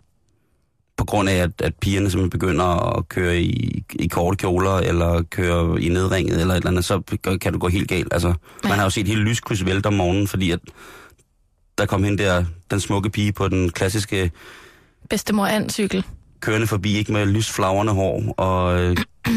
på 0.97 1.05
grund 1.05 1.29
af, 1.29 1.35
at, 1.35 1.51
at 1.63 1.73
pigerne 1.81 2.09
simpelthen 2.09 2.39
begynder 2.39 2.97
at 2.97 3.09
køre 3.09 3.41
i, 3.41 3.83
i 3.93 4.07
korte 4.07 4.37
kjoler, 4.37 4.71
eller 4.77 5.23
køre 5.23 5.81
i 5.81 5.89
nedringet, 5.89 6.41
eller 6.41 6.53
et 6.53 6.57
eller 6.57 6.69
andet, 6.69 6.85
så 6.85 7.01
kan 7.41 7.53
det 7.53 7.61
gå 7.61 7.67
helt 7.67 7.87
galt. 7.89 8.13
Altså, 8.13 8.33
man 8.63 8.71
har 8.71 8.83
jo 8.83 8.89
set 8.89 9.07
hele 9.07 9.21
lyskryds 9.21 9.65
vælte 9.65 9.87
om 9.87 9.93
morgenen, 9.93 10.27
fordi 10.27 10.51
at 10.51 10.59
der 11.77 11.85
kom 11.85 12.03
hen 12.03 12.17
der, 12.17 12.45
den 12.71 12.79
smukke 12.79 13.09
pige 13.09 13.31
på 13.31 13.47
den 13.47 13.69
klassiske 13.69 14.31
bedstemor 15.09 15.69
cykel. 15.69 16.05
kørende 16.39 16.67
forbi, 16.67 16.97
ikke 16.97 17.11
med 17.11 17.25
lysflagrende 17.25 17.93
hår, 17.93 18.33
og... 18.37 18.81
Øh, 18.81 18.97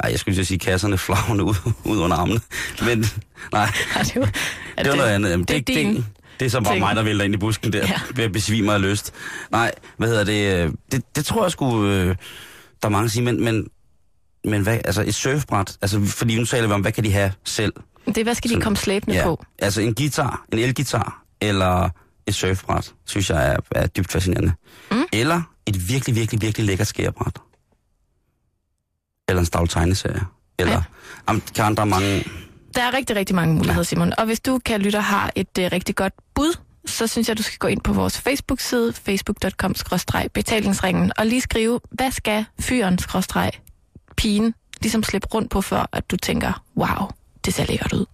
ej, 0.00 0.10
jeg 0.10 0.18
skulle 0.18 0.34
lige 0.34 0.44
sige 0.44 0.58
kasserne 0.58 0.98
flagrende 0.98 1.44
ud, 1.44 1.54
ud 1.84 1.98
under 1.98 2.16
armene. 2.16 2.40
Men 2.82 3.04
nej, 3.52 3.68
Ja, 3.96 4.02
det 4.02 4.20
var, 4.20 4.30
ja, 4.78 4.82
det 4.82 4.90
var 4.90 4.96
noget 4.96 5.10
andet. 5.10 5.30
Jamen, 5.30 5.46
det 5.46 5.56
er 5.56 5.60
det, 5.60 5.66
din 5.66 5.96
det, 5.96 6.04
det 6.40 6.46
er 6.46 6.50
så 6.50 6.60
bare 6.60 6.72
ting. 6.74 6.80
mig, 6.84 6.96
der 6.96 7.02
vælter 7.02 7.24
ind 7.24 7.34
i 7.34 7.36
busken 7.36 7.72
der, 7.72 7.78
Ja. 7.78 7.86
ja. 7.86 8.00
ved 8.14 8.24
at 8.24 8.32
besvime 8.32 8.72
af 8.72 8.82
lyst. 8.82 9.12
Nej, 9.50 9.72
hvad 9.96 10.08
hedder 10.08 10.24
det? 10.24 10.64
øh, 10.66 10.72
Det, 10.92 11.16
det 11.16 11.24
tror 11.24 11.44
jeg 11.44 11.52
sgu, 11.52 11.84
øh, 11.86 12.06
der 12.06 12.14
er 12.82 12.88
mange 12.88 13.08
siger, 13.08 13.24
men, 13.24 13.44
men, 13.44 13.68
men 14.44 14.62
hvad, 14.62 14.74
altså 14.84 15.02
et 15.06 15.14
surfbræt, 15.14 15.76
altså 15.82 16.04
fordi 16.04 16.38
nu 16.38 16.44
taler 16.44 16.66
vi 16.68 16.72
om, 16.72 16.80
hvad 16.80 16.92
kan 16.92 17.04
de 17.04 17.12
have 17.12 17.32
selv? 17.44 17.72
Det 18.06 18.18
er, 18.18 18.24
hvad 18.24 18.34
skal 18.34 18.48
de 18.48 18.52
Sådan- 18.54 18.62
komme 18.62 18.76
slæbende 18.76 19.20
på? 19.24 19.44
altså 19.58 19.80
en 19.80 19.94
guitar, 19.94 20.44
en 20.52 20.58
elgitar, 20.58 21.22
eller 21.40 21.88
et 22.26 22.34
surfbræt, 22.34 22.94
synes 23.06 23.30
jeg 23.30 23.52
er, 23.52 23.56
er 23.70 23.86
dybt 23.86 24.12
fascinerende. 24.12 24.52
Mm. 24.90 25.04
Eller 25.12 25.42
et 25.66 25.88
virkelig, 25.88 26.16
virkelig, 26.16 26.42
virkelig 26.42 26.66
lækkert 26.66 26.86
skærebræt. 26.86 27.36
Eller 29.28 29.40
en 29.40 29.46
stavl 29.46 29.68
tegneserie. 29.68 30.20
Eller, 30.58 30.72
Ja. 30.72 30.78
ja. 30.78 30.84
jamen, 31.28 31.42
Karen, 31.54 31.74
der 31.74 31.80
er 31.80 31.84
mange... 31.86 32.24
Der 32.76 32.82
er 32.82 32.94
rigtig, 32.94 33.16
rigtig 33.16 33.36
mange 33.36 33.54
muligheder, 33.54 33.82
Simon. 33.82 34.12
Og 34.18 34.26
hvis 34.26 34.40
du, 34.40 34.60
kan 34.64 34.80
lytte, 34.80 35.00
har 35.00 35.30
et 35.34 35.58
uh, 35.58 35.64
rigtig 35.72 35.96
godt 35.96 36.12
bud, 36.34 36.56
så 36.86 37.06
synes 37.06 37.28
jeg, 37.28 37.38
du 37.38 37.42
skal 37.42 37.58
gå 37.58 37.66
ind 37.66 37.80
på 37.80 37.92
vores 37.92 38.20
Facebook-side, 38.20 38.92
facebook.com-betalingsringen, 38.92 41.12
og 41.18 41.26
lige 41.26 41.40
skrive, 41.40 41.80
hvad 41.90 42.10
skal 42.10 42.44
fyren 42.60 42.98
pigen 44.16 44.54
ligesom 44.80 45.02
slippe 45.02 45.28
rundt 45.34 45.50
på, 45.50 45.60
før 45.60 45.88
at 45.92 46.10
du 46.10 46.16
tænker, 46.16 46.62
wow, 46.76 47.08
det 47.44 47.54
ser 47.54 47.64
lækkert 47.64 47.92
ud. 47.92 48.04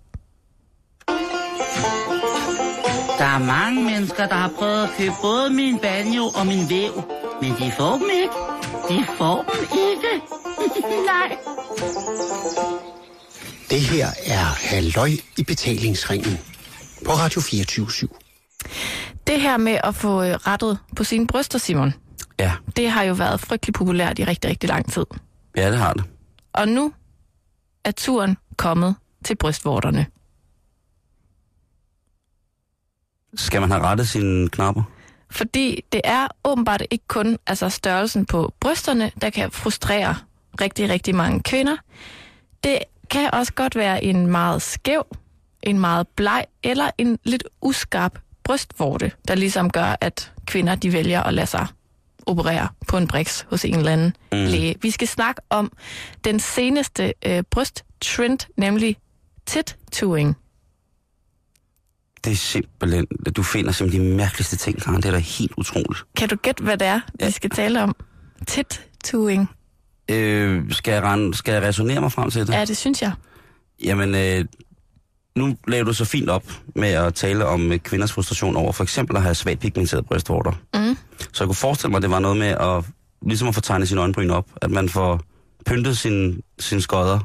Der 3.19 3.25
er 3.25 3.39
mange 3.39 3.85
mennesker, 3.85 4.27
der 4.27 4.35
har 4.35 4.51
prøvet 4.59 4.83
at 4.83 4.91
købe 4.99 5.15
både 5.23 5.51
min 5.51 5.79
banjo 5.79 6.25
og 6.25 6.47
min 6.47 6.71
væv. 6.71 7.03
Men 7.43 7.51
de 7.51 7.73
får 7.79 7.99
dem 7.99 8.11
ikke. 8.23 8.35
De 8.89 9.07
får 9.19 9.43
dem 9.43 9.51
ikke. 9.63 10.23
Nej. 11.13 11.37
Det 13.73 13.81
her 13.81 14.07
er 14.27 14.45
Halløj 14.69 15.11
i 15.39 15.43
betalingsringen 15.45 16.39
på 17.07 17.13
Radio 17.13 17.41
24 17.41 17.89
Det 19.27 19.41
her 19.41 19.57
med 19.57 19.79
at 19.85 19.95
få 19.95 20.23
øh, 20.23 20.35
rettet 20.35 20.79
på 20.97 21.05
sine 21.05 21.27
bryster, 21.27 21.59
Simon, 21.59 21.95
Ja, 22.39 22.53
det 22.77 22.91
har 22.91 23.03
jo 23.03 23.15
været 23.15 23.41
frygtelig 23.41 23.75
populært 23.75 24.19
i 24.19 24.25
rigtig, 24.25 24.51
rigtig 24.51 24.69
lang 24.69 24.93
tid. 24.93 25.05
ja, 25.57 25.71
det 25.71 25.79
har 25.79 25.93
det. 25.93 26.05
Og 26.53 26.69
nu 26.69 26.93
er 27.85 27.91
turen 27.91 28.37
kommet 28.57 28.97
til 29.25 29.37
brystvorterne. 29.37 30.07
Skal 33.37 33.61
man 33.61 33.71
have 33.71 33.83
rettet 33.83 34.09
sine 34.09 34.49
knapper? 34.49 34.83
Fordi 35.31 35.85
det 35.93 36.01
er 36.05 36.29
åbenbart 36.45 36.83
ikke 36.91 37.05
kun 37.09 37.39
altså 37.47 37.69
størrelsen 37.69 38.27
på 38.27 38.55
brysterne, 38.61 39.11
der 39.21 39.31
kan 39.31 39.51
frustrere 39.51 40.17
rigtig, 40.61 40.89
rigtig 40.89 41.15
mange 41.15 41.43
kvinder. 41.43 41.77
Det 42.65 42.79
kan 43.13 43.31
også 43.33 43.53
godt 43.53 43.77
være 43.77 44.05
en 44.05 44.27
meget 44.27 44.63
skæv, 44.63 45.07
en 45.63 45.79
meget 45.79 46.09
bleg 46.09 46.45
eller 46.63 46.91
en 46.99 47.19
lidt 47.25 47.45
uskarp 47.61 48.19
brystvorte, 48.45 49.13
der 49.29 49.35
ligesom 49.35 49.71
gør, 49.71 49.97
at 50.01 50.33
kvinder 50.47 50.75
de 50.75 50.93
vælger 50.93 51.23
at 51.23 51.35
lade 51.35 51.47
sig 51.47 51.67
operere 52.27 52.69
på 52.89 52.97
en 52.97 53.09
briks 53.09 53.47
hos 53.51 53.65
en 53.65 53.75
eller 53.75 53.93
anden 53.93 54.17
mm. 54.33 54.39
læge. 54.39 54.75
Vi 54.83 54.91
skal 54.91 55.09
snakke 55.09 55.43
om 55.51 55.73
den 56.25 56.41
seneste 56.41 57.15
øh, 57.27 57.43
brysttrend, 57.51 58.39
nemlig 58.57 58.97
tit-tuing. 59.47 60.37
Det 62.25 62.33
er 62.33 62.37
simpelthen... 62.37 63.07
Du 63.37 63.43
finder 63.43 63.73
simpelthen 63.73 64.11
de 64.11 64.17
mærkeligste 64.17 64.57
ting, 64.57 64.83
Karen. 64.83 64.97
Det 64.97 65.05
er 65.05 65.13
da 65.13 65.19
helt 65.19 65.53
utroligt. 65.57 66.05
Kan 66.17 66.29
du 66.29 66.37
gætte, 66.37 66.65
hvad 66.65 66.79
det 66.79 66.87
er, 66.87 67.01
vi 67.27 67.31
skal 67.31 67.51
tale 67.51 67.83
om? 67.83 67.97
Tit-tuing. 68.49 69.49
Øh, 70.09 70.73
skal, 70.73 70.93
jeg 70.93 71.03
rende, 71.03 71.35
skal 71.35 71.53
jeg 71.53 71.63
resonere 71.63 72.01
mig 72.01 72.13
frem 72.13 72.31
til 72.31 72.47
det? 72.47 72.53
Ja, 72.53 72.65
det 72.65 72.77
synes 72.77 73.03
jeg. 73.03 73.13
Jamen, 73.85 74.15
øh, 74.15 74.45
nu 75.37 75.57
laver 75.69 75.85
du 75.85 75.93
så 75.93 76.05
fint 76.05 76.31
op 76.31 76.45
med 76.75 76.89
at 76.89 77.15
tale 77.15 77.47
om 77.47 77.73
øh, 77.73 77.79
kvinders 77.79 78.13
frustration 78.13 78.57
over 78.57 78.73
for 78.73 78.83
eksempel 78.83 79.17
at 79.17 79.23
have 79.23 79.35
svagt 79.35 79.61
pigmenterede 79.61 80.03
brystvorter. 80.03 80.53
Mm. 80.75 80.97
Så 81.33 81.45
jeg 81.45 81.49
kunne 81.49 81.55
forestille 81.55 81.91
mig, 81.91 81.97
at 81.97 82.03
det 82.03 82.11
var 82.11 82.19
noget 82.19 82.37
med 82.37 82.47
at, 82.47 82.85
ligesom 83.23 83.49
at 83.49 83.55
få 83.55 83.61
tegnet 83.61 83.89
sine 83.89 84.01
øjenbryn 84.01 84.31
op. 84.31 84.47
At 84.57 84.71
man 84.71 84.89
får 84.89 85.21
pyntet 85.67 85.99
sin, 85.99 86.43
sin 86.59 86.81
skodder 86.81 87.19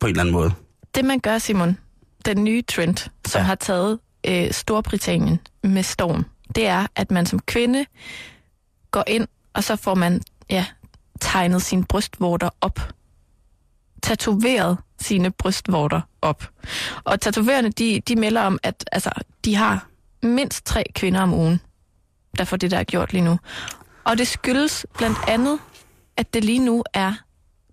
på 0.00 0.06
en 0.06 0.10
eller 0.10 0.20
anden 0.20 0.32
måde. 0.32 0.52
Det 0.94 1.04
man 1.04 1.20
gør, 1.20 1.38
Simon, 1.38 1.78
den 2.26 2.44
nye 2.44 2.62
trend, 2.62 2.96
som. 3.26 3.38
Ja. 3.38 3.44
har 3.44 3.54
taget 3.54 3.98
øh, 4.26 4.50
Storbritannien 4.50 5.40
med 5.62 5.82
storm, 5.82 6.24
det 6.54 6.66
er, 6.66 6.86
at 6.96 7.10
man 7.10 7.26
som 7.26 7.38
kvinde 7.38 7.86
går 8.90 9.04
ind, 9.06 9.26
og 9.52 9.64
så 9.64 9.76
får 9.76 9.94
man 9.94 10.22
ja, 10.50 10.64
tegnet 11.24 11.62
sine 11.62 11.84
brystvorter 11.84 12.50
op. 12.60 12.80
Tatoveret 14.02 14.78
sine 15.00 15.30
brystvorter 15.30 16.00
op. 16.22 16.50
Og 17.04 17.20
tatovererne, 17.20 17.68
de, 17.68 18.00
de 18.08 18.16
melder 18.16 18.42
om, 18.42 18.58
at 18.62 18.84
altså, 18.92 19.10
de 19.44 19.54
har 19.54 19.86
mindst 20.22 20.66
tre 20.66 20.84
kvinder 20.94 21.20
om 21.20 21.34
ugen, 21.34 21.60
der 22.38 22.44
får 22.44 22.56
det 22.56 22.70
der 22.70 22.84
gjort 22.84 23.12
lige 23.12 23.24
nu. 23.24 23.38
Og 24.04 24.18
det 24.18 24.28
skyldes 24.28 24.86
blandt 24.98 25.18
andet, 25.28 25.58
at 26.16 26.34
det 26.34 26.44
lige 26.44 26.58
nu 26.58 26.84
er 26.94 27.14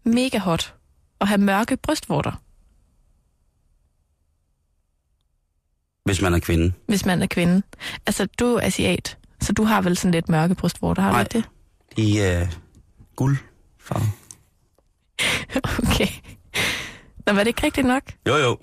mega 0.04 0.38
hot 0.38 0.76
at 1.22 1.28
have 1.28 1.38
mørke 1.38 1.78
brystvorter. 1.78 2.32
Hvis 6.06 6.22
man 6.22 6.34
er 6.34 6.40
kvinde. 6.40 6.74
hvis 6.88 7.06
man 7.06 7.22
er 7.22 7.28
kvinde. 7.28 7.62
Altså, 8.06 8.26
du 8.26 8.46
er 8.46 8.62
asiat, 8.62 9.18
så 9.42 9.54
du 9.54 9.64
har 9.64 9.82
vel 9.82 9.98
sådan 9.98 10.12
lidt 10.12 10.30
mørke 10.30 10.56
brystvorter, 10.56 11.02
har 11.02 11.12
Nej. 11.12 11.24
du 11.24 11.38
ikke 11.38 11.50
De 11.98 12.22
er 12.22 12.42
øh, 12.42 12.52
guldfarve. 13.16 14.06
Okay. 15.84 16.08
Nå, 17.28 17.34
var 17.34 17.40
det 17.44 17.48
ikke 17.48 17.64
rigtigt 17.66 17.88
nok? 17.88 18.04
Jo, 18.28 18.36
jo. 18.36 18.58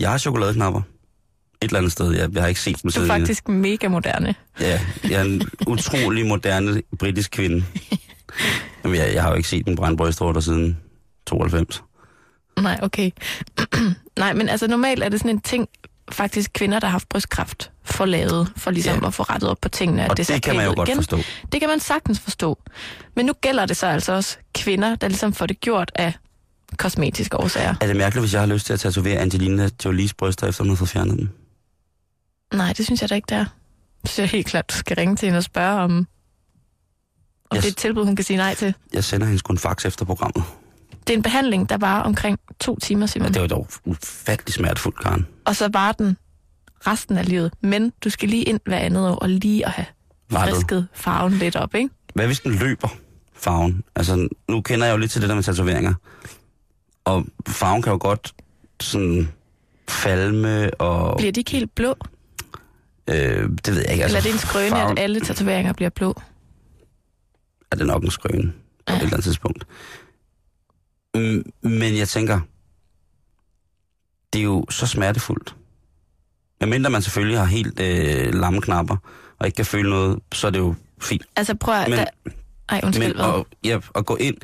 Jeg 0.00 0.10
har 0.10 0.18
chokoladeknapper. 0.18 0.80
Et 0.80 1.68
eller 1.68 1.78
andet 1.78 1.92
sted. 1.92 2.12
Jeg, 2.12 2.34
jeg 2.34 2.42
har 2.42 2.48
ikke 2.48 2.60
set 2.60 2.76
dem 2.76 2.80
Du 2.82 2.88
er 2.88 2.92
siden. 2.92 3.08
faktisk 3.08 3.48
mega 3.48 3.88
moderne. 3.88 4.34
Ja, 4.60 4.80
jeg 5.04 5.12
er 5.12 5.22
en 5.24 5.42
utrolig 5.72 6.26
moderne 6.26 6.82
britisk 6.98 7.30
kvinde. 7.30 7.64
Jamen, 8.84 8.96
jeg, 8.98 9.14
jeg 9.14 9.22
har 9.22 9.30
jo 9.30 9.36
ikke 9.36 9.48
set 9.48 9.66
en 9.68 9.76
brændt 9.76 9.98
brystvorter 9.98 10.40
siden 10.40 10.78
92. 11.26 11.82
Nej, 12.60 12.78
okay. 12.82 13.10
Nej, 14.18 14.32
men 14.32 14.48
altså 14.48 14.66
normalt 14.66 15.02
er 15.02 15.08
det 15.08 15.20
sådan 15.20 15.30
en 15.36 15.40
ting, 15.40 15.68
faktisk 16.12 16.50
kvinder, 16.52 16.80
der 16.80 16.86
har 16.86 16.92
haft 16.92 17.08
brystkræft, 17.08 17.72
får 17.84 18.04
lavet, 18.04 18.52
for 18.56 18.70
ligesom 18.70 19.00
Ja. 19.02 19.06
at 19.06 19.14
få 19.14 19.22
rettet 19.22 19.50
op 19.50 19.58
på 19.62 19.68
tingene. 19.68 20.10
Og 20.10 20.16
det, 20.16 20.28
det 20.28 20.42
kan 20.42 20.56
man 20.56 20.64
jo 20.64 20.70
ud 20.70 20.76
godt 20.76 20.88
igen. 20.88 20.96
forstå. 20.98 21.18
Det 21.52 21.60
kan 21.60 21.68
man 21.68 21.80
sagtens 21.80 22.20
forstå. 22.20 22.58
Men 23.16 23.26
nu 23.26 23.32
gælder 23.32 23.66
det 23.66 23.76
så 23.76 23.86
altså 23.86 24.12
også 24.12 24.36
kvinder, 24.54 24.94
der 24.94 25.08
ligesom 25.08 25.32
får 25.32 25.46
det 25.46 25.60
gjort 25.60 25.92
af 25.94 26.12
kosmetiske 26.76 27.36
årsager. 27.36 27.74
Er 27.80 27.86
det 27.86 27.96
mærkeligt, 27.96 28.22
hvis 28.22 28.32
jeg 28.32 28.40
har 28.42 28.46
lyst 28.46 28.66
til 28.66 28.72
at 28.72 28.80
tatovere 28.80 29.18
Angelina 29.18 29.68
Jolies 29.84 30.14
bryster, 30.14 30.46
efter 30.46 30.64
hun 30.64 30.68
har 30.70 30.76
fået 30.76 30.88
fjernet 30.90 31.18
dem? 31.18 31.28
Nej, 32.54 32.72
det 32.72 32.84
synes 32.84 33.00
jeg 33.02 33.10
da 33.10 33.14
ikke, 33.14 33.26
det 33.28 33.36
er. 33.36 33.44
Så 34.04 34.12
synes 34.12 34.18
jeg 34.18 34.28
helt 34.28 34.46
klart, 34.46 34.70
du 34.70 34.74
skal 34.74 34.96
ringe 34.96 35.16
til 35.16 35.26
hende 35.26 35.36
og 35.38 35.44
spørge 35.44 35.80
om, 35.80 35.90
om 35.90 37.56
Yes. 37.56 37.62
det 37.62 37.68
er 37.68 37.72
et 37.72 37.76
tilbud, 37.76 38.04
hun 38.04 38.16
kan 38.16 38.24
sige 38.24 38.36
nej 38.36 38.54
til. 38.54 38.74
Jeg 38.92 39.04
sender 39.04 39.26
hende 39.26 39.38
sgu 39.38 39.52
en 39.52 39.58
fax 39.58 39.84
efter 39.86 40.04
programmet. 40.04 40.44
Det 41.06 41.12
er 41.12 41.16
en 41.16 41.22
behandling, 41.22 41.68
der 41.68 41.76
var 41.76 42.00
omkring 42.02 42.38
to 42.60 42.78
timer, 42.78 43.06
Simon. 43.06 43.26
Ja, 43.28 43.32
det 43.32 43.42
var 43.42 43.48
dog 43.48 43.68
ufattelig 43.84 44.54
smertefuldt, 44.54 44.98
Karen. 45.02 45.26
Og 45.44 45.56
så 45.56 45.68
var 45.72 45.92
den 45.92 46.16
resten 46.86 47.18
af 47.18 47.28
livet. 47.28 47.52
Men 47.60 47.92
du 48.04 48.10
skal 48.10 48.28
lige 48.28 48.42
ind 48.44 48.60
hver 48.66 48.78
andet 48.78 49.08
år 49.10 49.14
og 49.14 49.28
lige 49.28 49.66
at 49.66 49.70
have 49.72 49.86
Rettet. 50.32 50.54
frisket 50.54 50.88
farven 50.94 51.32
lidt 51.32 51.56
op, 51.56 51.74
ikke? 51.74 51.90
Hvad 52.14 52.26
hvis 52.26 52.40
den 52.40 52.52
løber? 52.54 52.88
farven. 53.34 53.84
Altså, 53.96 54.28
nu 54.48 54.60
kender 54.60 54.86
jeg 54.86 54.92
jo 54.92 54.98
lidt 54.98 55.10
til 55.10 55.20
det 55.20 55.28
der 55.28 55.34
med 55.34 55.42
tatoveringer. 55.42 55.94
Og 57.04 57.26
farven 57.48 57.82
kan 57.82 57.92
jo 57.92 57.98
godt 58.00 58.34
sådan 58.80 59.28
falme 59.88 60.74
og... 60.74 61.16
Bliver 61.16 61.32
de 61.32 61.40
ikke 61.40 61.50
helt 61.50 61.74
blå? 61.74 61.94
Øh, 63.10 63.16
det 63.16 63.66
ved 63.68 63.80
jeg 63.82 63.92
ikke. 63.92 64.04
Eller 64.04 64.18
er 64.18 64.22
det 64.22 64.32
en 64.32 64.38
skrøne, 64.38 64.70
farven, 64.70 64.98
at 64.98 65.04
alle 65.04 65.20
tatoveringer 65.20 65.72
bliver 65.72 65.90
blå? 65.90 66.20
er 67.72 67.76
det 67.76 67.86
nok 67.86 68.04
en 68.04 68.10
skrøne 68.10 68.52
på 68.86 68.92
Ja. 68.92 68.94
et 68.96 69.02
eller 69.02 69.12
andet 69.14 69.24
tidspunkt. 69.24 69.66
Mm, 71.14 71.44
men 71.62 71.96
jeg 71.96 72.08
tænker, 72.08 72.40
det 74.32 74.38
er 74.38 74.42
jo 74.44 74.66
så 74.70 74.86
smertefuldt. 74.86 75.56
Medmindre 76.60 76.90
man 76.90 77.02
selvfølgelig 77.02 77.38
har 77.38 77.44
helt 77.46 77.80
øh, 77.80 78.34
lamme 78.34 78.60
knapper, 78.60 78.96
og 79.38 79.46
ikke 79.46 79.56
kan 79.56 79.64
føle 79.66 79.90
noget, 79.90 80.18
så 80.32 80.46
er 80.46 80.50
det 80.50 80.58
jo 80.58 80.74
fint. 81.00 81.22
Altså 81.36 81.54
prøv 81.54 81.74
at... 81.74 81.88
Men- 81.88 81.98
Da... 81.98 82.04
Ej, 82.68 82.80
undskyld, 82.84 83.14
Men 83.14 83.20
at, 83.24 83.44
ja, 83.64 83.78
at 83.94 84.06
gå 84.06 84.16
ind... 84.16 84.36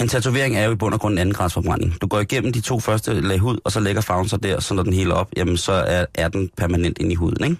En 0.00 0.08
tatovering 0.08 0.56
er 0.56 0.64
jo 0.64 0.72
i 0.72 0.74
bund 0.74 0.94
og 0.94 1.00
grund 1.00 1.14
en 1.14 1.18
anden 1.18 1.34
grads 1.34 1.52
forbrænding. 1.54 2.00
Du 2.00 2.06
går 2.06 2.20
igennem 2.20 2.52
de 2.52 2.60
to 2.60 2.80
første 2.80 3.20
lag 3.20 3.38
hud, 3.38 3.58
og 3.64 3.72
så 3.72 3.80
lægger 3.80 4.02
farven 4.02 4.28
sig 4.28 4.42
der, 4.42 4.60
så 4.60 4.74
når 4.74 4.82
den 4.82 4.92
hele 4.92 5.14
op, 5.14 5.30
jamen 5.36 5.56
så 5.56 5.72
er, 5.72 6.06
er 6.14 6.28
den 6.28 6.50
permanent 6.56 6.98
ind 6.98 7.12
i 7.12 7.14
huden, 7.14 7.44
ikke? 7.44 7.56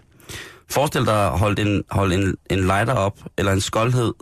Forestil 0.69 1.05
dig 1.07 1.27
at 1.33 1.39
holde 1.39 1.63
en, 1.63 1.85
holde 1.91 2.15
en, 2.15 2.37
en 2.51 2.59
lighter 2.59 2.93
op, 2.95 3.19
eller 3.37 3.53
en 3.53 3.61
skoldhed. 3.61 4.13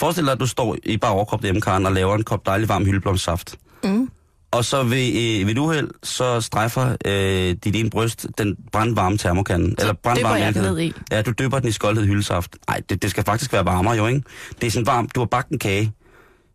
Forestil 0.00 0.24
dig, 0.24 0.32
at 0.32 0.40
du 0.40 0.46
står 0.46 0.76
i 0.84 0.96
bare 0.96 1.12
overkrop 1.12 1.42
hjemme, 1.42 1.60
Karen, 1.60 1.86
og 1.86 1.92
laver 1.92 2.14
en 2.14 2.24
kop 2.24 2.46
dejlig 2.46 2.68
varm 2.68 2.84
hyldeblomstsaft. 2.84 3.56
Mm. 3.84 4.10
Og 4.50 4.64
så 4.64 4.82
ved, 4.82 5.06
øh, 5.06 5.46
ved 5.46 5.50
et 5.50 5.58
uheld, 5.58 5.90
så 6.02 6.40
strejfer 6.40 6.96
øh, 7.04 7.56
dit 7.64 7.76
ene 7.76 7.90
bryst 7.90 8.26
den 8.38 8.56
brandvarme 8.72 9.18
termokande. 9.18 9.64
eller 9.64 9.92
dypper 9.92 9.92
brandvarme 10.02 10.34
jeg 10.34 10.54
den 10.54 10.62
mælkekande. 10.62 10.70
ned 10.70 10.80
i. 10.80 10.92
Ja, 11.12 11.22
du 11.22 11.30
dypper 11.38 11.58
den 11.58 11.68
i 11.68 11.72
skoldhed 11.72 12.06
hyldesaft. 12.06 12.56
Nej, 12.68 12.80
det, 12.88 13.02
det 13.02 13.10
skal 13.10 13.24
faktisk 13.24 13.52
være 13.52 13.64
varmere 13.64 13.94
jo, 13.94 14.06
ikke? 14.06 14.22
Det 14.60 14.66
er 14.66 14.70
sådan 14.70 14.86
varmt. 14.86 15.14
Du 15.14 15.20
har 15.20 15.26
bagt 15.26 15.48
en 15.50 15.58
kage, 15.58 15.92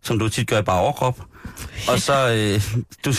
som 0.03 0.19
du 0.19 0.29
tit 0.29 0.47
gør 0.47 0.59
i 0.59 0.63
bare 0.63 0.81
overkrop. 0.81 1.21
Og 1.89 1.99
så, 2.01 2.13
øh, 2.13 2.81
du, 3.05 3.11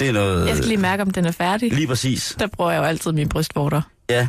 det 0.00 0.08
er 0.08 0.12
noget... 0.12 0.46
Jeg 0.48 0.56
skal 0.56 0.68
lige 0.68 0.80
mærke, 0.80 1.02
om 1.02 1.10
den 1.10 1.24
er 1.26 1.32
færdig. 1.32 1.72
Lige 1.72 1.86
præcis. 1.86 2.36
Der 2.38 2.46
bruger 2.46 2.70
jeg 2.70 2.78
jo 2.78 2.84
altid 2.84 3.12
mine 3.12 3.28
brystvorter. 3.28 3.82
Ja. 4.10 4.28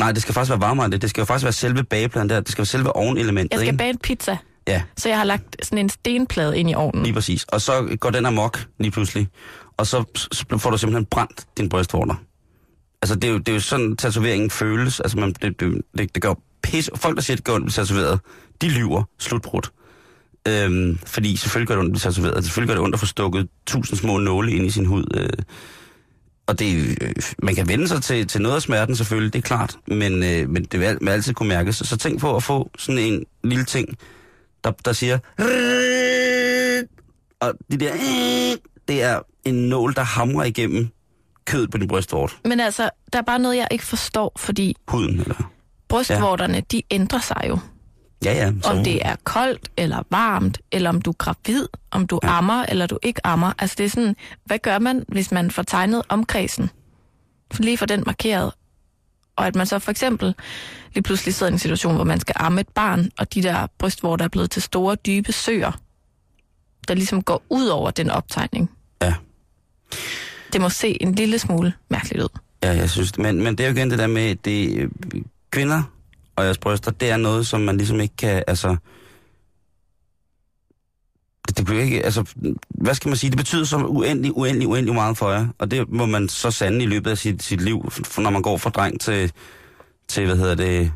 Nej, 0.00 0.12
det 0.12 0.22
skal 0.22 0.34
faktisk 0.34 0.50
være 0.50 0.60
varmere 0.60 0.84
end 0.84 0.92
det. 0.92 1.02
Det 1.02 1.10
skal 1.10 1.20
jo 1.20 1.24
faktisk 1.24 1.44
være 1.44 1.52
selve 1.52 1.84
bagepladen 1.84 2.28
der. 2.30 2.40
Det 2.40 2.48
skal 2.52 2.58
være 2.62 2.66
selve 2.66 2.96
ovenelementet, 2.96 3.52
Jeg 3.52 3.58
skal 3.60 3.66
ikke? 3.66 3.78
bage 3.78 3.90
en 3.90 3.98
pizza, 3.98 4.36
Ja, 4.68 4.82
så 4.96 5.08
jeg 5.08 5.18
har 5.18 5.24
lagt 5.24 5.56
sådan 5.66 5.78
en 5.78 5.88
stenplade 5.88 6.58
ind 6.58 6.70
i 6.70 6.74
ovnen. 6.74 7.02
lige 7.02 7.12
præcis. 7.14 7.44
Og 7.44 7.60
så 7.60 7.96
går 8.00 8.10
den 8.10 8.26
amok 8.26 8.66
lige 8.78 8.90
pludselig. 8.90 9.28
Og 9.76 9.86
så, 9.86 10.04
så 10.32 10.44
får 10.58 10.70
du 10.70 10.78
simpelthen 10.78 11.04
brændt 11.06 11.46
din 11.58 11.68
brystvorter. 11.68 12.14
Altså, 13.02 13.14
det 13.14 13.24
er 13.24 13.32
jo, 13.32 13.38
det 13.38 13.48
er 13.48 13.52
jo 13.54 13.60
sådan, 13.60 13.96
tatoveringen 13.96 14.50
føles. 14.50 15.00
Altså, 15.00 15.18
man, 15.18 15.32
det, 15.42 15.60
det, 15.60 15.82
det, 15.98 16.14
det 16.14 16.22
gør 16.22 16.34
pis. 16.62 16.90
Folk, 16.94 17.16
der 17.16 17.22
siger, 17.22 17.36
det 17.36 17.44
gør 17.44 17.52
ondt 17.54 17.74
tatoveret, 17.74 18.20
de 18.62 18.68
lyver 18.68 19.02
slutbrudt. 19.18 19.70
Øhm, 20.48 20.98
fordi 21.06 21.36
selvfølgelig 21.36 21.68
gør 21.68 21.74
det 21.74 21.80
ondt 21.80 21.88
at 21.88 21.92
blive 21.92 22.12
tatoveret. 22.12 22.44
Selvfølgelig 22.44 22.68
gør 22.68 22.74
det 22.74 22.84
ondt 22.84 22.94
at 22.94 23.00
få 23.00 23.06
stukket 23.06 23.48
tusind 23.66 23.98
små 23.98 24.18
nåle 24.18 24.52
ind 24.52 24.66
i 24.66 24.70
sin 24.70 24.86
hud. 24.86 25.04
Øh, 25.14 25.28
og 26.50 26.58
det, 26.58 26.98
øh, 27.02 27.12
man 27.42 27.54
kan 27.54 27.68
vende 27.68 27.88
sig 27.88 28.02
til, 28.02 28.26
til 28.26 28.42
noget 28.42 28.56
af 28.56 28.62
smerten 28.62 28.96
selvfølgelig, 28.96 29.32
det 29.32 29.38
er 29.38 29.42
klart. 29.42 29.76
Men, 29.86 30.22
øh, 30.22 30.48
men 30.48 30.64
det 30.64 30.80
vil, 30.80 30.98
vil 31.00 31.08
altid 31.08 31.34
kunne 31.34 31.48
mærkes. 31.48 31.76
Så, 31.76 31.84
så 31.84 31.96
tænk 31.96 32.20
på 32.20 32.36
at 32.36 32.42
få 32.42 32.70
sådan 32.78 32.98
en 32.98 33.24
lille 33.44 33.64
ting, 33.64 33.88
der, 34.64 34.70
der 34.70 34.92
siger... 34.92 35.18
Og 37.40 37.54
det 37.70 37.80
der... 37.80 37.92
Det 38.88 39.02
er 39.02 39.20
en 39.44 39.54
nål, 39.54 39.94
der 39.94 40.02
hamrer 40.02 40.44
igennem 40.44 40.88
kødet 41.44 41.70
på 41.70 41.78
din 41.78 41.88
brystvort. 41.88 42.38
Men 42.44 42.60
altså, 42.60 42.90
der 43.12 43.18
er 43.18 43.22
bare 43.22 43.38
noget, 43.38 43.56
jeg 43.56 43.68
ikke 43.70 43.84
forstår, 43.84 44.32
fordi 44.36 44.76
Huden, 44.88 45.20
eller... 45.20 45.52
brystvorterne, 45.88 46.54
ja. 46.54 46.60
de 46.72 46.82
ændrer 46.90 47.20
sig 47.20 47.44
jo. 47.48 47.58
Ja, 48.24 48.32
ja. 48.32 48.52
Så, 48.62 48.70
Om 48.70 48.84
det 48.84 49.06
er 49.06 49.16
koldt 49.24 49.70
eller 49.76 50.02
varmt, 50.10 50.60
eller 50.72 50.90
om 50.90 51.02
du 51.02 51.10
er 51.10 51.14
gravid, 51.14 51.66
om 51.90 52.06
du 52.06 52.20
ja. 52.22 52.38
ammer 52.38 52.64
eller 52.68 52.86
du 52.86 52.98
ikke 53.02 53.26
ammer. 53.26 53.52
Altså 53.58 53.74
det 53.78 53.84
er 53.86 53.90
sådan, 53.90 54.16
hvad 54.44 54.58
gør 54.58 54.78
man, 54.78 55.04
hvis 55.08 55.32
man 55.32 55.50
får 55.50 55.62
tegnet 55.62 56.02
omkredsen? 56.08 56.70
For 57.52 57.62
lige 57.62 57.78
for 57.78 57.86
den 57.86 58.02
markeret. 58.06 58.52
Og 59.36 59.46
at 59.46 59.54
man 59.54 59.66
så 59.66 59.78
for 59.78 59.90
eksempel 59.90 60.34
lige 60.94 61.02
pludselig 61.02 61.34
sidder 61.34 61.50
i 61.50 61.52
en 61.52 61.58
situation, 61.58 61.94
hvor 61.94 62.04
man 62.04 62.20
skal 62.20 62.34
amme 62.38 62.60
et 62.60 62.68
barn, 62.68 63.10
og 63.18 63.34
de 63.34 63.42
der 63.42 63.66
brystvorter 63.78 64.24
er 64.24 64.28
blevet 64.28 64.50
til 64.50 64.62
store, 64.62 64.94
dybe 64.94 65.32
søer, 65.32 65.72
der 66.88 66.94
ligesom 66.94 67.22
går 67.22 67.42
ud 67.50 67.66
over 67.66 67.90
den 67.90 68.10
optegning. 68.10 68.70
Ja. 69.02 69.14
Det 70.52 70.60
må 70.60 70.68
se 70.68 71.02
en 71.02 71.14
lille 71.14 71.38
smule 71.38 71.72
mærkeligt 71.88 72.22
ud. 72.22 72.38
Ja, 72.62 72.72
jeg 72.72 72.90
synes 72.90 73.12
det. 73.12 73.18
Men, 73.18 73.42
men 73.42 73.58
det 73.58 73.64
er 73.64 73.70
jo 73.70 73.76
igen 73.76 73.90
det 73.90 73.98
der 73.98 74.06
med, 74.06 74.34
det 74.34 74.76
øh, 74.76 74.90
kvinder 75.50 75.82
og 76.36 76.44
jeres 76.44 76.58
bryster, 76.58 76.90
det 76.90 77.10
er 77.10 77.16
noget, 77.16 77.46
som 77.46 77.60
man 77.60 77.76
ligesom 77.76 78.00
ikke 78.00 78.16
kan, 78.16 78.44
altså... 78.46 78.76
Det, 81.48 81.56
det 81.58 81.64
bliver 81.64 81.82
ikke, 81.82 82.04
altså, 82.04 82.24
hvad 82.68 82.94
skal 82.94 83.08
man 83.08 83.16
sige, 83.16 83.30
det 83.30 83.38
betyder 83.38 83.64
så 83.64 83.76
uendelig, 83.76 84.36
uendelig, 84.36 84.68
uendelig 84.68 84.94
meget 84.94 85.18
for 85.18 85.30
jer, 85.30 85.48
og 85.58 85.70
det 85.70 85.88
må 85.88 86.06
man 86.06 86.28
så 86.28 86.50
sande 86.50 86.84
i 86.84 86.86
løbet 86.86 87.10
af 87.10 87.18
sit, 87.18 87.42
sit 87.42 87.60
liv, 87.60 87.92
når 88.18 88.30
man 88.30 88.42
går 88.42 88.56
fra 88.56 88.70
dreng 88.70 89.00
til, 89.00 89.32
til, 90.08 90.26
hvad 90.26 90.36
hedder 90.36 90.54
det, 90.54 90.92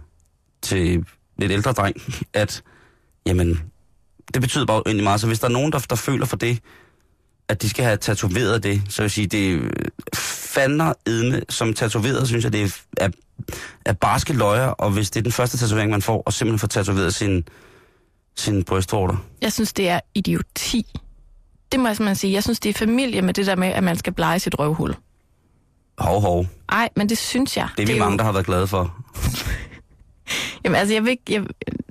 til 0.62 1.06
lidt 1.38 1.52
ældre 1.52 1.72
dreng, 1.72 1.96
at, 2.32 2.62
jamen, 3.26 3.60
det 4.34 4.42
betyder 4.42 4.66
bare 4.66 4.82
uendelig 4.86 5.04
meget, 5.04 5.20
så 5.20 5.26
hvis 5.26 5.40
der 5.40 5.46
er 5.46 5.52
nogen, 5.52 5.72
der, 5.72 5.78
der 5.78 5.96
føler 5.96 6.26
for 6.26 6.36
det, 6.36 6.58
at 7.48 7.62
de 7.62 7.68
skal 7.68 7.84
have 7.84 7.96
tatoveret 7.96 8.62
det, 8.62 8.82
så 8.88 9.02
vil 9.02 9.04
jeg 9.04 9.10
sige, 9.10 9.26
det 9.26 9.54
er 10.56 10.62
edne 10.62 10.94
edme 11.06 11.42
som 11.48 11.74
tatoveret, 11.74 12.28
synes 12.28 12.44
jeg, 12.44 12.52
det 12.52 12.86
er, 12.96 13.08
er, 13.48 13.90
er 13.90 13.92
barske 13.92 14.32
løjer, 14.32 14.66
og 14.66 14.90
hvis 14.90 15.10
det 15.10 15.20
er 15.20 15.22
den 15.22 15.32
første 15.32 15.58
tatovering, 15.58 15.90
man 15.90 16.02
får, 16.02 16.22
og 16.26 16.32
simpelthen 16.32 16.58
får 16.58 16.68
tatoveret 16.68 17.14
sin, 17.14 17.44
sin 18.36 18.64
brystvorter. 18.64 19.16
Jeg 19.42 19.52
synes, 19.52 19.72
det 19.72 19.88
er 19.88 20.00
idioti. 20.14 20.86
Det 21.72 21.80
må 21.80 21.86
jeg 21.86 21.96
simpelthen 21.96 22.16
sige. 22.16 22.32
Jeg 22.32 22.42
synes, 22.42 22.60
det 22.60 22.68
er 22.68 22.74
familie 22.74 23.22
med 23.22 23.34
det 23.34 23.46
der 23.46 23.56
med, 23.56 23.68
at 23.68 23.84
man 23.84 23.96
skal 23.96 24.12
blege 24.12 24.38
sit 24.38 24.58
røvhul. 24.58 24.94
Hov, 25.98 26.20
hov. 26.20 26.46
Ej, 26.68 26.88
men 26.96 27.08
det 27.08 27.18
synes 27.18 27.56
jeg. 27.56 27.68
Det 27.76 27.82
er 27.82 27.86
vi 27.86 27.92
jo- 27.92 27.98
mange, 27.98 28.18
der 28.18 28.24
har 28.24 28.32
været 28.32 28.46
glade 28.46 28.66
for. 28.66 28.96
Jamen 30.64 30.76
altså, 30.76 30.94
jeg 30.94 31.04
vil 31.04 31.10
ikke... 31.10 31.22
Jeg, 31.30 31.44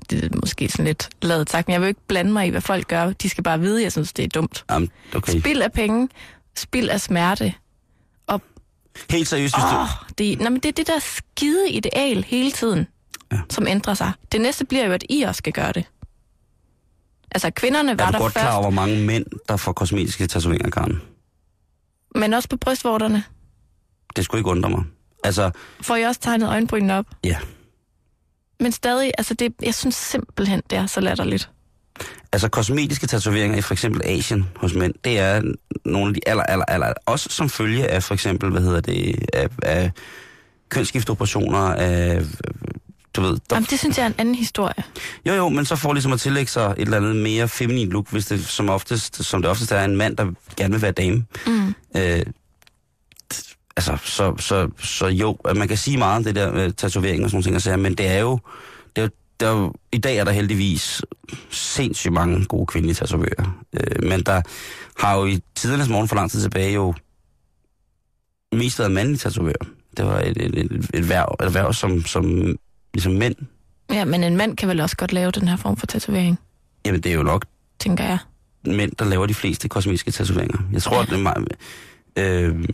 det 0.09 0.23
er 0.23 0.29
måske 0.41 0.69
sådan 0.69 0.85
lidt 0.85 1.09
lavet 1.21 1.49
sagt, 1.49 1.67
men 1.67 1.73
jeg 1.73 1.81
vil 1.81 1.87
ikke 1.87 2.01
blande 2.07 2.31
mig 2.33 2.47
i, 2.47 2.49
hvad 2.49 2.61
folk 2.61 2.87
gør. 2.87 3.11
De 3.13 3.29
skal 3.29 3.43
bare 3.43 3.59
vide, 3.59 3.77
at 3.77 3.83
jeg 3.83 3.91
synes, 3.91 4.13
det 4.13 4.25
er 4.25 4.29
dumt. 4.29 4.65
Jamen, 4.71 4.89
okay. 5.15 5.39
Spild 5.39 5.61
af 5.61 5.71
penge, 5.71 6.09
spild 6.55 6.89
af 6.89 7.01
smerte. 7.01 7.53
Helt 9.09 9.27
seriøst, 9.27 9.55
hvis 9.55 9.63
du... 9.71 9.77
Åh, 9.79 9.87
det, 10.17 10.39
nej, 10.39 10.49
men 10.49 10.59
det 10.59 10.69
er 10.69 10.73
det 10.73 10.87
der 10.87 10.99
skide 10.99 11.69
ideal 11.69 12.23
hele 12.23 12.51
tiden, 12.51 12.87
Ja. 13.31 13.39
som 13.49 13.67
ændrer 13.67 13.93
sig. 13.93 14.11
Det 14.31 14.41
næste 14.41 14.65
bliver 14.65 14.85
jo, 14.85 14.91
at 14.91 15.03
I 15.09 15.21
også 15.21 15.37
skal 15.37 15.53
gøre 15.53 15.71
det. 15.71 15.85
Altså, 17.31 17.49
kvinderne 17.51 17.97
var 17.99 18.05
Er 18.05 18.07
du 18.07 18.13
der 18.13 18.19
godt 18.19 18.33
først, 18.33 18.43
klar 18.43 18.53
over, 18.53 18.61
hvor 18.61 18.69
mange 18.69 19.01
mænd, 19.05 19.25
der 19.49 19.57
får 19.57 19.73
kosmetiske 19.73 20.27
tatoveringer, 20.27 20.69
Karen? 20.69 21.01
men 22.15 22.33
også 22.33 22.49
på 22.49 22.57
brystvorterne. 22.57 23.23
Det 24.15 24.25
skulle 24.25 24.39
ikke 24.39 24.49
undre 24.49 24.69
mig. 24.69 24.83
Altså, 25.23 25.51
Får 25.81 25.95
I 25.95 26.03
også 26.03 26.21
tegnet 26.21 26.49
øjenbrynene 26.49 26.93
op? 26.97 27.05
ja. 27.23 27.37
Men 28.59 28.71
stadig, 28.71 29.11
altså 29.17 29.33
det, 29.33 29.53
jeg 29.63 29.73
synes 29.75 29.95
simpelthen, 29.95 30.61
det 30.69 30.77
er 30.77 30.85
så 30.87 31.01
latterligt. 31.01 31.49
Altså, 32.33 32.47
kosmetiske 32.47 33.07
tatoveringer 33.07 33.57
i 33.57 33.61
for 33.61 33.73
eksempel 33.73 34.01
Asien 34.05 34.49
hos 34.55 34.73
mænd, 34.73 34.93
det 35.03 35.19
er 35.19 35.41
nogle 35.85 36.07
af 36.07 36.13
de 36.13 36.19
aller, 36.25 36.43
aller, 36.43 36.65
aller... 36.65 36.93
Også 37.05 37.29
som 37.29 37.49
følge 37.49 37.87
af 37.87 38.03
for 38.03 38.13
eksempel, 38.13 38.49
hvad 38.49 38.61
hedder 38.61 38.81
det, 38.81 39.25
af, 39.33 39.47
af 39.63 39.91
kønsskiftoperationer, 40.69 41.59
af... 41.59 42.21
Du 43.13 43.21
ved, 43.21 43.31
der, 43.31 43.55
Jamen, 43.55 43.67
det 43.69 43.79
synes 43.79 43.97
jeg 43.97 44.03
er 44.03 44.07
en 44.07 44.15
anden 44.17 44.35
historie. 44.35 44.83
jo 45.25 45.33
jo, 45.33 45.49
men 45.49 45.65
så 45.65 45.75
får 45.75 45.93
ligesom 45.93 46.13
at 46.13 46.19
tillægge 46.19 46.51
sig 46.51 46.73
et 46.77 46.81
eller 46.81 46.97
andet 46.97 47.15
mere 47.15 47.47
feminin 47.47 47.89
look, 47.89 48.11
hvis 48.11 48.25
det 48.25 48.45
som, 48.45 48.69
oftest, 48.69 49.23
som 49.23 49.41
det 49.41 49.51
oftest 49.51 49.71
er 49.71 49.83
en 49.83 49.95
mand, 49.95 50.17
der 50.17 50.31
gerne 50.57 50.71
vil 50.73 50.81
være 50.81 50.91
dame. 50.91 51.25
Mm. 51.47 51.73
Øh, 51.97 52.25
altså, 53.77 53.97
så, 54.03 54.33
så, 54.39 54.69
så 54.79 55.07
jo, 55.07 55.37
man 55.55 55.67
kan 55.67 55.77
sige 55.77 55.97
meget 55.97 56.17
om 56.17 56.23
det 56.23 56.35
der 56.35 56.53
med 56.53 56.71
tatovering 56.71 57.23
og 57.23 57.29
sådan 57.29 57.43
nogle 57.47 57.59
ting, 57.59 57.81
men 57.81 57.95
det 57.95 58.07
er 58.07 58.19
jo, 58.19 58.19
det 58.19 58.19
er 58.19 58.19
jo, 58.19 58.39
der 59.43 59.65
er 59.65 59.71
i 59.91 59.97
dag 59.97 60.17
er 60.17 60.23
der 60.23 60.31
heldigvis 60.31 61.01
sindssygt 61.49 62.13
mange 62.13 62.45
gode 62.45 62.65
kvindelige 62.65 62.95
tatovører. 62.95 63.59
Øh, 63.73 64.03
men 64.09 64.23
der 64.23 64.41
har 64.97 65.17
jo 65.17 65.25
i 65.25 65.39
tidernes 65.55 65.89
morgen 65.89 66.07
for 66.07 66.15
lang 66.15 66.31
tid 66.31 66.41
tilbage 66.41 66.73
jo 66.73 66.93
mest 68.51 68.79
været 68.79 68.91
mandlige 68.91 69.17
tatovører. 69.17 69.65
Det 69.97 70.05
var 70.05 70.19
et, 70.19 70.37
et, 70.37 70.57
et, 70.57 70.89
et, 70.93 71.09
værv, 71.09 71.35
et 71.47 71.53
værv, 71.53 71.73
som, 71.73 72.05
som 72.05 72.55
ligesom 72.93 73.13
mænd. 73.13 73.35
Ja, 73.91 74.05
men 74.05 74.23
en 74.23 74.37
mand 74.37 74.57
kan 74.57 74.69
vel 74.69 74.79
også 74.79 74.97
godt 74.97 75.13
lave 75.13 75.31
den 75.31 75.47
her 75.47 75.55
form 75.57 75.77
for 75.77 75.87
tatovering, 75.87 76.39
Jamen, 76.85 77.01
det 77.01 77.11
er 77.11 77.15
jo 77.15 77.23
nok 77.23 77.45
tænker 77.79 78.03
jeg. 78.03 78.17
mænd, 78.65 78.91
der 78.99 79.05
laver 79.05 79.25
de 79.25 79.33
fleste 79.33 79.69
kosmetiske 79.69 80.11
tatoveringer. 80.11 80.57
Jeg 80.73 80.81
tror, 80.81 81.01
at 81.01 81.07
det 81.09 81.15
er 81.15 81.21
meget... 81.21 81.47
Øh, 82.17 82.65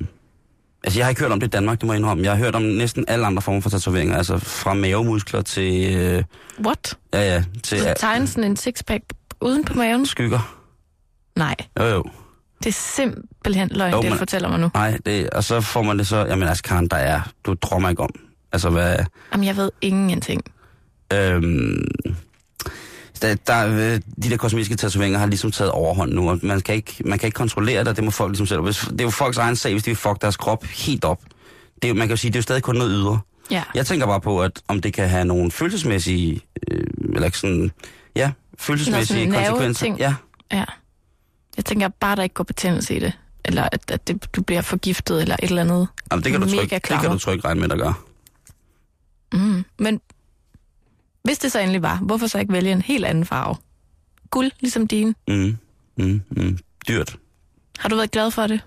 altså, 0.90 1.00
jeg 1.00 1.06
har 1.06 1.10
ikke 1.10 1.22
hørt 1.22 1.32
om 1.32 1.40
det 1.40 1.48
i 1.48 1.50
Danmark, 1.50 1.80
det 1.82 1.88
må 1.88 1.94
jeg 1.94 2.00
indrømme. 2.00 2.24
Jeg 2.24 2.32
har 2.32 2.38
hørt 2.38 2.56
om 2.56 2.62
næsten 2.62 3.06
alle 3.08 3.26
andre 3.26 3.42
former 3.42 3.62
for 3.62 3.70
tatoveringer. 3.70 4.18
Altså, 4.18 4.38
fra 4.38 4.74
mavemuskler 4.74 5.42
til... 5.42 5.96
Øh, 5.96 6.24
What? 6.66 6.98
ja, 7.14 7.34
ja, 7.34 7.44
til 7.64 7.80
Så 7.80 7.90
øh, 7.90 7.96
tegne 7.96 8.28
sådan 8.28 8.44
en 8.44 8.58
sixpack 8.58 9.04
uden 9.42 9.66
på 9.66 9.74
maven? 9.74 10.06
skygger. 10.06 10.56
Nej, 11.36 11.56
Jo, 11.80 11.86
jo. 11.86 12.04
det 12.64 12.68
er 12.70 12.72
simpelthen 12.74 13.70
løgn, 13.72 13.94
Jo, 13.94 14.02
det 14.02 14.12
du 14.12 14.18
fortæller 14.18 14.50
mig 14.50 14.60
nu. 14.60 14.70
Nej, 14.74 14.98
det, 15.06 15.30
og 15.30 15.44
så 15.44 15.62
får 15.62 15.82
man 15.82 15.98
det 16.00 16.08
så... 16.08 16.18
Jamen, 16.26 16.48
altså, 16.48 16.64
Karen, 16.64 16.88
der 16.88 16.98
er... 16.98 17.22
Du 17.46 17.54
drømmer 17.62 17.90
ikke 17.90 18.04
om. 18.04 18.10
Altså, 18.52 18.70
hvad... 18.70 18.98
Jamen, 19.34 19.46
jeg 19.46 19.58
ved 19.58 19.72
ingenting. 19.82 20.42
Øhm, 21.14 21.86
der, 23.22 23.36
der, 23.36 23.68
øh, 23.68 24.02
de 24.24 24.30
der 24.30 24.38
kosmetiske 24.38 24.76
tatoveringer 24.76 25.20
har 25.20 25.26
ligesom 25.28 25.52
taget 25.52 25.72
overhånd 25.72 26.14
nu, 26.14 26.30
og 26.30 26.40
man 26.44 26.62
kan 26.62 26.76
ikke, 26.76 26.96
man 27.06 27.20
kan 27.20 27.28
ikke 27.28 27.36
kontrollere 27.36 27.84
det, 27.84 27.96
det 27.96 28.04
må 28.04 28.12
folk 28.12 28.30
ligesom 28.32 28.48
selv. 28.48 28.62
Hvis, 28.62 28.78
det 28.78 29.02
er 29.02 29.06
jo 29.06 29.10
folks 29.10 29.38
egen 29.38 29.56
sag, 29.56 29.72
hvis 29.72 29.84
de 29.84 29.90
vil 29.90 29.98
fuck 29.98 30.22
deres 30.22 30.38
krop 30.38 30.64
helt 30.66 31.06
op. 31.06 31.22
Det 31.82 31.96
man 31.96 32.08
kan 32.08 32.10
jo 32.10 32.18
sige, 32.18 32.32
det 32.32 32.36
er 32.36 32.40
jo 32.40 32.44
stadig 32.44 32.64
kun 32.64 32.76
noget 32.76 32.92
ydre. 32.92 33.20
Ja. 33.52 33.64
Jeg 33.76 33.86
tænker 33.86 34.06
bare 34.06 34.22
på, 34.22 34.42
at 34.42 34.62
om 34.68 34.82
det 34.82 34.94
kan 34.94 35.10
have 35.10 35.26
nogle 35.26 35.52
følelsesmæssige, 35.52 36.42
øh, 36.72 36.84
eller 37.16 37.30
sådan, 37.34 37.72
ja, 38.16 38.32
følelsesmæssige 38.60 39.26
Nå, 39.26 39.36
konsekvenser. 39.36 39.86
nerveting. 39.86 40.00
Ja, 40.00 40.16
Ja. 40.52 40.66
Jeg 41.58 41.66
tænker 41.66 41.88
bare, 42.00 42.16
der 42.16 42.24
ikke 42.24 42.34
går 42.34 42.44
betændelse 42.44 42.96
i 42.96 43.00
det. 43.00 43.14
Eller 43.46 43.70
at, 43.72 43.92
at 43.92 44.08
det, 44.08 44.36
du 44.36 44.42
bliver 44.42 44.62
forgiftet, 44.62 45.22
eller 45.22 45.36
et 45.44 45.50
eller 45.50 45.62
andet. 45.62 45.88
Jamen, 46.12 46.24
det 46.24 46.32
kan, 46.32 46.42
du 46.42 46.48
trykke, 46.50 46.76
det 46.76 46.84
kan 46.84 47.10
du 47.12 47.18
trykke 47.18 47.46
regne 47.48 47.60
med, 47.62 47.70
der 47.70 47.76
gør. 47.78 47.94
Mm. 49.34 49.66
Men 49.80 50.02
hvis 51.30 51.38
det 51.38 51.52
så 51.52 51.60
endelig 51.60 51.82
var, 51.82 51.96
hvorfor 51.98 52.28
så 52.28 52.40
ikke 52.40 52.54
vælge 52.54 52.72
en 52.72 52.82
helt 52.82 53.06
anden 53.06 53.26
farve? 53.26 53.56
Guld, 54.30 54.52
ligesom 54.60 54.88
din. 54.88 55.16
Mm, 55.28 55.58
mm, 55.98 56.22
mm. 56.30 56.60
Dyrt. 56.88 57.18
Har 57.80 57.90
du 57.90 57.96
været 57.96 58.12
glad 58.12 58.32
for 58.32 58.48
det? 58.48 58.62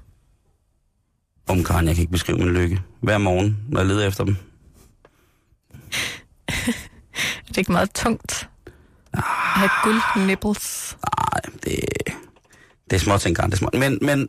Om 1.48 1.64
Karen, 1.64 1.86
jeg 1.86 1.94
kan 1.94 2.02
ikke 2.02 2.12
beskrive 2.12 2.38
min 2.38 2.48
lykke. 2.48 2.82
Hver 3.00 3.18
morgen, 3.18 3.58
når 3.68 3.80
jeg 3.80 3.86
leder 3.86 4.06
efter 4.08 4.24
dem. 4.24 4.36
Er 7.18 7.48
det 7.48 7.58
ikke 7.58 7.72
meget 7.72 7.92
tungt? 7.92 8.48
At 9.12 9.22
have 9.24 9.70
guld 9.82 10.26
nipples. 10.26 10.96
Nej, 11.18 11.40
det, 11.64 11.80
det 12.90 12.96
er 12.96 13.00
små 13.00 13.18
ting, 13.18 13.36
Karen. 13.36 13.50
Det 13.50 13.56
er 13.56 13.58
små. 13.58 13.70
Men, 13.72 13.98
men 14.02 14.28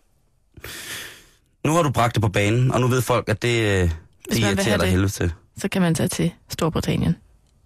nu 1.66 1.72
har 1.72 1.84
du 1.84 1.90
bragt 1.92 2.16
det 2.16 2.22
på 2.22 2.30
banen, 2.30 2.72
og 2.72 2.82
nu 2.82 2.88
ved 2.88 3.02
folk, 3.02 3.30
at 3.30 3.42
det, 3.42 3.84
øh, 3.84 3.92
det 4.30 4.38
irriterer 4.40 4.78
dig 4.78 4.90
helvede 4.90 5.10
til. 5.10 5.34
Så 5.58 5.68
kan 5.68 5.82
man 5.82 5.96
tage 5.96 6.10
til 6.10 6.32
Storbritannien. 6.50 7.16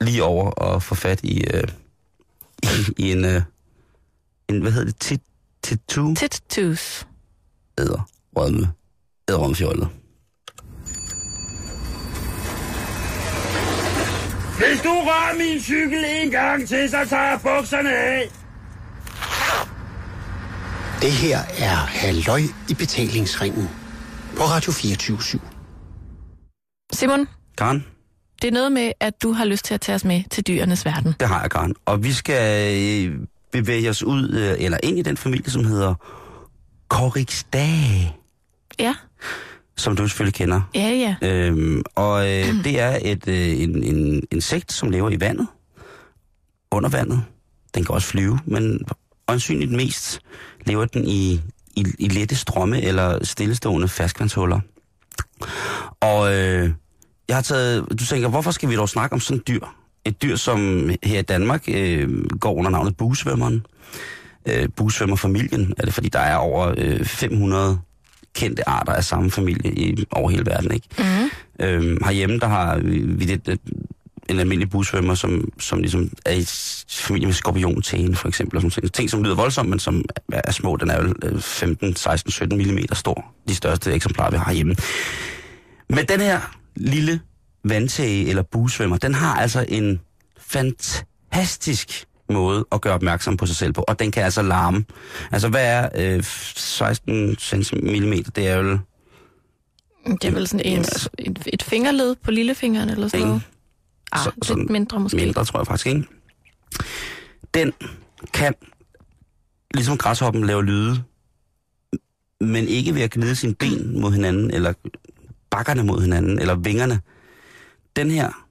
Lige 0.02 0.24
over 0.24 0.52
og 0.52 0.84
få 0.84 0.95
fat 0.95 1.24
i, 1.24 1.43
øh, 1.54 1.64
i, 2.64 2.68
i 2.98 3.12
en, 3.12 3.26
øh, 3.26 3.41
en, 4.50 4.62
hvad 4.62 4.72
hedder 4.72 4.86
det, 4.86 5.00
tit, 5.00 5.22
tattoo 5.64 6.16
Tattoos. 6.16 7.08
æder 7.80 8.10
rødme, 8.38 8.72
æder 9.30 9.39
rødmefjollet. 9.39 9.89
Hvis 14.58 14.82
du 14.84 14.89
rører 14.89 15.38
min 15.38 15.62
cykel 15.62 16.06
en 16.08 16.32
gang 16.32 16.68
til, 16.68 16.89
så 16.89 17.06
tager 17.10 17.24
jeg 17.24 17.39
bukserne 17.43 17.98
af. 17.98 18.30
Det 21.02 21.12
her 21.12 21.38
er 21.38 21.76
Halløj 21.76 22.41
i 22.70 22.74
betalingsringen 22.74 23.70
på 24.38 24.43
Radio 24.43 24.72
24 24.72 25.18
Simon, 26.93 27.28
Karen, 27.58 27.86
det 28.42 28.48
er 28.48 28.52
noget 28.52 28.72
med, 28.72 28.92
at 29.00 29.24
du 29.24 29.32
har 29.32 29.46
lyst 29.46 29.66
til 29.66 29.74
at 29.74 29.82
tage 29.82 29.96
os 29.96 30.06
med 30.06 30.24
til 30.32 30.48
dyrenes 30.48 30.86
verden. 30.86 31.16
det 31.20 31.28
har 31.28 31.42
jeg, 31.42 31.52
Karen. 31.52 31.76
Og 31.86 32.04
vi 32.04 32.14
skal 32.14 32.76
øh, 33.08 33.20
bevæge 33.52 33.90
os 33.90 34.04
ud, 34.04 34.30
øh, 34.30 34.66
eller 34.66 34.78
ind 34.84 35.00
i 35.00 35.02
den 35.02 35.18
familie, 35.18 35.52
som 35.52 35.66
hedder 35.66 35.94
Koriksdag, 36.88 38.14
Ja, 38.80 38.96
som 39.78 39.96
du 39.96 40.08
selvfølgelig 40.08 40.34
kender. 40.34 40.62
ja, 40.76 41.16
ja. 41.22 41.28
Øhm, 41.30 41.84
og 41.96 42.28
øh, 42.32 42.46
det 42.66 42.80
er 42.80 43.00
et, 43.02 43.28
øh, 43.28 43.62
en, 43.62 43.84
en 43.84 44.24
insekt, 44.32 44.74
som 44.74 44.90
lever 44.92 45.10
i 45.10 45.20
vandet, 45.20 45.48
under 46.72 46.90
vandet. 46.90 47.24
Den 47.76 47.86
kan 47.86 47.96
også 47.96 48.08
flyve, 48.08 48.40
men 48.46 48.80
øjensynligt 49.28 49.72
mest 49.72 50.20
lever 50.66 50.86
den 50.86 51.08
i, 51.08 51.42
i, 51.76 51.86
i 52.00 52.08
lette 52.08 52.36
strømme 52.36 52.82
eller 52.82 53.26
stillestående 53.26 53.88
ferskvandshuller. 53.88 54.60
Og 56.02 56.34
øh, 56.36 56.70
jeg 57.28 57.38
har 57.38 57.42
taget, 57.42 57.86
du 58.00 58.06
tænker, 58.06 58.30
hvorfor 58.30 58.52
skal 58.52 58.70
vi 58.70 58.76
dog 58.76 58.90
snakke 58.90 59.14
om 59.14 59.20
sådan 59.20 59.38
et 59.38 59.48
dyr? 59.48 59.60
Et 60.06 60.22
dyr, 60.22 60.36
som 60.36 60.90
her 61.04 61.20
i 61.20 61.22
Danmark 61.22 61.64
øh, 61.68 62.26
går 62.40 62.54
under 62.54 62.72
navnet 62.72 62.98
buesvømmeren. 62.98 63.66
Øh, 64.46 64.70
buesvømmerfamilien 64.76 65.74
er 65.78 65.86
det, 65.86 65.94
fordi 65.94 66.10
der 66.10 66.20
er 66.20 66.36
over 66.36 66.74
øh, 66.78 67.06
500 67.06 67.80
kendte 68.36 68.70
arter 68.70 68.94
af 68.94 69.04
samme 69.04 69.32
familie 69.32 69.74
i, 69.74 70.06
over 70.12 70.30
hele 70.30 70.46
verden. 70.46 70.72
Ikke? 70.72 70.88
Mm. 71.00 71.66
Øhm, 71.66 72.04
herhjemme, 72.06 72.40
der 72.40 72.48
har 72.48 72.78
vi 72.78 73.26
det, 73.26 73.46
det, 73.46 73.60
en 74.30 74.40
almindelig 74.40 74.70
busvømmer, 74.70 75.16
som, 75.16 75.52
som 75.60 75.80
ligesom 75.80 76.12
er 76.26 76.32
i 76.34 76.46
familie 76.90 77.26
med 77.26 77.34
skorpiontæne, 77.34 78.16
for 78.16 78.28
eksempel. 78.28 78.58
Og 78.58 78.62
sådan 78.62 78.82
ting. 78.82 78.94
ting, 78.94 79.10
som 79.10 79.24
lyder 79.24 79.36
voldsomt, 79.36 79.70
men 79.70 79.80
som 79.80 80.06
er, 80.34 80.52
små. 80.52 80.76
Den 80.76 80.90
er 80.90 81.04
jo 81.04 81.14
øh, 81.24 81.42
15, 81.42 81.96
16, 81.96 82.32
17 82.32 82.58
mm 82.58 82.80
stor. 82.94 83.26
De 83.48 83.56
største 83.56 83.94
eksemplarer, 83.94 84.32
vi 84.32 84.38
har 84.38 84.54
hjemme. 84.54 84.76
Men 85.90 86.06
den 86.06 86.20
her 86.20 86.58
lille 86.78 87.22
vandtæge 87.64 88.30
eller 88.30 88.42
busvømmer, 88.44 88.98
den 88.98 89.14
har 89.14 89.36
altså 89.36 89.66
en 89.70 90.00
fantastisk 90.40 92.06
måde 92.30 92.66
at 92.72 92.82
gøre 92.82 92.94
opmærksom 92.94 93.38
på 93.38 93.46
sig 93.46 93.56
selv 93.56 93.74
på, 93.74 93.84
og 93.88 94.00
den 94.00 94.12
kan 94.12 94.24
altså 94.24 94.42
larme. 94.42 94.86
Altså, 95.32 95.50
hvad 95.50 95.66
er 95.66 95.90
øh, 96.16 96.24
16 96.24 97.36
cm? 97.38 98.14
Det 98.36 98.48
er 98.48 98.58
jo 98.58 98.80
Det 100.22 100.24
er 100.26 100.32
vel 100.32 100.48
sådan 100.48 100.66
en, 100.66 100.78
altså- 100.78 101.10
et, 101.20 101.48
et 101.54 101.64
fingerled 101.64 102.16
på 102.16 102.32
lillefingeren 102.32 102.90
eller 102.90 103.08
sådan 103.08 103.20
Ikke? 103.20 103.28
noget. 103.28 103.42
Ah, 104.12 104.20
Så- 104.24 104.32
sådan 104.44 104.62
lidt 104.64 104.72
mindre 104.72 105.00
måske. 105.00 105.18
mindre, 105.18 105.46
tror 105.46 105.60
jeg 105.60 105.68
faktisk 105.68 105.88
ikke. 105.88 106.04
Den 107.54 107.74
kan, 108.34 108.54
ligesom 109.74 109.98
græshoppen, 109.98 110.46
lave 110.46 110.66
lyde, 110.66 111.04
men 112.42 112.68
ikke 112.68 112.96
ved 112.96 113.02
at 113.02 113.12
gnide 113.12 113.36
sine 113.36 113.56
ben 113.56 114.02
mod 114.02 114.12
hinanden, 114.12 114.52
eller 114.52 114.74
bakkerne 115.58 115.84
mod 115.84 116.01
hinanden, 116.01 116.39
eller 116.39 116.55
vingerne. 116.55 117.01
Den 117.95 118.12
her, 118.12 118.45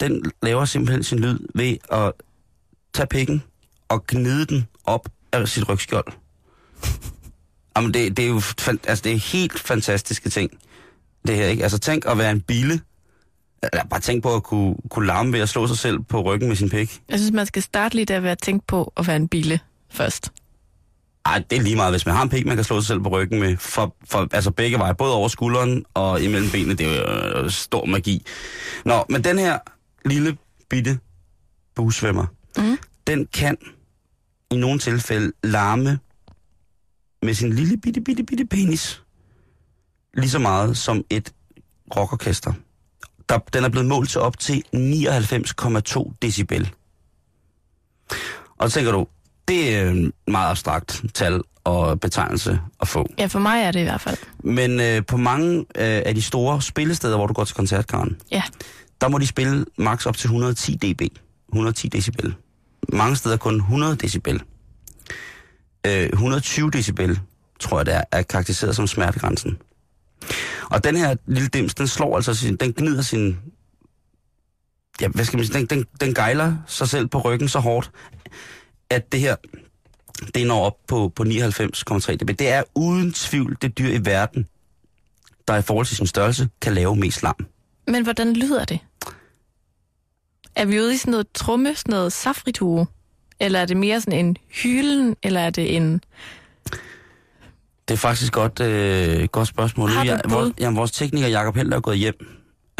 den 0.00 0.24
laver 0.42 0.64
simpelthen 0.64 1.02
sin 1.02 1.18
lyd 1.18 1.38
ved 1.54 1.76
at 1.92 2.12
tage 2.94 3.06
pikken 3.06 3.42
og 3.88 4.06
gnide 4.06 4.46
den 4.46 4.66
op 4.84 5.08
af 5.32 5.48
sit 5.48 5.68
rygskjold. 5.68 6.12
Jamen, 7.76 7.94
det, 7.94 8.16
det 8.16 8.24
er 8.24 8.28
jo 8.28 8.42
altså, 8.88 9.02
det 9.04 9.12
er 9.12 9.16
helt 9.16 9.58
fantastiske 9.58 10.30
ting, 10.30 10.50
det 11.26 11.36
her, 11.36 11.46
ikke? 11.46 11.62
Altså, 11.62 11.78
tænk 11.78 12.06
at 12.06 12.18
være 12.18 12.30
en 12.30 12.40
bille, 12.40 12.80
eller 13.62 13.84
bare 13.84 14.00
tænk 14.00 14.22
på 14.22 14.34
at 14.34 14.42
kunne, 14.42 14.76
kunne 14.90 15.06
larme 15.06 15.32
ved 15.32 15.40
at 15.40 15.48
slå 15.48 15.66
sig 15.66 15.78
selv 15.78 16.00
på 16.00 16.22
ryggen 16.22 16.48
med 16.48 16.56
sin 16.56 16.70
pik. 16.70 17.02
Jeg 17.08 17.18
synes, 17.18 17.32
man 17.32 17.46
skal 17.46 17.62
starte 17.62 17.94
lige 17.94 18.04
der 18.04 18.20
ved 18.20 18.30
at 18.30 18.38
tænke 18.38 18.66
på 18.66 18.92
at 18.96 19.06
være 19.06 19.16
en 19.16 19.28
bille 19.28 19.60
først. 19.90 20.32
Ej, 21.26 21.44
det 21.50 21.58
er 21.58 21.62
lige 21.62 21.76
meget, 21.76 21.92
hvis 21.92 22.06
man 22.06 22.14
har 22.14 22.22
en 22.22 22.28
pik, 22.28 22.46
man 22.46 22.56
kan 22.56 22.64
slå 22.64 22.80
sig 22.80 22.86
selv 22.86 23.00
på 23.00 23.08
ryggen 23.08 23.40
med. 23.40 23.56
For, 23.56 23.96
for 24.04 24.28
altså 24.32 24.50
begge 24.50 24.78
veje, 24.78 24.94
både 24.94 25.14
over 25.14 25.28
skulderen 25.28 25.84
og 25.94 26.22
imellem 26.22 26.50
benene, 26.50 26.74
det 26.74 26.86
er 26.86 26.96
jo 27.34 27.42
øh, 27.44 27.50
stor 27.50 27.84
magi. 27.84 28.26
Nå, 28.84 29.04
men 29.08 29.24
den 29.24 29.38
her 29.38 29.58
lille 30.04 30.36
bitte 30.70 30.98
busvømmer, 31.74 32.26
Mm. 32.58 32.78
den 33.06 33.26
kan 33.26 33.56
i 34.50 34.56
nogle 34.56 34.78
tilfælde 34.78 35.32
larme 35.44 35.98
med 37.22 37.34
sin 37.34 37.52
lille 37.52 37.76
bitte, 37.76 38.00
bitte, 38.00 38.24
bitte 38.24 38.46
penis. 38.46 39.02
Lige 40.16 40.30
så 40.30 40.38
meget 40.38 40.76
som 40.76 41.04
et 41.10 41.32
rockorkester. 41.96 42.52
Der, 43.28 43.38
den 43.38 43.64
er 43.64 43.68
blevet 43.68 43.88
målt 43.88 44.10
til 44.10 44.20
op 44.20 44.38
til 44.38 44.62
99,2 44.74 46.12
decibel. 46.22 46.70
Og 48.58 48.70
så 48.70 48.74
tænker 48.74 48.92
du, 48.92 49.06
det 49.48 49.74
er 49.76 49.90
en 49.90 50.12
meget 50.26 50.50
abstrakt 50.50 51.02
tal 51.14 51.40
og 51.64 52.00
betegnelse 52.00 52.60
at 52.80 52.88
få. 52.88 53.06
Ja, 53.18 53.26
for 53.26 53.38
mig 53.38 53.62
er 53.62 53.70
det 53.70 53.80
i 53.80 53.82
hvert 53.82 54.00
fald. 54.00 54.16
Men 54.38 54.80
øh, 54.80 55.02
på 55.06 55.16
mange 55.16 55.58
øh, 55.58 55.64
af 56.06 56.14
de 56.14 56.22
store 56.22 56.62
spillesteder, 56.62 57.16
hvor 57.16 57.26
du 57.26 57.32
går 57.34 57.44
til 57.44 57.56
koncertkaren, 57.56 58.16
Ja. 58.30 58.42
der 59.00 59.08
må 59.08 59.18
de 59.18 59.26
spille 59.26 59.64
max 59.78 60.06
op 60.06 60.16
til 60.16 60.26
110 60.26 60.74
dB. 60.74 61.02
110 61.48 61.88
decibel. 61.88 62.34
Mange 62.92 63.16
steder 63.16 63.36
kun 63.36 63.54
100 63.56 63.96
decibel. 63.96 64.42
Øh, 65.86 66.06
120 66.12 66.70
decibel, 66.70 67.20
tror 67.60 67.78
jeg 67.78 67.86
det 67.86 67.94
er, 67.94 68.02
er 68.12 68.22
karakteriseret 68.22 68.76
som 68.76 68.86
smertegrænsen. 68.86 69.58
Og 70.70 70.84
den 70.84 70.96
her 70.96 71.16
lille 71.26 71.48
dims, 71.48 71.74
den 71.74 71.86
slår 71.88 72.16
altså 72.16 72.34
sin, 72.34 72.56
den 72.56 72.72
gnider 72.72 73.02
sin, 73.02 73.38
ja, 75.00 75.08
hvad 75.08 75.24
skal 75.24 75.36
man 75.36 75.46
sige, 75.46 75.58
den, 75.58 75.66
den, 75.66 75.84
den 76.00 76.14
gejler 76.14 76.56
sig 76.66 76.88
selv 76.88 77.06
på 77.06 77.18
ryggen 77.20 77.48
så 77.48 77.58
hårdt, 77.58 77.90
at 78.94 79.12
det 79.12 79.20
her, 79.20 79.36
det 80.34 80.46
når 80.46 80.64
op 80.64 80.76
på, 80.88 81.12
på 81.16 81.22
99,3 81.22 82.16
dB. 82.16 82.38
Det 82.38 82.48
er 82.48 82.62
uden 82.74 83.12
tvivl 83.12 83.56
det 83.62 83.78
dyr 83.78 83.88
i 83.88 84.04
verden, 84.04 84.46
der 85.48 85.56
i 85.56 85.62
forhold 85.62 85.86
til 85.86 85.96
sin 85.96 86.06
størrelse 86.06 86.48
kan 86.60 86.74
lave 86.74 86.96
mest 86.96 87.22
larm. 87.22 87.46
Men 87.86 88.02
hvordan 88.02 88.32
lyder 88.32 88.64
det? 88.64 88.78
Er 90.56 90.64
vi 90.64 90.80
ude 90.80 90.94
i 90.94 90.96
sådan 90.96 91.10
noget 91.10 91.26
trumme, 91.34 91.74
sådan 91.74 91.92
noget 91.92 92.12
safritue? 92.12 92.86
Eller 93.40 93.60
er 93.60 93.66
det 93.66 93.76
mere 93.76 94.00
sådan 94.00 94.26
en 94.26 94.36
hylen, 94.62 95.16
eller 95.22 95.40
er 95.40 95.50
det 95.50 95.76
en... 95.76 96.00
Det 97.88 97.94
er 97.94 97.98
faktisk 97.98 98.32
godt, 98.32 98.60
øh, 98.60 99.24
godt 99.24 99.48
spørgsmål. 99.48 99.90
Har 99.90 100.04
jeg, 100.04 100.20
vores, 100.28 100.52
jamen, 100.60 100.76
vores 100.76 100.90
tekniker 100.90 101.28
Jacob 101.28 101.56
Helder 101.56 101.76
er 101.76 101.80
gået 101.80 101.98
hjem. 101.98 102.14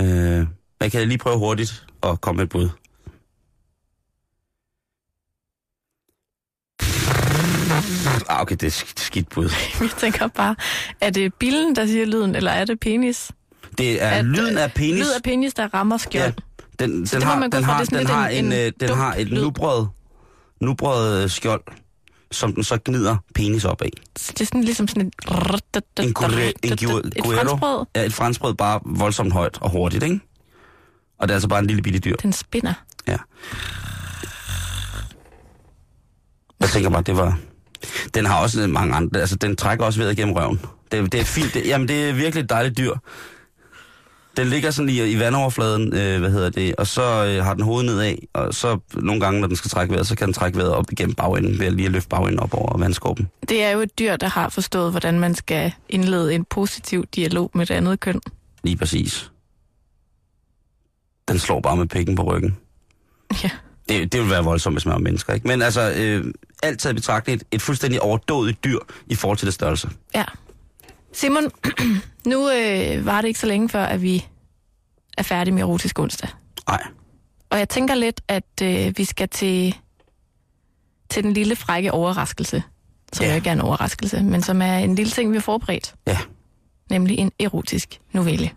Øh, 0.01 0.47
jeg 0.81 0.93
kan 0.93 1.09
lige 1.09 1.19
prøve 1.19 1.39
hurtigt 1.39 1.87
at 2.03 2.21
komme 2.21 2.37
med 2.37 2.45
et 2.45 2.51
bud. 2.51 2.69
Ah, 8.29 8.41
okay, 8.43 8.57
det 8.61 8.67
er 8.67 8.71
sk- 8.71 8.93
skidt 8.97 9.29
bud. 9.29 9.51
Jeg 9.81 9.91
tænker 9.99 10.27
bare, 10.29 10.57
er 11.01 11.11
det 11.11 11.35
billen, 11.35 11.77
der 11.77 11.87
siger 11.87 12.05
lyden, 12.07 12.35
eller 12.35 12.51
er 12.51 12.65
det 12.65 12.81
penis? 12.81 13.31
Det 13.79 14.03
er 14.03 14.09
At, 14.11 14.25
lyden 14.25 14.59
af 14.59 14.65
øh, 14.65 14.71
penis. 14.75 15.01
Lyd 15.01 15.11
af 15.17 15.23
penis, 15.25 15.55
der 15.55 15.75
rammer 15.75 15.97
skjold. 15.97 16.33
Den, 16.79 16.91
den, 16.91 17.05
den, 17.07 17.19
må 17.21 17.25
har, 17.25 17.49
den, 17.49 17.65
har, 17.65 17.85
den, 17.85 18.07
har 18.07 18.29
en- 18.29 18.45
en, 18.45 18.53
en 18.53 18.67
øh, 18.67 18.73
den 18.81 18.89
har 18.97 19.15
et 19.19 19.33
nubret, 19.33 19.89
nubrød 20.61 21.29
skjold, 21.29 21.63
som 22.33 22.55
den 22.55 22.65
så 22.65 22.79
gnider 22.85 23.17
penis 23.35 23.65
op 23.65 23.83
af. 23.83 23.91
Så 24.19 24.33
det 24.33 24.41
er 24.41 24.45
sådan 24.47 24.65
ligesom 24.65 24.89
sådan 24.89 25.07
et... 25.07 25.15
En, 26.05 26.15
gure, 26.15 26.47
en 26.63 26.73
et 26.73 26.83
gu- 26.83 27.35
franskbrød. 27.37 27.87
Ja, 27.97 28.03
et 28.05 28.13
franskbrød 28.15 28.55
bare 28.55 28.81
voldsomt 28.87 29.33
højt 29.33 29.59
og 29.61 29.71
hurtigt, 29.71 30.03
ikke? 30.03 30.21
Og 31.19 31.29
det 31.29 31.33
er 31.33 31.37
altså 31.37 31.49
bare 31.49 31.59
en 31.61 31.67
lille 31.67 31.83
bitte 31.83 31.99
dyr. 31.99 32.17
Den 32.17 32.33
spinder. 32.33 32.73
Ja. 33.09 33.17
Jeg 36.61 36.69
tænker 36.69 36.91
bare, 36.91 37.03
det 37.03 37.17
var... 37.17 37.39
Den 38.15 38.27
har 38.27 38.39
også 38.39 38.67
mange 38.67 38.95
andre... 38.95 39.21
Altså, 39.21 39.37
den 39.37 39.57
trækker 39.57 39.85
også 39.85 40.01
vejret 40.01 40.17
gennem 40.17 40.35
røven. 40.35 40.61
Det, 40.93 41.13
det 41.13 41.21
er 41.21 41.25
fint. 41.25 41.55
Det, 41.55 41.67
jamen, 41.67 41.89
det 41.89 42.09
er 42.09 42.13
virkelig 42.13 42.43
et 42.43 42.51
dejligt 42.51 42.79
dyr. 42.79 42.93
Den 44.37 44.47
ligger 44.47 44.71
sådan 44.71 44.89
i, 44.89 45.11
i 45.11 45.19
vandoverfladen, 45.19 45.95
øh, 45.95 46.21
hvad 46.21 46.31
hedder 46.31 46.51
det, 46.51 46.75
og 46.75 46.87
så 46.87 47.25
øh, 47.27 47.45
har 47.45 47.55
den 47.55 47.65
hovedet 47.65 47.87
nedad, 47.87 48.15
og 48.33 48.55
så 48.55 48.79
nogle 48.95 49.21
gange, 49.21 49.41
når 49.41 49.47
den 49.47 49.57
skal 49.57 49.71
trække 49.71 49.93
vejret, 49.93 50.07
så 50.07 50.17
kan 50.17 50.27
den 50.27 50.35
trække 50.35 50.59
vejret 50.59 50.73
op 50.73 50.93
igennem 50.93 51.15
bagenden, 51.15 51.59
ved 51.59 51.67
at 51.67 51.73
lige 51.73 51.87
at 51.87 51.93
løfte 51.93 52.09
bagenden 52.09 52.41
op 52.41 52.55
over 52.55 52.79
vandskorpen. 52.79 53.29
Det 53.49 53.63
er 53.63 53.71
jo 53.71 53.81
et 53.81 53.99
dyr, 53.99 54.17
der 54.17 54.29
har 54.29 54.49
forstået, 54.49 54.91
hvordan 54.91 55.21
man 55.21 55.35
skal 55.35 55.73
indlede 55.89 56.35
en 56.35 56.45
positiv 56.45 57.05
dialog 57.15 57.51
med 57.55 57.67
det 57.67 57.75
andet 57.75 58.01
køn. 58.01 58.21
Lige 58.65 58.77
præcis. 58.77 59.31
Den 61.29 61.39
slår 61.39 61.61
bare 61.61 61.77
med 61.77 61.87
pikken 61.87 62.17
på 62.17 62.23
ryggen. 62.23 62.57
Ja. 63.43 63.51
Det, 63.89 64.13
det 64.13 64.21
vil 64.21 64.31
være 64.31 64.45
voldsomt, 64.45 64.75
hvis 64.75 64.87
man 64.87 64.95
er 64.95 64.99
mennesker, 64.99 65.33
ikke? 65.35 65.49
Men 65.49 65.63
altså, 65.63 65.93
øh, 65.97 66.35
alt 66.63 66.81
taget 66.81 66.97
betragtning, 66.97 67.37
et, 67.41 67.47
et 67.53 67.63
fuldstændig 67.63 68.01
overdådigt 68.03 68.65
dyr 68.65 68.79
i 69.07 69.15
forhold 69.15 69.39
til 69.39 69.47
det 69.47 69.55
størrelse. 69.55 69.91
Ja. 70.15 70.25
Simon, 71.13 71.45
nu 72.27 72.51
øh, 72.51 73.07
var 73.07 73.21
det 73.21 73.29
ikke 73.29 73.41
så 73.41 73.47
længe 73.47 73.69
før, 73.69 73.85
at 73.85 74.03
vi 74.03 74.27
er 75.19 75.23
færdige 75.23 75.55
med 75.55 75.63
erotisk 75.63 75.99
onsdag. 75.99 76.29
Nej. 76.69 76.83
Og 77.51 77.59
jeg 77.59 77.69
tænker 77.69 77.95
lidt, 77.95 78.21
at 78.29 78.45
øh, 78.63 78.93
vi 78.99 79.05
skal 79.05 79.29
til, 79.29 79.75
til 81.11 81.23
den 81.25 81.33
lille 81.33 81.57
frække 81.57 81.93
overraskelse, 81.93 82.63
som 83.13 83.23
Ja. 83.25 83.29
ja. 83.29 83.33
jo 83.35 83.37
ikke 83.37 83.49
er 83.49 83.53
en 83.53 83.61
overraskelse, 83.61 84.23
men 84.23 84.43
som 84.43 84.63
er 84.63 84.77
en 84.79 84.95
lille 84.95 85.11
ting, 85.13 85.31
vi 85.33 85.37
har 85.37 85.43
forberedt. 85.43 85.95
Ja. 86.07 86.19
Nemlig 86.91 87.19
en 87.19 87.33
erotisk 87.41 88.01
novelle. 88.13 88.51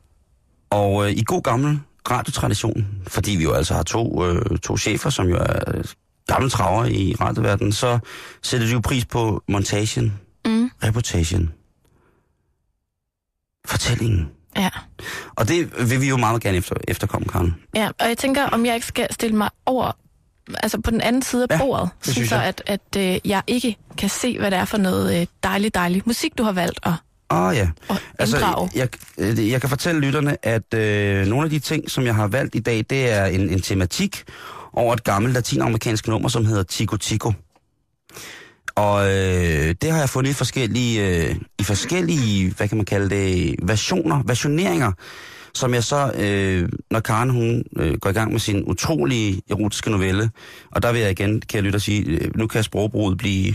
Og 0.69 1.05
øh, 1.05 1.11
i 1.11 1.23
god 1.25 1.41
gammel 1.43 1.79
radiotradition, 2.11 2.87
fordi 3.07 3.31
vi 3.31 3.43
jo 3.43 3.53
altså 3.53 3.73
har 3.73 3.83
to, 3.83 4.25
øh, 4.25 4.57
to 4.59 4.77
chefer, 4.77 5.09
som 5.09 5.27
jo 5.27 5.35
er 5.35 5.81
gamle 6.27 6.49
traver 6.49 6.85
i 6.85 7.15
radioverdenen, 7.21 7.71
så 7.73 7.99
sætter 8.43 8.67
de 8.67 8.73
jo 8.73 8.79
pris 8.79 9.05
på 9.05 9.43
montagen, 9.49 10.13
Mm. 10.45 10.71
reportagen, 10.83 11.51
fortællingen. 13.67 14.29
Ja. 14.57 14.69
Og 15.35 15.47
det 15.47 15.89
vil 15.89 16.01
vi 16.01 16.09
jo 16.09 16.17
meget 16.17 16.41
gerne 16.41 16.57
efter, 16.57 16.75
efterkomme, 16.87 17.27
Karen. 17.27 17.55
ja, 17.75 17.89
og 17.99 18.07
jeg 18.07 18.17
tænker, 18.17 18.43
om 18.45 18.65
jeg 18.65 18.75
ikke 18.75 18.87
skal 18.87 19.07
stille 19.13 19.35
mig 19.37 19.49
over, 19.65 19.91
altså 20.63 20.81
på 20.81 20.91
den 20.91 21.01
anden 21.01 21.21
side 21.21 21.47
af 21.49 21.53
Ja, 21.53 21.57
bordet, 21.59 21.89
det 22.05 22.13
synes 22.13 22.29
så 22.29 22.35
jeg. 22.35 22.43
at, 22.45 22.61
at 22.65 22.81
øh, 22.97 23.19
jeg 23.29 23.41
ikke 23.47 23.77
kan 23.97 24.09
se, 24.09 24.39
hvad 24.39 24.51
det 24.51 24.59
er 24.59 24.65
for 24.65 24.77
noget 24.77 25.21
øh, 25.21 25.27
dejligt, 25.43 25.75
dejligt 25.75 26.07
musik, 26.07 26.37
du 26.37 26.43
har 26.43 26.51
valgt 26.51 26.79
at, 26.83 26.93
Åh 27.29 27.39
oh, 27.39 27.55
ja. 27.55 27.69
at 27.89 28.27
inddrage. 28.27 28.63
Altså, 28.63 28.89
jeg, 29.17 29.39
øh, 29.39 29.49
jeg 29.49 29.61
kan 29.61 29.69
fortælle 29.69 30.01
lytterne, 30.01 30.45
at 30.45 30.73
øh, 30.73 31.27
nogle 31.27 31.43
af 31.43 31.49
de 31.49 31.59
ting, 31.59 31.91
som 31.91 32.05
jeg 32.05 32.15
har 32.15 32.27
valgt 32.27 32.55
i 32.55 32.59
dag, 32.59 32.85
det 32.89 33.11
er 33.11 33.25
en, 33.25 33.49
en 33.49 33.61
tematik 33.61 34.23
over 34.73 34.93
et 34.93 35.03
gammelt 35.03 35.33
latinamerikansk 35.33 36.07
nummer, 36.07 36.29
som 36.29 36.45
hedder 36.45 36.63
Tico 36.63 36.97
Tico. 36.97 37.33
Og 38.75 39.05
øh, 39.05 39.75
det 39.81 39.91
har 39.91 39.99
jeg 39.99 40.09
fundet 40.09 40.31
i 40.31 40.33
forskellige, 40.33 41.07
øh, 41.07 41.35
i 41.59 41.63
forskellige, 41.63 42.53
hvad 42.57 42.67
kan 42.67 42.77
man 42.77 42.85
kalde 42.85 43.09
det, 43.09 43.55
versioner, 43.63 44.23
versioneringer, 44.25 44.91
som 45.53 45.73
jeg 45.73 45.83
så, 45.83 46.11
øh, 46.17 46.69
når 46.91 46.99
Karen 46.99 47.29
hun 47.29 47.63
øh, 47.77 47.93
går 47.93 48.09
i 48.09 48.13
gang 48.13 48.31
med 48.31 48.39
sin 48.39 48.63
utrolige 48.67 49.41
erotiske 49.49 49.89
novelle, 49.89 50.29
og 50.71 50.81
der 50.81 50.91
vil 50.91 51.01
jeg 51.01 51.11
igen, 51.11 51.41
kan 51.41 51.55
jeg 51.55 51.63
lytte 51.63 51.77
og 51.77 51.81
sige, 51.81 52.03
øh, 52.05 52.37
nu 52.37 52.47
kan 52.47 52.63
sprogbruget 52.63 53.17
blive, 53.17 53.53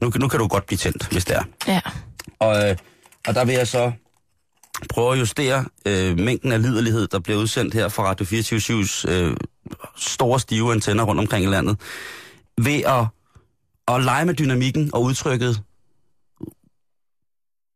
nu, 0.00 0.12
nu 0.16 0.28
kan 0.28 0.40
du 0.40 0.46
godt 0.46 0.66
blive 0.66 0.78
tændt, 0.78 1.08
hvis 1.12 1.24
det 1.24 1.36
er. 1.36 1.42
Ja. 1.66 1.80
Og, 2.38 2.70
øh, 2.70 2.76
og 3.28 3.34
der 3.34 3.44
vil 3.44 3.54
jeg 3.54 3.68
så 3.68 3.92
prøve 4.88 5.12
at 5.12 5.20
justere 5.20 5.64
øh, 5.86 6.18
mængden 6.18 6.52
af 6.52 6.62
liderlighed, 6.62 7.06
der 7.06 7.18
bliver 7.18 7.38
udsendt 7.38 7.74
her 7.74 7.88
fra 7.88 8.02
Radio 8.04 8.24
24-7's 8.24 9.10
øh, 9.10 9.36
store 9.96 10.40
stive 10.40 10.72
antenner 10.72 11.04
rundt 11.04 11.20
omkring 11.20 11.44
i 11.44 11.48
landet, 11.48 11.80
ved 12.62 12.82
at, 12.82 13.06
at 13.88 14.04
lege 14.04 14.24
med 14.24 14.34
dynamikken 14.34 14.90
og 14.94 15.02
udtrykket 15.02 15.62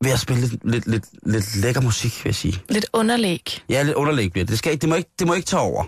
ved 0.05 0.11
at 0.11 0.21
spille 0.21 0.47
lidt, 0.47 0.65
lidt, 0.65 0.87
lidt, 0.87 1.05
lidt 1.27 1.57
lækker 1.57 1.81
musik, 1.81 2.25
vil 2.25 2.29
jeg 2.29 2.35
sige. 2.35 2.63
Lidt 2.69 2.87
underlæg. 2.93 3.63
Ja, 3.69 3.83
lidt 3.83 3.95
underlæg 3.95 4.33
bliver 4.33 4.45
det. 4.45 4.51
Det, 4.51 4.59
skal 4.59 4.73
ikke, 4.73 4.81
det, 4.81 4.89
må 4.89 4.95
ikke, 4.95 5.11
det 5.19 5.27
må 5.27 5.35
ikke 5.35 5.47
tage 5.47 5.61
over. 5.61 5.85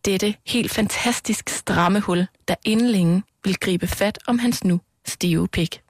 Dette 0.05 0.35
helt 0.47 0.71
fantastisk 0.71 1.49
stramme 1.49 2.01
hul, 2.01 2.27
der 2.49 2.55
inden 2.65 2.87
længe 2.87 3.23
ville 3.45 3.57
gribe 3.57 3.87
fat 3.87 4.19
om 4.27 4.39
hans 4.39 4.65
nu 4.65 4.81
stive 5.07 5.49
pik. 5.49 5.81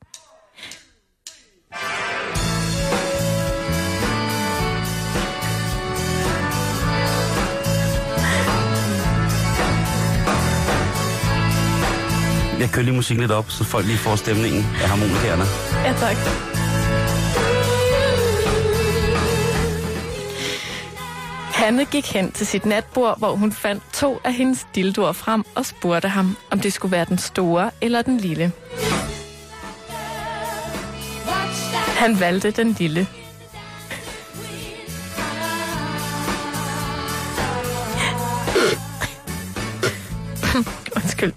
Jeg 12.60 12.70
kører 12.70 12.84
lige 12.84 12.94
musikken 12.94 13.20
lidt 13.20 13.32
op, 13.32 13.50
så 13.50 13.64
folk 13.64 13.86
lige 13.86 13.98
får 13.98 14.16
stemningen 14.16 14.66
af 14.82 14.88
harmonikerne. 14.88 15.44
Ja, 15.84 15.92
tak. 15.92 16.16
Hanne 21.54 21.84
gik 21.84 22.12
hen 22.12 22.32
til 22.32 22.46
sit 22.46 22.66
natbord, 22.66 23.18
hvor 23.18 23.36
hun 23.36 23.52
fandt 23.52 23.82
to 23.92 24.20
af 24.24 24.34
hendes 24.34 24.66
dildoer 24.74 25.12
frem 25.12 25.44
og 25.54 25.66
spurgte 25.66 26.08
ham, 26.08 26.36
om 26.50 26.60
det 26.60 26.72
skulle 26.72 26.92
være 26.92 27.04
den 27.04 27.18
store 27.18 27.70
eller 27.80 28.02
den 28.02 28.18
lille. 28.18 28.52
Han 31.96 32.20
valgte 32.20 32.50
den 32.50 32.72
lille. 32.78 33.06
Undskyld 40.96 41.32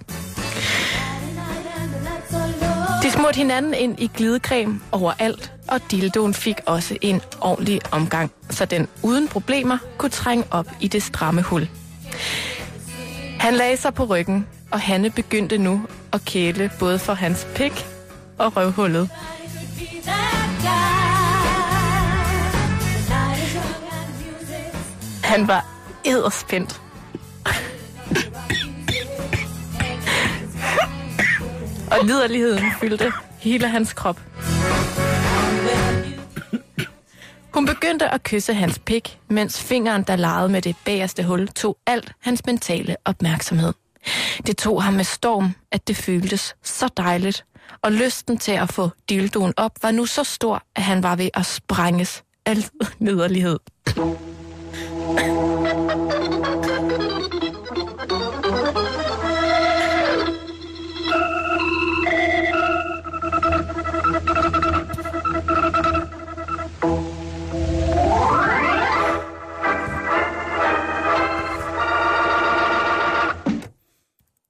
smurt 3.19 3.35
hinanden 3.35 3.73
ind 3.73 3.99
i 3.99 4.07
glidecreme 4.07 4.79
overalt, 4.91 5.51
og 5.67 5.91
dildoen 5.91 6.33
fik 6.33 6.55
også 6.65 6.97
en 7.01 7.21
ordentlig 7.41 7.81
omgang, 7.91 8.31
så 8.49 8.65
den 8.65 8.87
uden 9.03 9.27
problemer 9.27 9.77
kunne 9.97 10.09
trænge 10.09 10.43
op 10.51 10.67
i 10.79 10.87
det 10.87 11.03
stramme 11.03 11.41
hul. 11.41 11.69
Han 13.39 13.53
lagde 13.53 13.77
sig 13.77 13.93
på 13.93 14.03
ryggen, 14.03 14.47
og 14.71 14.79
Hanne 14.79 15.09
begyndte 15.09 15.57
nu 15.57 15.81
at 16.13 16.25
kæle 16.25 16.71
både 16.79 16.99
for 16.99 17.13
hans 17.13 17.47
pik 17.55 17.85
og 18.37 18.57
røvhullet. 18.57 19.09
Han 25.23 25.47
var 25.47 25.65
edderspændt. 26.05 26.81
Og 31.99 32.05
liderligheden 32.05 32.71
fyldte 32.79 33.11
hele 33.39 33.67
hans 33.67 33.93
krop. 33.93 34.21
Hun 37.53 37.65
begyndte 37.65 38.09
at 38.09 38.23
kysse 38.23 38.53
hans 38.53 38.79
pik, 38.79 39.19
mens 39.29 39.63
fingeren, 39.63 40.03
der 40.03 40.15
legede 40.15 40.49
med 40.49 40.61
det 40.61 40.75
bagerste 40.85 41.23
hul, 41.23 41.47
tog 41.47 41.77
alt 41.87 42.11
hans 42.21 42.45
mentale 42.45 42.95
opmærksomhed. 43.05 43.73
Det 44.47 44.57
tog 44.57 44.83
ham 44.83 44.93
med 44.93 45.03
storm, 45.03 45.55
at 45.71 45.87
det 45.87 45.95
føltes 45.95 46.55
så 46.63 46.89
dejligt, 46.97 47.45
og 47.81 47.91
lysten 47.91 48.37
til 48.37 48.51
at 48.51 48.73
få 48.73 48.89
dildoen 49.09 49.53
op 49.57 49.71
var 49.81 49.91
nu 49.91 50.05
så 50.05 50.23
stor, 50.23 50.63
at 50.75 50.83
han 50.83 51.03
var 51.03 51.15
ved 51.15 51.29
at 51.33 51.45
sprænges 51.45 52.23
af 52.45 52.55
nederlighed. 52.99 53.59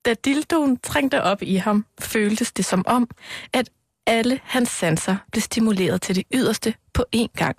Da 0.06 0.14
dildoen 0.14 0.78
trængte 0.84 1.24
op 1.24 1.42
i 1.42 1.56
ham, 1.56 1.86
føltes 2.02 2.52
det 2.52 2.66
som 2.66 2.84
om, 2.88 3.10
at 3.54 3.70
alle 4.08 4.40
hans 4.44 4.70
sanser 4.70 5.16
blev 5.32 5.42
stimuleret 5.42 6.02
til 6.02 6.16
det 6.16 6.24
yderste 6.34 6.74
på 6.94 7.06
én 7.16 7.28
gang. 7.38 7.58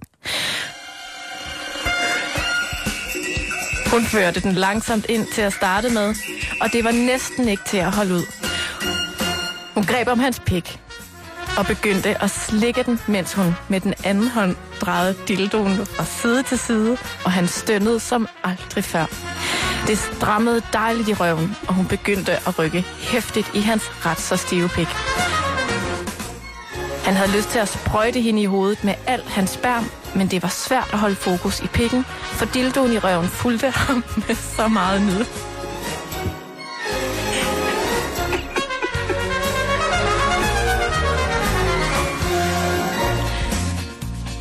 Hun 3.93 4.05
førte 4.05 4.41
den 4.41 4.53
langsomt 4.53 5.07
ind 5.09 5.27
til 5.27 5.43
at 5.43 5.53
starte 5.53 5.91
med, 5.91 6.15
og 6.61 6.73
det 6.73 6.85
var 6.85 6.93
næsten 6.93 7.49
ikke 7.49 7.63
til 7.67 7.77
at 7.77 7.93
holde 7.93 8.15
ud. 8.15 8.27
Hun 9.75 9.85
greb 9.85 10.09
om 10.09 10.19
hans 10.19 10.41
pik 10.47 10.81
og 11.59 11.67
begyndte 11.67 12.23
at 12.23 12.31
slikke 12.31 12.83
den, 12.83 13.01
mens 13.09 13.35
hun 13.35 13.55
med 13.69 13.81
den 13.81 13.95
anden 14.05 14.29
hånd 14.29 14.57
drejede 14.81 15.17
dildoen 15.29 15.87
fra 15.87 16.05
side 16.05 16.43
til 16.43 16.59
side, 16.59 16.99
og 17.25 17.33
han 17.33 17.49
stønnede 17.49 18.01
som 18.01 18.29
aldrig 18.45 18.85
før. 18.85 19.07
Det 19.91 19.99
strammede 19.99 20.63
dejligt 20.73 21.09
i 21.09 21.15
røven, 21.15 21.57
og 21.69 21.75
hun 21.75 21.87
begyndte 21.87 22.33
at 22.33 22.59
rykke 22.59 22.85
hæftigt 22.99 23.51
i 23.55 23.61
hans 23.61 24.07
ret 24.07 24.21
så 24.21 24.37
stive 24.37 24.69
pik. 24.69 24.87
Han 27.05 27.15
havde 27.15 27.37
lyst 27.37 27.49
til 27.49 27.59
at 27.59 27.69
sprøjte 27.69 28.21
hende 28.21 28.43
i 28.43 28.45
hovedet 28.45 28.85
med 28.85 28.95
alt 29.07 29.29
hans 29.29 29.51
sperm, 29.51 29.85
men 30.15 30.27
det 30.29 30.43
var 30.43 30.49
svært 30.49 30.89
at 30.93 30.99
holde 30.99 31.15
fokus 31.15 31.61
i 31.61 31.67
pikken, 31.67 32.05
for 32.09 32.45
dildoen 32.45 32.93
i 32.93 32.99
røven 32.99 33.29
fulgte 33.29 33.71
ham 33.71 34.05
med 34.29 34.35
så 34.35 34.69
meget 34.69 35.03
nyd. 35.03 35.25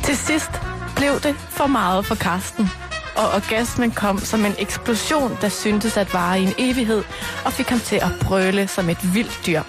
Til 0.04 0.16
sidst 0.16 0.50
blev 0.96 1.20
det 1.20 1.34
for 1.36 1.66
meget 1.66 2.06
for 2.06 2.14
Karsten, 2.14 2.70
og 3.16 3.28
orgasmen 3.34 3.90
kom 3.90 4.18
som 4.18 4.44
en 4.44 4.54
eksplosion, 4.58 5.38
der 5.40 5.48
syntes 5.48 5.96
at 5.96 6.14
vare 6.14 6.40
i 6.40 6.42
en 6.42 6.54
evighed, 6.58 7.02
og 7.44 7.52
fik 7.52 7.68
ham 7.68 7.80
til 7.80 7.96
at 7.96 8.10
brøle 8.22 8.68
som 8.68 8.88
et 8.88 9.14
vildt 9.14 9.40
dyr. 9.46 9.62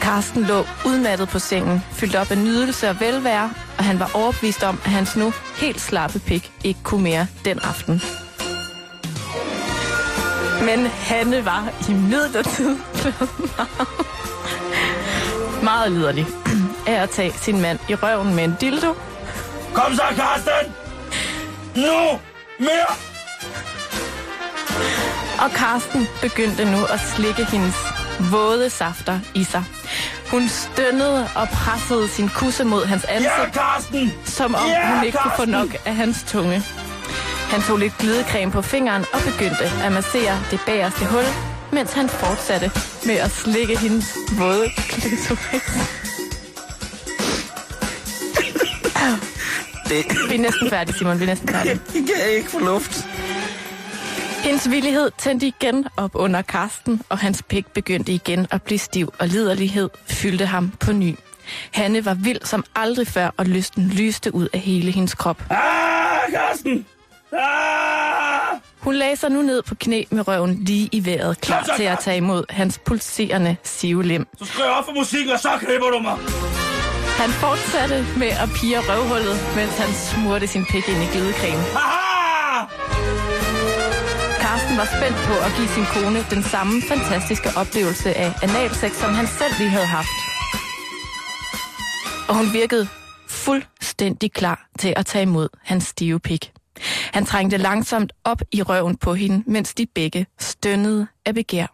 Karsten 0.00 0.44
lå 0.44 0.64
udmattet 0.86 1.28
på 1.28 1.38
sengen, 1.38 1.82
fyldt 1.92 2.16
op 2.16 2.30
af 2.30 2.38
nydelse 2.38 2.88
og 2.90 3.00
velvære, 3.00 3.50
og 3.78 3.84
han 3.84 3.98
var 3.98 4.10
overbevist 4.14 4.62
om, 4.62 4.80
at 4.84 4.90
hans 4.90 5.16
nu 5.16 5.32
helt 5.56 5.80
slappe 5.80 6.18
pik 6.18 6.52
ikke 6.64 6.80
kunne 6.82 7.02
mere 7.02 7.26
den 7.44 7.58
aften. 7.58 8.02
Men 10.60 10.86
Hanne 10.86 11.44
var 11.44 11.72
i 11.88 11.92
midlertid 11.92 12.76
meget, 13.56 13.88
meget 15.70 15.92
liderlig 15.92 16.26
af 16.86 17.02
at 17.02 17.10
tage 17.10 17.32
sin 17.32 17.60
mand 17.60 17.78
i 17.88 17.94
røven 17.94 18.34
med 18.34 18.44
en 18.44 18.56
dildo, 18.60 18.94
Kom 19.74 19.94
så, 19.94 20.02
Karsten! 20.16 20.74
Nu! 21.74 22.18
Mere! 22.62 22.86
og 25.44 25.50
Karsten 25.50 26.08
begyndte 26.20 26.64
nu 26.64 26.84
at 26.84 27.00
slikke 27.16 27.44
hendes 27.44 27.74
våde 28.30 28.70
safter 28.70 29.20
i 29.34 29.44
sig. 29.44 29.64
Hun 30.30 30.48
stønnede 30.48 31.28
og 31.34 31.48
pressede 31.48 32.08
sin 32.08 32.28
kusse 32.28 32.64
mod 32.64 32.86
hans 32.86 33.04
Ja, 33.08 33.14
ansigt, 33.14 33.52
Karsten! 33.58 34.12
som 34.24 34.54
om 34.54 34.68
Ja, 34.68 34.94
hun 34.94 35.04
ikke 35.04 35.18
kunne 35.22 35.30
få 35.30 35.36
Karsten! 35.36 35.50
nok 35.50 35.68
af 35.86 35.94
hans 35.94 36.24
tunge. 36.28 36.62
Han 37.50 37.62
tog 37.62 37.78
lidt 37.78 37.98
glidecreme 37.98 38.52
på 38.52 38.62
fingeren 38.62 39.04
og 39.12 39.20
begyndte 39.20 39.64
at 39.84 39.92
massere 39.92 40.40
det 40.50 40.60
bagerste 40.66 41.04
hul, 41.06 41.24
mens 41.72 41.92
han 41.92 42.08
fortsatte 42.08 42.70
med 43.06 43.14
at 43.16 43.30
slikke 43.30 43.78
hendes 43.78 44.06
våde 44.38 44.70
klitoris. 44.76 45.62
Det, 49.92 50.30
Vi 50.30 50.34
er 50.34 50.38
næsten 50.38 50.70
færdige, 50.70 50.98
Simon. 50.98 51.18
Vi 51.18 51.24
er 51.24 51.28
næsten 51.28 51.48
færdige. 51.48 51.74
det 51.92 52.06
kan 52.06 52.14
jeg 52.26 52.36
ikke 52.36 52.50
få 52.50 52.58
luft. 52.58 53.06
Hendes 54.44 54.70
villighed 54.70 55.10
tændte 55.18 55.46
igen 55.46 55.86
op 55.96 56.10
under 56.14 56.42
Karsten, 56.42 57.02
og 57.08 57.18
hans 57.18 57.42
pik 57.42 57.66
begyndte 57.66 58.12
igen 58.12 58.46
at 58.50 58.62
blive 58.62 58.78
stiv, 58.78 59.12
og 59.18 59.28
liderlighed 59.28 59.90
fyldte 60.06 60.46
ham 60.46 60.72
på 60.80 60.92
ny. 60.92 61.14
Hanne 61.70 62.04
var 62.04 62.14
vild 62.14 62.40
som 62.44 62.64
aldrig 62.76 63.06
før, 63.06 63.30
og 63.36 63.46
lysten 63.46 63.88
lyste 63.88 64.34
ud 64.34 64.48
af 64.52 64.60
hele 64.60 64.90
hendes 64.90 65.14
krop. 65.14 65.42
Ah, 65.50 65.58
Karsten! 66.32 66.86
Ah! 67.32 68.58
Hun 68.78 68.94
lagde 68.94 69.16
sig 69.16 69.30
nu 69.30 69.42
ned 69.42 69.62
på 69.62 69.74
knæ 69.74 70.02
med 70.10 70.28
røven 70.28 70.64
lige 70.64 70.88
i 70.92 71.06
vejret, 71.06 71.40
klar 71.40 71.64
så, 71.64 71.72
til 71.76 71.82
at 71.82 71.98
tage 71.98 72.16
imod 72.16 72.44
hans 72.50 72.80
pulserende 72.86 73.56
sivelem. 73.62 74.26
Så 74.38 74.44
skru 74.44 74.62
op 74.62 74.84
for 74.84 74.92
musikken, 74.92 75.30
og 75.32 75.38
så 75.40 75.48
klipper 75.60 75.86
du 75.90 75.98
mig. 75.98 76.16
Han 77.22 77.30
fortsatte 77.30 77.98
med 78.18 78.32
at 78.42 78.48
pige 78.56 78.78
røvhullet, 78.88 79.36
mens 79.58 79.74
han 79.82 79.90
smurte 80.08 80.46
sin 80.46 80.64
pik 80.64 80.88
ind 80.88 81.02
i 81.02 81.08
glidecreme. 81.12 81.62
Haha! 81.78 82.66
Karsten 84.44 84.76
var 84.80 84.88
spændt 84.96 85.18
på 85.28 85.34
at 85.46 85.50
give 85.56 85.68
sin 85.76 85.86
kone 85.94 86.20
den 86.34 86.42
samme 86.42 86.82
fantastiske 86.88 87.48
oplevelse 87.56 88.14
af 88.14 88.30
analsex, 88.42 88.92
som 89.02 89.10
han 89.14 89.26
selv 89.26 89.54
lige 89.58 89.70
havde 89.70 89.86
haft. 89.86 90.18
Og 92.28 92.34
hun 92.38 92.52
virkede 92.52 92.88
fuldstændig 93.28 94.32
klar 94.32 94.68
til 94.78 94.94
at 94.96 95.06
tage 95.06 95.22
imod 95.22 95.48
hans 95.62 95.84
stive 95.84 96.20
pik. 96.20 96.52
Han 97.12 97.24
trængte 97.26 97.56
langsomt 97.56 98.12
op 98.24 98.42
i 98.52 98.62
røven 98.62 98.96
på 98.96 99.14
hende, 99.14 99.42
mens 99.46 99.74
de 99.74 99.86
begge 99.94 100.26
stønnede 100.40 101.06
af 101.26 101.34
begær. 101.34 101.66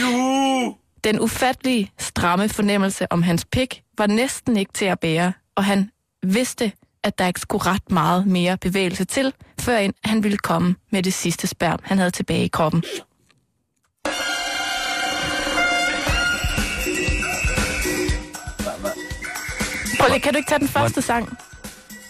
Juhu! 0.00 0.76
Den 1.04 1.20
ufattelige, 1.20 1.90
stramme 1.98 2.48
fornemmelse 2.48 3.12
om 3.12 3.22
hans 3.22 3.44
pik 3.44 3.82
var 3.98 4.06
næsten 4.06 4.56
ikke 4.56 4.72
til 4.72 4.84
at 4.84 5.00
bære, 5.00 5.32
og 5.54 5.64
han 5.64 5.90
vidste, 6.22 6.72
at 7.02 7.18
der 7.18 7.26
ikke 7.26 7.40
skulle 7.40 7.66
ret 7.66 7.90
meget 7.90 8.26
mere 8.26 8.56
bevægelse 8.56 9.04
til, 9.04 9.32
før 9.60 9.88
han 10.04 10.22
ville 10.22 10.38
komme 10.38 10.74
med 10.90 11.02
det 11.02 11.14
sidste 11.14 11.46
sperm, 11.46 11.78
han 11.82 11.98
havde 11.98 12.10
tilbage 12.10 12.44
i 12.44 12.48
kroppen. 12.48 12.82
Prøv 20.00 20.08
lige, 20.08 20.20
kan 20.20 20.32
du 20.32 20.36
ikke 20.36 20.48
tage 20.48 20.58
den 20.58 20.68
første 20.68 21.02
sang? 21.02 21.38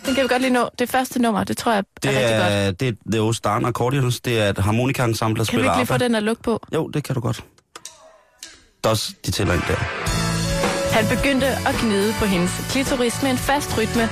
Den 0.07 0.15
kan 0.15 0.23
vi 0.25 0.29
godt 0.29 0.43
lige 0.43 0.53
nå. 0.53 0.69
Det 0.79 0.89
første 0.91 1.23
nummer, 1.23 1.45
det 1.45 1.57
tror 1.57 1.73
jeg 1.73 1.79
er 1.79 1.83
Det 2.03 2.11
rigtig 2.11 2.39
godt. 2.39 2.53
er, 2.53 2.71
det 2.71 2.89
er 2.89 2.93
The 3.13 3.21
Old 3.21 3.35
Star 3.35 3.61
Accordions. 3.67 4.21
Det 4.21 4.41
er 4.41 4.49
et 4.51 4.59
harmonikaensemble, 4.59 5.39
der 5.39 5.45
Kan 5.45 5.57
vi 5.59 5.63
spiller 5.63 5.73
ikke 5.73 5.79
lige 5.79 5.87
få 5.87 5.99
den 5.99 6.15
at 6.15 6.23
lukke 6.23 6.43
på? 6.43 6.61
Jo, 6.75 6.89
det 6.89 7.05
kan 7.05 7.15
du 7.15 7.21
godt. 7.21 7.45
Er 8.85 8.89
også, 8.89 9.15
de 9.27 9.31
tæller 9.31 9.55
ind 9.55 9.63
der. 9.69 10.18
Han 10.93 11.05
begyndte 11.17 11.47
at 11.47 11.75
gnide 11.83 12.15
på 12.19 12.25
hendes 12.25 12.51
klitoris 12.71 13.23
med 13.23 13.31
en 13.31 13.39
fast 13.39 13.79
rytme, 13.79 14.09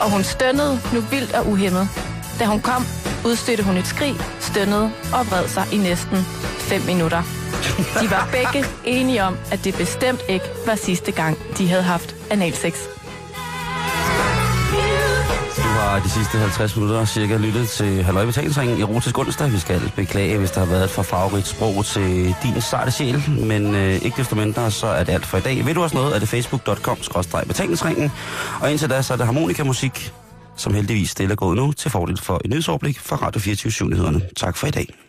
og 0.00 0.10
hun 0.10 0.24
stønnede 0.24 0.80
nu 0.94 1.00
vildt 1.00 1.34
og 1.34 1.46
uhemmet. 1.46 1.88
Da 2.38 2.44
hun 2.44 2.60
kom, 2.60 2.82
udstødte 3.26 3.62
hun 3.62 3.76
et 3.76 3.86
skrig, 3.86 4.14
stønnede 4.40 4.92
og 5.12 5.30
vred 5.30 5.48
sig 5.48 5.64
i 5.72 5.76
næsten 5.76 6.18
5 6.58 6.82
minutter. 6.82 7.22
De 8.00 8.10
var 8.10 8.28
begge 8.32 8.68
enige 8.84 9.22
om, 9.22 9.36
at 9.52 9.64
det 9.64 9.74
bestemt 9.76 10.20
ikke 10.28 10.44
var 10.66 10.74
sidste 10.74 11.12
gang, 11.12 11.38
de 11.58 11.68
havde 11.68 11.82
haft 11.82 12.14
analsex. 12.30 12.74
Har 15.74 16.00
de 16.00 16.10
sidste 16.10 16.38
50 16.38 16.76
minutter 16.76 17.04
cirka 17.04 17.36
lyttet 17.36 17.68
til 17.68 18.02
Halløj 18.02 18.26
Betalingsringen 18.26 18.80
erotisk 18.80 19.18
onsdag. 19.18 19.52
Vi 19.52 19.58
skal 19.58 19.92
beklage, 19.96 20.38
hvis 20.38 20.50
der 20.50 20.60
har 20.60 20.66
været 20.66 20.84
et 20.84 20.90
for 20.90 21.02
farverigt 21.02 21.46
sprog 21.46 21.84
til 21.84 22.34
din 22.42 22.60
sarte 22.60 22.90
sjæl, 22.90 23.22
men 23.28 23.74
øh, 23.74 23.94
ikke 23.94 24.16
desto 24.16 24.36
mindre, 24.36 24.70
så 24.70 24.86
er 24.86 25.04
det 25.04 25.12
alt 25.12 25.26
for 25.26 25.38
i 25.38 25.40
dag. 25.40 25.66
Ved 25.66 25.74
du 25.74 25.82
også 25.82 25.96
noget, 25.96 26.14
er 26.14 26.18
det 26.18 26.28
facebook.com-betalingsringen, 26.28 28.12
og 28.60 28.70
indtil 28.70 28.90
da, 28.90 29.02
så 29.02 29.12
er 29.12 29.16
det 29.16 29.26
harmonikamusik, 29.26 30.12
som 30.56 30.74
heldigvis 30.74 31.10
stille 31.10 31.32
er 31.32 31.36
gået 31.36 31.56
nu 31.56 31.72
til 31.72 31.90
fordel 31.90 32.20
for 32.22 32.40
et 32.44 32.50
nyhedsoverblik 32.50 33.00
fra 33.00 33.16
Radio 33.16 33.40
24 33.40 33.88
nyhederne 33.88 34.20
Tak 34.36 34.56
for 34.56 34.66
i 34.66 34.70
dag. 34.70 35.03